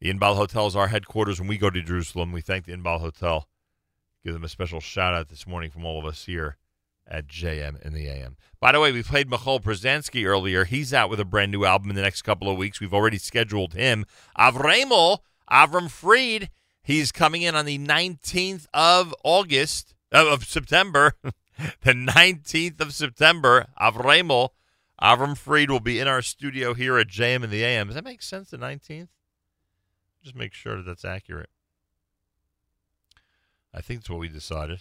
The 0.00 0.12
Inbal 0.12 0.34
Hotel 0.34 0.66
is 0.66 0.74
our 0.74 0.88
headquarters 0.88 1.38
when 1.38 1.48
we 1.48 1.56
go 1.56 1.70
to 1.70 1.80
Jerusalem. 1.80 2.32
We 2.32 2.40
thank 2.40 2.64
the 2.64 2.72
Inbal 2.72 2.98
Hotel. 2.98 3.46
Give 4.24 4.34
them 4.34 4.42
a 4.42 4.48
special 4.48 4.80
shout 4.80 5.14
out 5.14 5.28
this 5.28 5.46
morning 5.46 5.70
from 5.70 5.84
all 5.84 6.00
of 6.00 6.04
us 6.04 6.24
here 6.24 6.56
at 7.06 7.28
JM 7.28 7.80
in 7.82 7.92
the 7.92 8.08
AM. 8.08 8.36
By 8.58 8.72
the 8.72 8.80
way, 8.80 8.90
we 8.90 9.04
played 9.04 9.30
Michoel 9.30 9.62
Pruzansky 9.62 10.26
earlier. 10.26 10.64
He's 10.64 10.92
out 10.92 11.10
with 11.10 11.20
a 11.20 11.24
brand 11.24 11.52
new 11.52 11.64
album 11.64 11.90
in 11.90 11.96
the 11.96 12.02
next 12.02 12.22
couple 12.22 12.50
of 12.50 12.58
weeks. 12.58 12.80
We've 12.80 12.94
already 12.94 13.18
scheduled 13.18 13.74
him. 13.74 14.04
Avremel, 14.36 15.18
Avram 15.48 15.88
Fried, 15.88 16.50
he's 16.82 17.12
coming 17.12 17.42
in 17.42 17.54
on 17.54 17.66
the 17.66 17.78
19th 17.78 18.66
of 18.74 19.14
August, 19.22 19.94
uh, 20.12 20.26
of 20.28 20.44
September. 20.44 21.14
the 21.22 21.92
19th 21.92 22.80
of 22.80 22.94
September, 22.94 23.68
Avremel, 23.80 24.50
Avram 25.02 25.36
Fried 25.36 25.70
will 25.70 25.80
be 25.80 25.98
in 25.98 26.06
our 26.06 26.22
studio 26.22 26.74
here 26.74 26.98
at 26.98 27.08
JM 27.08 27.42
in 27.42 27.50
the 27.50 27.64
AM. 27.64 27.86
Does 27.86 27.94
that 27.94 28.04
make 28.04 28.22
sense, 28.22 28.50
the 28.50 28.58
19th? 28.58 29.08
Just 30.22 30.36
make 30.36 30.52
sure 30.52 30.76
that 30.76 30.84
that's 30.84 31.04
accurate. 31.04 31.48
I 33.72 33.80
think 33.80 34.00
that's 34.00 34.10
what 34.10 34.20
we 34.20 34.28
decided. 34.28 34.80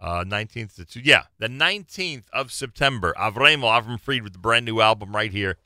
Uh, 0.00 0.24
19th 0.24 0.76
to 0.76 0.84
two. 0.84 1.00
Yeah, 1.00 1.24
the 1.38 1.48
19th 1.48 2.24
of 2.32 2.52
September. 2.52 3.14
Avremel 3.18 3.82
Avram 3.82 4.00
Fried 4.00 4.22
with 4.22 4.32
the 4.32 4.38
brand 4.38 4.66
new 4.66 4.80
album 4.80 5.14
right 5.14 5.32
here 5.32 5.58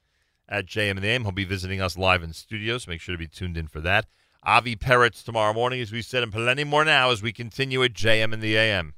at 0.49 0.67
JM 0.67 0.93
in 0.93 1.03
the 1.03 1.09
AM. 1.09 1.23
He'll 1.23 1.33
be 1.33 1.45
visiting 1.45 1.81
us 1.81 1.99
live 1.99 2.23
in 2.23 2.33
studio, 2.33 2.79
so 2.79 2.91
make 2.91 3.01
sure 3.01 3.15
to 3.15 3.19
be 3.19 3.27
tuned 3.27 3.57
in 3.57 3.67
for 3.67 3.81
that. 3.81 4.07
Avi 4.43 4.77
Peretz 4.77 5.25
tomorrow 5.25 5.53
morning, 5.53 5.81
as 5.81 5.91
we 5.91 6.03
said, 6.03 6.23
and 6.23 6.33
plenty 6.33 6.65
more 6.65 6.85
now 6.85 7.11
as 7.11 7.23
we 7.23 7.33
continue 7.33 7.83
at 7.83 7.95
JM 7.95 8.33
in 8.33 8.41
the 8.41 8.57
AM. 8.57 8.95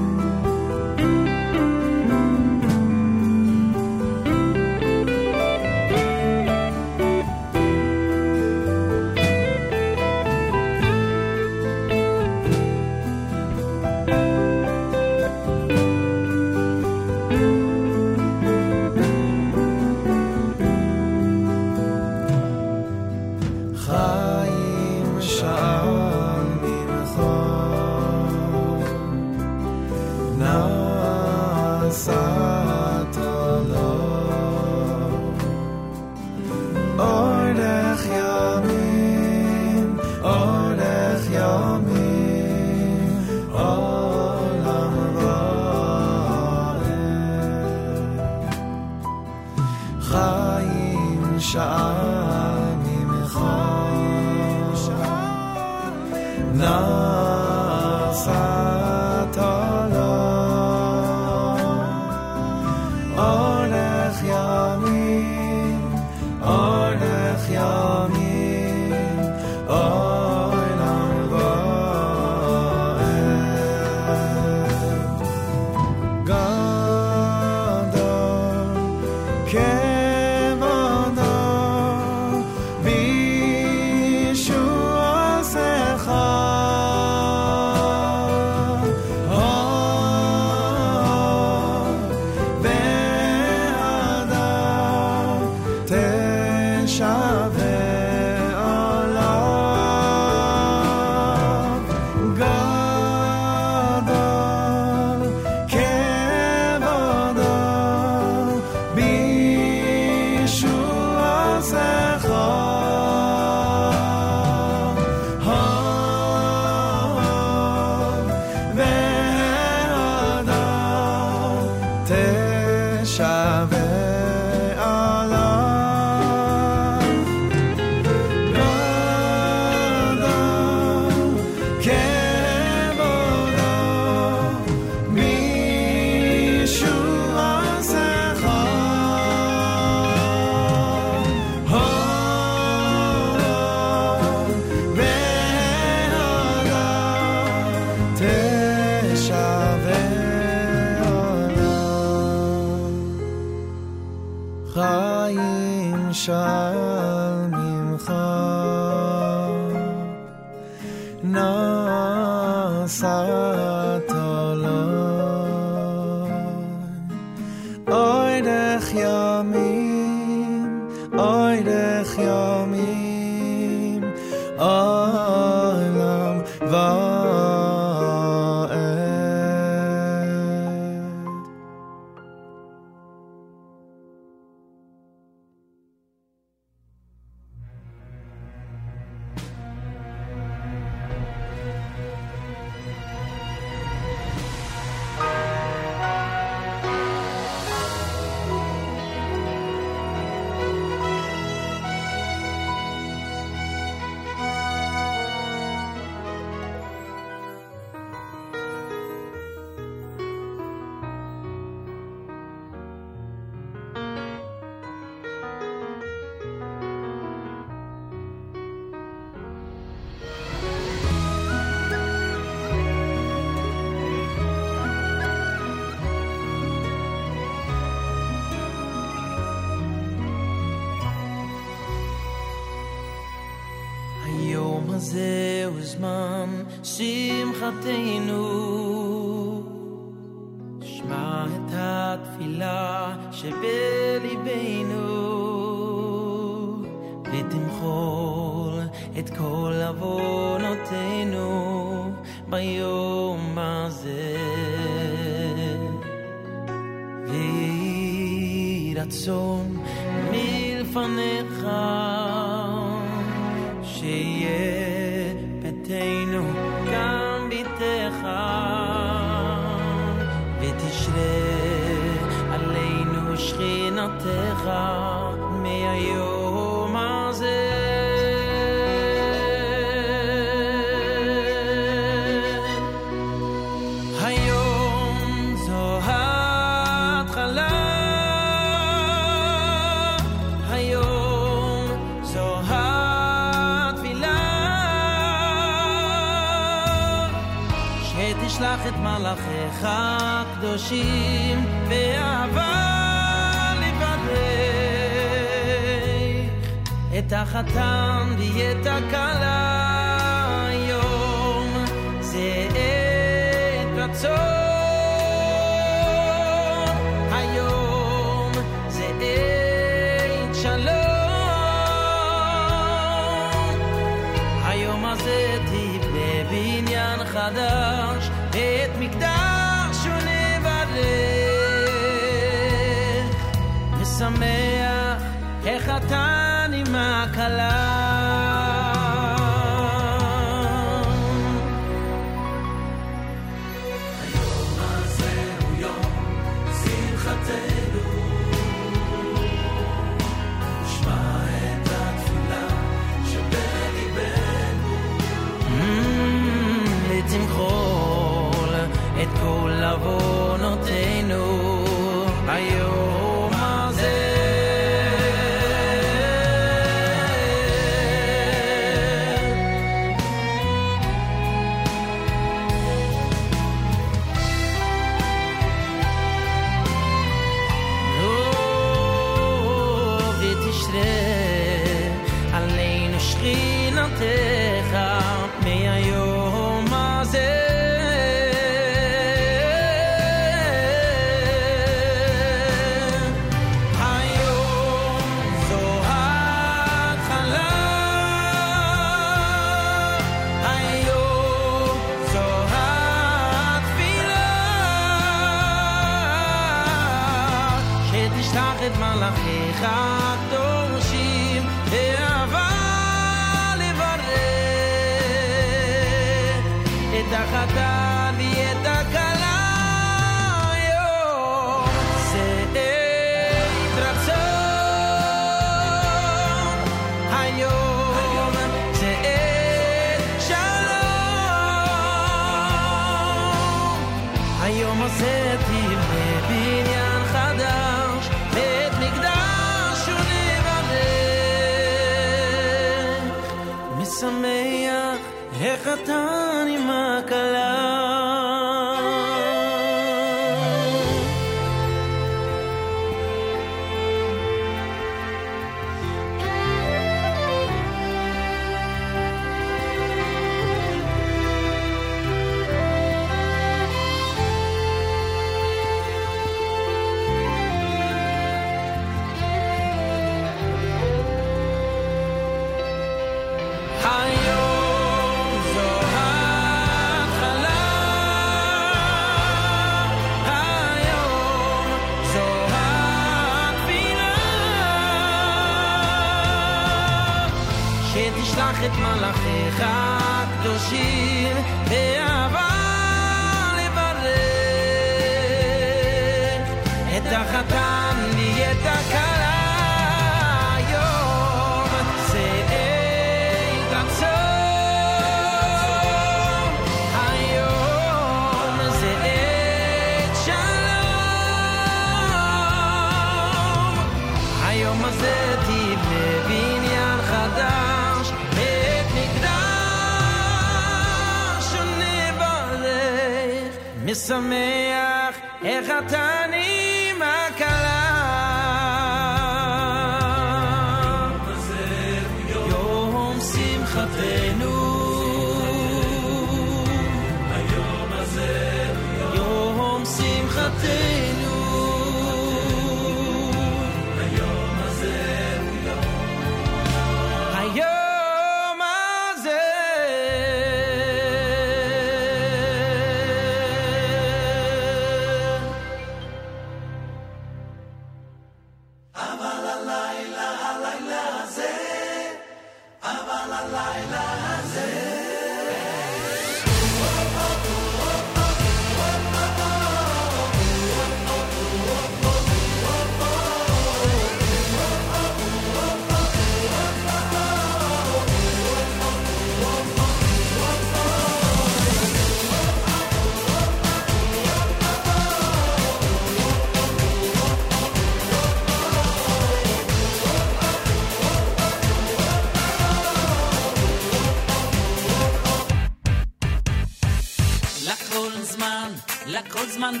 man 599.78 600.00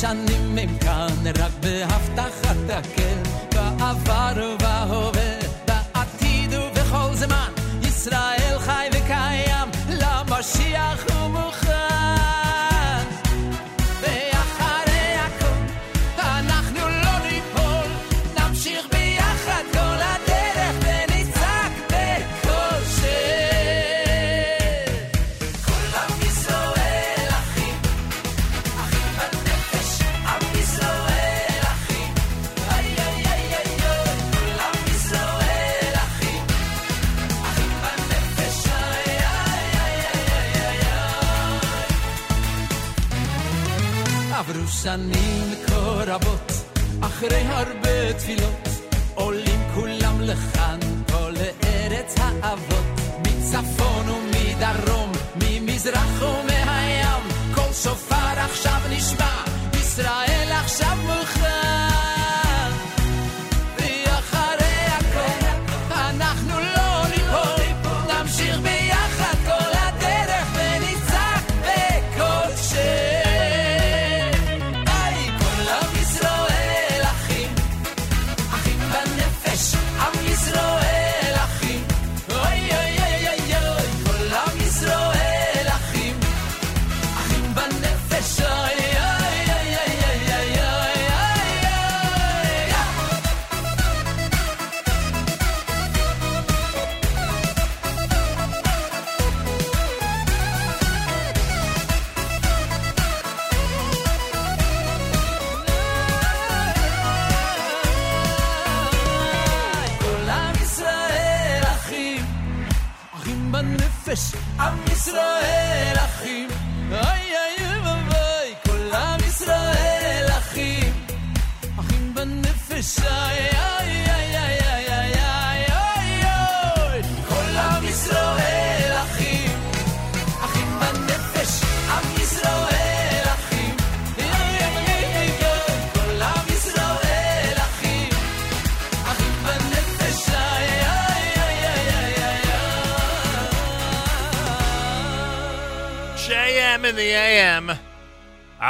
Σαν 0.00 0.18
είμαι 0.26 0.60
εμκάνε 0.60 1.30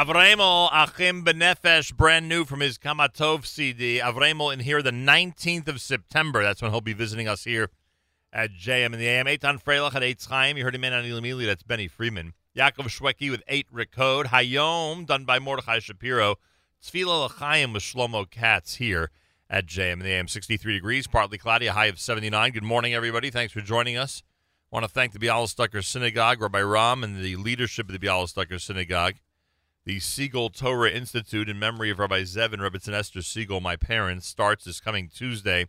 Avremel 0.01 0.71
Achim 0.73 1.23
Benefesh, 1.23 1.95
brand 1.95 2.27
new 2.27 2.47
from 2.47 2.61
his 2.61 2.79
Kamatov 2.79 3.45
CD. 3.45 3.99
Avremel 3.99 4.51
in 4.51 4.61
here 4.61 4.81
the 4.81 4.91
19th 4.91 5.69
of 5.69 5.79
September. 5.79 6.43
That's 6.43 6.63
when 6.63 6.71
he'll 6.71 6.81
be 6.81 6.95
visiting 6.95 7.29
us 7.29 7.45
here 7.45 7.69
at 8.33 8.53
JM 8.53 8.95
in 8.95 8.99
the 8.99 9.07
AM. 9.07 9.27
Eitan 9.27 9.63
Freilich 9.63 9.95
at 9.95 10.01
Eitz 10.01 10.27
Chaim. 10.27 10.57
You 10.57 10.65
heard 10.65 10.75
him 10.75 10.85
in 10.85 10.95
on 10.95 11.05
Ilimili. 11.05 11.45
That's 11.45 11.63
Benny 11.63 11.87
Friedman. 11.87 12.33
Yaakov 12.57 12.87
Shwekey 12.87 13.31
with 13.31 13.43
8 13.47 13.67
Recode. 13.71 14.29
Hayom, 14.29 15.05
done 15.05 15.27
by 15.27 15.39
Mordechai 15.39 15.81
Shapiro. 15.81 16.37
Tzvila 16.83 17.27
L'chaim 17.27 17.75
with 17.75 17.83
Shlomo 17.83 18.25
Katz 18.31 18.77
here 18.77 19.11
at 19.51 19.67
JM 19.67 19.93
in 19.93 19.99
the 19.99 20.13
AM. 20.13 20.29
63 20.29 20.73
degrees, 20.73 21.09
partly 21.09 21.37
cloudy, 21.37 21.67
a 21.67 21.75
high 21.75 21.87
of 21.87 22.01
79. 22.01 22.53
Good 22.53 22.63
morning, 22.63 22.95
everybody. 22.95 23.29
Thanks 23.29 23.53
for 23.53 23.61
joining 23.61 23.99
us. 23.99 24.23
I 24.73 24.77
want 24.77 24.85
to 24.85 24.91
thank 24.91 25.13
the 25.13 25.19
Bialystoker 25.19 25.85
Synagogue, 25.85 26.41
Rabbi 26.41 26.63
Romm, 26.63 27.05
and 27.05 27.23
the 27.23 27.37
leadership 27.37 27.91
of 27.91 28.01
the 28.01 28.07
Bialystoker 28.07 28.59
Synagogue. 28.59 29.17
The 29.91 29.99
Segal 29.99 30.55
Torah 30.57 30.89
Institute 30.89 31.49
in 31.49 31.59
memory 31.59 31.91
of 31.91 31.99
Rabbi 31.99 32.21
Zev 32.21 32.53
and 32.53 32.63
Rebbetzin 32.63 32.93
Esther 32.93 33.19
Segal, 33.19 33.61
my 33.61 33.75
parents, 33.75 34.25
starts 34.25 34.65
this 34.65 34.79
coming 34.79 35.11
Tuesday 35.13 35.67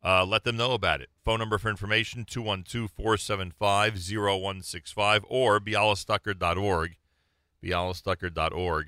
Uh, 0.03 0.25
let 0.25 0.43
them 0.43 0.56
know 0.56 0.72
about 0.72 1.01
it. 1.01 1.09
Phone 1.25 1.40
number 1.40 1.58
for 1.58 1.69
information 1.69 2.25
212 2.25 2.90
475 2.91 3.93
0165 3.93 5.25
or 5.27 5.59
bialystoker.org. 5.59 6.95
Bialystoker.org 7.61 8.88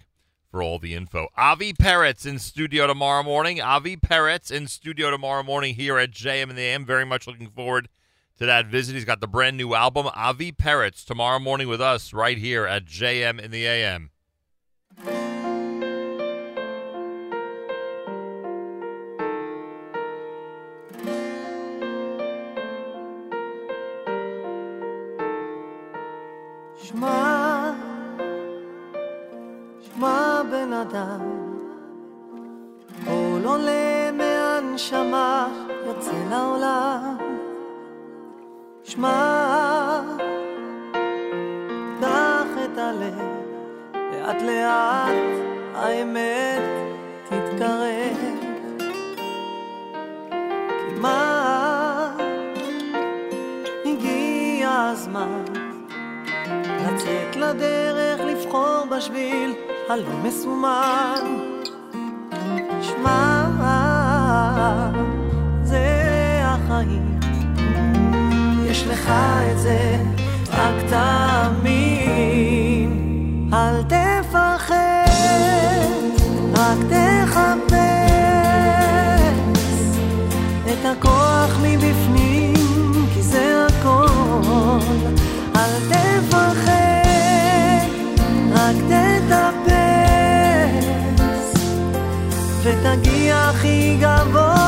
for 0.50 0.64
all 0.64 0.80
the 0.80 0.94
info. 0.94 1.28
Avi 1.36 1.74
Peretz 1.74 2.26
in 2.26 2.40
studio 2.40 2.88
tomorrow 2.88 3.24
morning. 3.24 3.62
Avi 3.62 3.98
Peretz 3.98 4.52
in 4.52 4.68
studio 4.68 5.12
tomorrow 5.12 5.44
morning 5.44 5.76
here 5.76 5.98
at 5.98 6.12
JM 6.12 6.50
and 6.50 6.58
the 6.58 6.62
AM. 6.62 6.86
Very 6.86 7.06
much 7.06 7.28
looking 7.28 7.50
forward 7.50 7.90
to 8.41 8.47
that 8.47 8.67
visit. 8.67 8.95
He's 8.95 9.05
got 9.05 9.21
the 9.21 9.27
brand 9.27 9.57
new 9.57 9.75
album, 9.75 10.09
Avi 10.15 10.53
Peretz, 10.53 11.05
tomorrow 11.05 11.39
morning 11.39 11.69
with 11.69 11.81
us 11.81 12.13
right 12.13 12.39
here 12.39 12.67
at 12.67 12.85
JM 12.85 13.41
in 13.41 13.51
the 13.51 13.67
AM. 13.67 14.11
שמע, 26.83 27.73
שמע 29.83 30.43
בן 30.51 30.73
אדם, 30.73 31.21
קול 33.05 33.45
עולה 33.45 34.11
מהנשמה, 34.13 35.49
יוצא 35.87 36.13
לעולם. 36.31 37.30
שמע, 38.92 40.02
קח 42.02 42.52
את 42.66 42.78
הלב, 42.78 43.20
לאט 43.94 44.42
לאט 44.42 45.16
האמת 45.76 46.62
תתקרב. 47.24 48.18
כמעט 50.90 52.22
הגיע 53.86 54.90
הזמן 54.92 55.44
לצאת 56.66 57.36
לדרך, 57.36 58.22
לבחור 58.22 58.86
בשביל 58.98 59.54
הלא 59.90 60.18
מסומן. 60.24 61.38
שמע, 62.82 63.46
זה 65.64 65.86
החיים, 66.44 67.21
לך 68.92 69.12
את 69.52 69.60
זה, 69.60 69.98
רק 70.54 70.76
תאמין. 70.90 72.10
אל 73.54 73.84
תפחד, 73.84 74.76
רק 76.56 76.78
תחפש 76.90 77.72
את 80.66 80.86
הכוח 80.86 81.60
מבפנים, 81.62 83.06
כי 83.14 83.22
זה 83.22 83.68
הכל. 83.70 84.08
אל 85.56 85.74
תפחד, 85.90 87.88
רק 88.52 88.76
תטפס, 88.90 90.34
ותגיע 92.64 93.38
הכי 93.50 93.98
גבוה. 94.02 94.61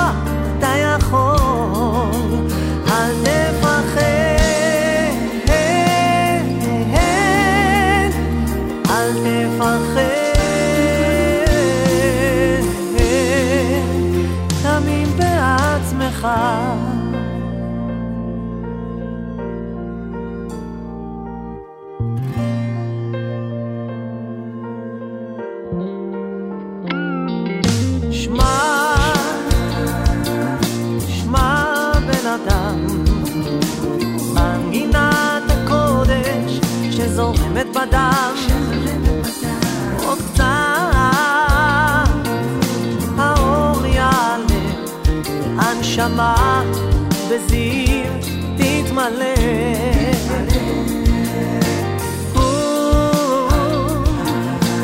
בזיו 47.34 48.14
תתמלא. 48.58 49.36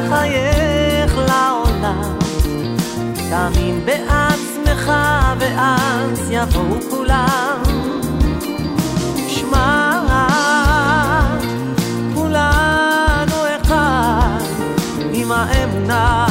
חייך 0.10 1.18
לעולם 1.18 2.18
תאמין 3.30 3.86
בעצמך 3.86 4.92
ואז 5.40 6.30
יבואו 6.30 6.82
כולם. 6.90 7.64
שמע, 9.28 10.00
כולנו 12.16 13.36
אחד, 13.62 14.40
עם 15.14 15.32
האמונה, 15.32 16.28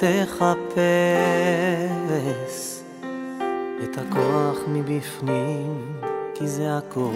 תחפש 0.00 0.80
את 3.84 3.98
הכוח 3.98 4.58
מבפנים, 4.68 5.92
כי 6.34 6.48
זה 6.48 6.76
הכל. 6.76 7.10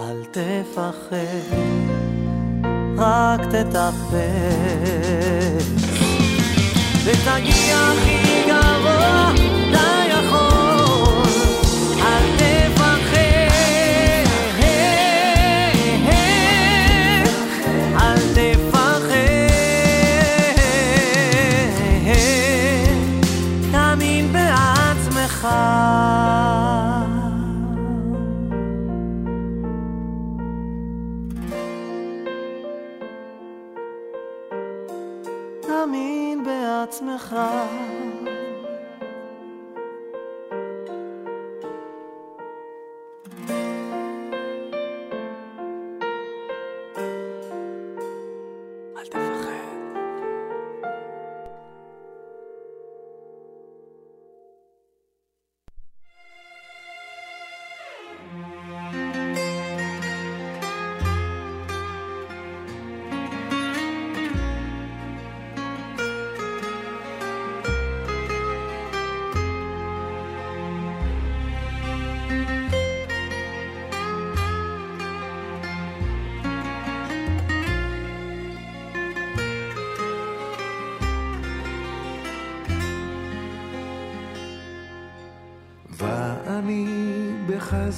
אל 0.00 0.24
תפחד, 0.30 1.16
רק 2.96 3.40
תטפס, 3.40 4.16
ותגיע 7.04 7.76
הכי 7.76 8.42
גבוה, 8.48 9.32
אתה 9.70 10.06
好。 37.16 37.85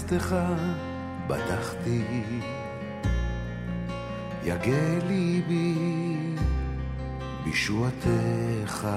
בחסדך 0.08 0.36
בטחתי, 1.26 2.02
יגה 4.44 5.06
ליבי 5.08 5.74
בישועתך. 7.44 8.88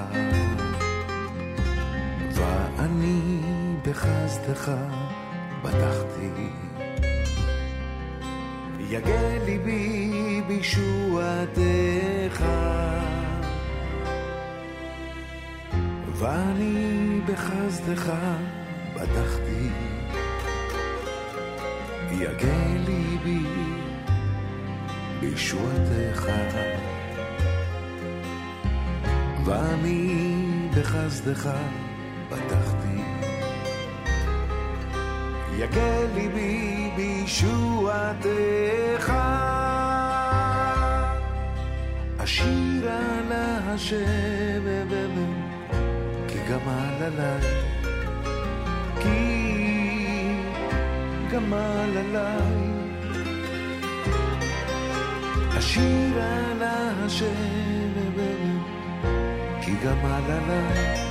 ואני 2.32 3.40
בחסדך 3.86 4.72
בטחתי, 5.64 6.48
יגה 8.90 9.46
ליבי 9.46 10.42
בישועתך. 10.48 12.44
ואני 16.18 17.22
בחסדך 17.26 18.12
בטחתי, 18.96 19.91
יגה 22.22 22.64
ליבי 22.88 23.44
בישועתך. 25.20 26.26
ואני 29.46 30.46
בחסדך 30.78 31.50
בטחתי, 32.30 33.02
יגה 35.58 36.14
ליבי 36.16 36.92
בישועתך. 36.96 39.14
אשיר 42.18 42.90
על 42.90 43.32
כי 46.28 46.40
גמל 46.50 47.04
עליי, 47.06 47.71
גמל 51.42 51.98
עליי. 51.98 52.72
השיר 55.58 56.22
על 56.22 56.62
השם, 56.64 57.94
כי 59.62 59.72
גמל 59.72 60.32
עליי. 60.32 61.11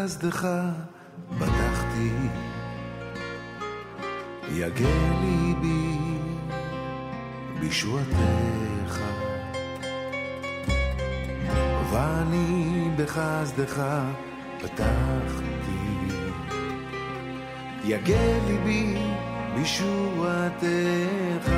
בחסדך 0.00 0.48
בטחתי, 1.38 2.10
יגר 4.54 5.12
ליבי 5.20 5.98
בישועתך. 7.60 9.00
ואני 11.90 12.90
בחסדך 12.96 13.82
פתחתי, 14.60 16.14
יגר 17.84 18.38
ליבי 18.46 18.96
בישועתך. 19.54 21.50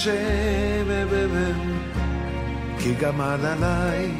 השם, 0.00 0.90
אה, 0.90 1.04
אה, 1.12 1.26
אה, 1.36 1.52
כי 2.78 2.94
גמל 2.94 3.46
עליי 3.46 4.10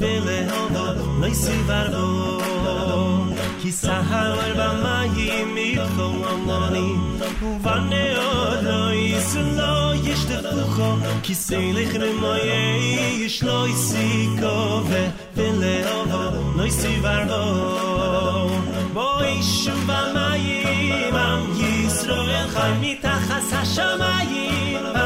vele 0.00 0.38
hova 0.50 0.86
lo 1.20 1.26
isi 1.34 1.56
varo 1.68 2.08
ki 3.60 3.70
sahar 3.82 4.36
ba 4.58 4.68
mai 4.82 5.28
mi 5.54 5.68
khom 5.94 6.16
amani 6.32 6.88
u 7.48 7.50
vane 7.64 8.04
o 8.26 8.80
is 9.14 9.32
lo 9.58 9.72
yish 10.06 10.24
te 10.28 10.38
khu 10.74 10.88
ki 11.24 11.34
se 11.44 11.60
lekh 11.76 11.94
ne 12.02 12.10
mai 12.22 12.44
yish 13.20 13.40
lo 13.46 13.58
isi 13.74 14.06
kove. 14.40 15.02
Vele 15.36 15.74
hova 15.88 16.24
lo 16.56 16.64
isi 16.72 16.92
varo 17.04 17.44
bo 18.94 19.08
ish 19.38 19.66
ba 19.88 20.00
mai 20.14 20.46
mam 21.16 21.42
yisro 21.60 22.18
khay 22.54 22.72
mi 22.82 22.92
shamai 23.74 24.34
ba 24.94 25.05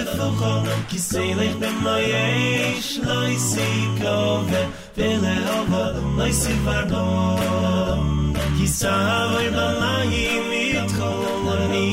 de 0.00 0.06
fuko 0.16 0.52
ki 0.88 0.98
sei 0.98 1.34
le 1.38 1.46
de 1.60 1.70
maye 1.84 2.24
shloi 2.88 3.34
si 3.48 3.68
kove 4.00 4.62
vele 4.96 5.34
ova 5.58 5.82
de 5.94 6.02
mai 6.16 6.32
si 6.40 6.54
vardo 6.66 7.04
ki 8.56 8.66
sa 8.78 8.94
vai 9.32 9.48
ba 9.56 9.66
mai 9.80 10.22
mi 10.48 10.64
tro 10.92 11.12
na 11.46 11.56
ni 11.72 11.90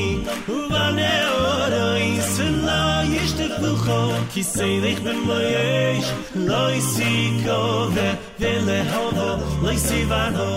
u 0.54 0.58
va 0.72 0.84
ne 0.98 1.12
ora 1.56 1.86
i 2.06 2.12
la 2.68 2.80
is 3.20 3.32
de 3.40 3.48
fuko 3.58 3.98
ki 4.32 4.42
sei 4.54 4.74
le 4.84 4.92
de 5.06 5.14
maye 5.28 5.68
shloi 6.08 6.80
si 6.92 7.12
kove 7.44 8.08
vele 8.40 8.80
ova 9.04 9.30
le 9.66 9.74
si 9.86 10.00
vardo 10.10 10.50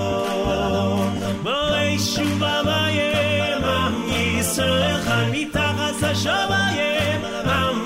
ba 1.45 1.57
le 1.73 1.85
shu 2.09 2.25
ba 2.41 2.55
mai 2.69 2.97
ma 3.65 3.77
mi 4.07 4.23
se 4.53 4.71
Shobayem 6.13 7.23
Amam 7.23 7.77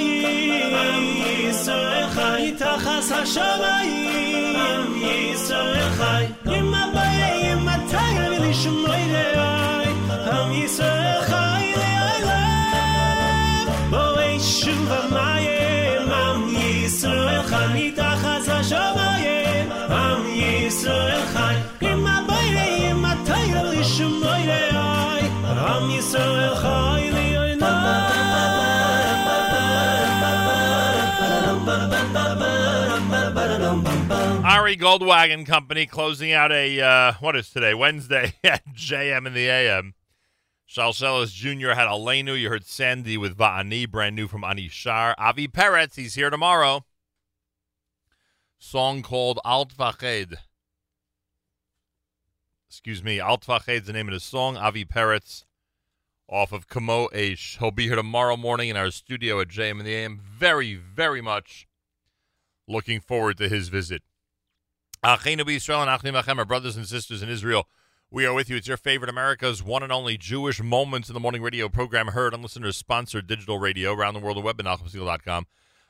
המים, 0.00 0.74
עם 0.74 1.04
ישראל 1.48 2.08
חי 2.10 2.54
תחת 2.58 3.02
השמיים, 3.10 4.56
עם 4.56 5.02
ישראל 5.04 5.90
חי. 5.90 6.24
עם 6.46 6.74
הבעיה, 6.74 7.52
עם 7.52 7.68
התאי, 7.68 8.28
ולשמוע 8.30 8.96
אלוהי, 8.96 9.94
עם 10.32 10.52
ישראל 10.52 11.22
חי 11.22 11.72
לעולם. 11.76 13.66
בואי 13.90 14.40
שוב 14.40 14.92
המים, 14.92 16.12
עם 16.12 16.48
ישראל 16.56 17.42
חי 17.42 17.92
תחת 17.96 18.48
השמיים, 18.48 19.72
עם 19.90 20.26
ישראל 20.26 21.26
חי. 21.26 21.54
עם 21.80 22.06
הבעיה, 22.06 22.90
עם 22.90 23.04
התאי, 23.04 23.60
ולשמוע 23.60 24.36
אלוהי, 24.36 25.28
עם 25.44 25.90
ישראל 25.90 26.54
חי 26.54 26.89
Goldwagon 34.77 35.45
Company 35.45 35.85
closing 35.85 36.31
out 36.31 36.51
a 36.51 36.81
uh, 36.81 37.13
what 37.19 37.35
is 37.35 37.49
today 37.49 37.73
Wednesday 37.73 38.33
at 38.43 38.63
JM 38.73 39.27
in 39.27 39.33
the 39.33 39.47
AM. 39.47 39.93
Shalshelis 40.69 41.33
Jr. 41.33 41.71
had 41.71 41.87
Alenu. 41.87 42.39
You 42.39 42.49
heard 42.49 42.65
Sandy 42.65 43.17
with 43.17 43.37
Va'ani, 43.37 43.89
brand 43.89 44.15
new 44.15 44.27
from 44.27 44.43
Anishar. 44.43 45.13
Avi 45.17 45.47
Peretz, 45.47 45.95
he's 45.95 46.15
here 46.15 46.29
tomorrow. 46.29 46.85
Song 48.57 49.01
called 49.01 49.39
Alt 49.43 49.73
Vached. 49.73 50.35
Excuse 52.69 53.03
me, 53.03 53.19
Alt 53.19 53.45
Vached 53.45 53.81
is 53.81 53.87
the 53.87 53.93
name 53.93 54.07
of 54.07 54.13
the 54.13 54.19
song. 54.19 54.55
Avi 54.55 54.85
Peretz 54.85 55.43
off 56.29 56.51
of 56.53 56.67
Kamo 56.67 57.07
Aish. 57.09 57.57
He'll 57.59 57.71
be 57.71 57.87
here 57.87 57.95
tomorrow 57.95 58.37
morning 58.37 58.69
in 58.69 58.77
our 58.77 58.91
studio 58.91 59.41
at 59.41 59.49
JM 59.49 59.79
in 59.79 59.85
the 59.85 59.93
AM. 59.93 60.19
Very, 60.19 60.75
very 60.75 61.21
much 61.21 61.67
looking 62.67 63.01
forward 63.01 63.37
to 63.39 63.49
his 63.49 63.67
visit. 63.67 64.03
Achenu 65.03 65.49
Israel 65.49 65.81
and 65.81 65.89
Achim 65.89 66.13
Achem, 66.13 66.37
our 66.37 66.45
brothers 66.45 66.77
and 66.77 66.87
sisters 66.87 67.23
in 67.23 67.29
Israel. 67.29 67.67
We 68.11 68.27
are 68.27 68.33
with 68.35 68.51
you. 68.51 68.57
It's 68.57 68.67
your 68.67 68.77
favorite 68.77 69.09
America's 69.09 69.63
one 69.63 69.81
and 69.81 69.91
only 69.91 70.15
Jewish 70.15 70.61
Moments 70.61 71.09
in 71.09 71.15
the 71.15 71.19
Morning 71.19 71.41
radio 71.41 71.69
program 71.69 72.09
heard 72.09 72.35
on 72.35 72.43
listeners 72.43 72.77
sponsored 72.77 73.25
digital 73.25 73.57
radio 73.57 73.93
around 73.93 74.13
the 74.13 74.19
world 74.19 74.37
the 74.37 74.41
web 74.41 74.59
at 74.59 74.65
NachumSegal.com, 74.67 75.47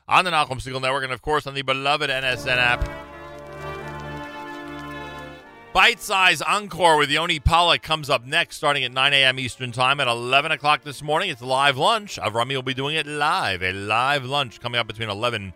on 0.08 0.24
the 0.24 0.30
Nachum 0.30 0.62
Segal 0.62 0.80
Network, 0.80 1.04
and 1.04 1.12
of 1.12 1.20
course 1.20 1.46
on 1.46 1.52
the 1.52 1.60
beloved 1.60 2.08
NSN 2.08 2.56
app. 2.56 2.88
Bite 5.74 6.00
Size 6.00 6.40
Encore 6.40 6.96
with 6.96 7.10
Yoni 7.10 7.38
Pollack 7.38 7.82
comes 7.82 8.08
up 8.08 8.24
next, 8.24 8.56
starting 8.56 8.82
at 8.82 8.92
9 8.92 9.12
a.m. 9.12 9.38
Eastern 9.38 9.72
Time 9.72 10.00
at 10.00 10.08
11 10.08 10.52
o'clock 10.52 10.84
this 10.84 11.02
morning. 11.02 11.28
It's 11.28 11.42
live 11.42 11.76
lunch. 11.76 12.18
Avrami 12.18 12.54
will 12.54 12.62
be 12.62 12.72
doing 12.72 12.96
it 12.96 13.06
live, 13.06 13.62
a 13.62 13.74
live 13.74 14.24
lunch 14.24 14.58
coming 14.58 14.78
up 14.78 14.86
between 14.86 15.10
11 15.10 15.52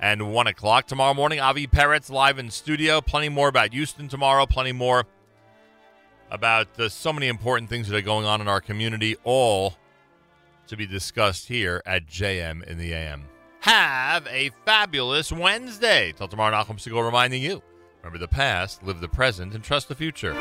and 0.00 0.32
1 0.32 0.46
o'clock. 0.46 0.86
Tomorrow 0.86 1.14
morning, 1.14 1.40
Avi 1.40 1.66
Peretz 1.66 2.10
live 2.10 2.38
in 2.38 2.50
studio. 2.50 3.00
Plenty 3.00 3.28
more 3.28 3.48
about 3.48 3.72
Houston 3.72 4.08
tomorrow, 4.08 4.46
plenty 4.46 4.72
more 4.72 5.04
about 6.30 6.68
so 6.88 7.12
many 7.12 7.28
important 7.28 7.68
things 7.68 7.88
that 7.88 7.96
are 7.96 8.02
going 8.02 8.24
on 8.24 8.40
in 8.40 8.48
our 8.48 8.60
community, 8.60 9.16
all 9.24 9.74
to 10.68 10.76
be 10.76 10.86
discussed 10.86 11.48
here 11.48 11.82
at 11.84 12.06
JM 12.06 12.64
in 12.64 12.78
the 12.78 12.92
AM. 12.92 13.24
Have 13.60 14.26
a 14.28 14.50
fabulous 14.64 15.30
Wednesday. 15.30 16.12
Till 16.16 16.28
tomorrow, 16.28 16.56
Nachum 16.56 16.76
Segal 16.76 17.04
reminding 17.04 17.42
you 17.42 17.62
remember 17.98 18.18
the 18.18 18.28
past, 18.28 18.82
live 18.82 19.00
the 19.00 19.08
present, 19.08 19.54
and 19.54 19.62
trust 19.62 19.88
the 19.88 19.94
future. 19.94 20.34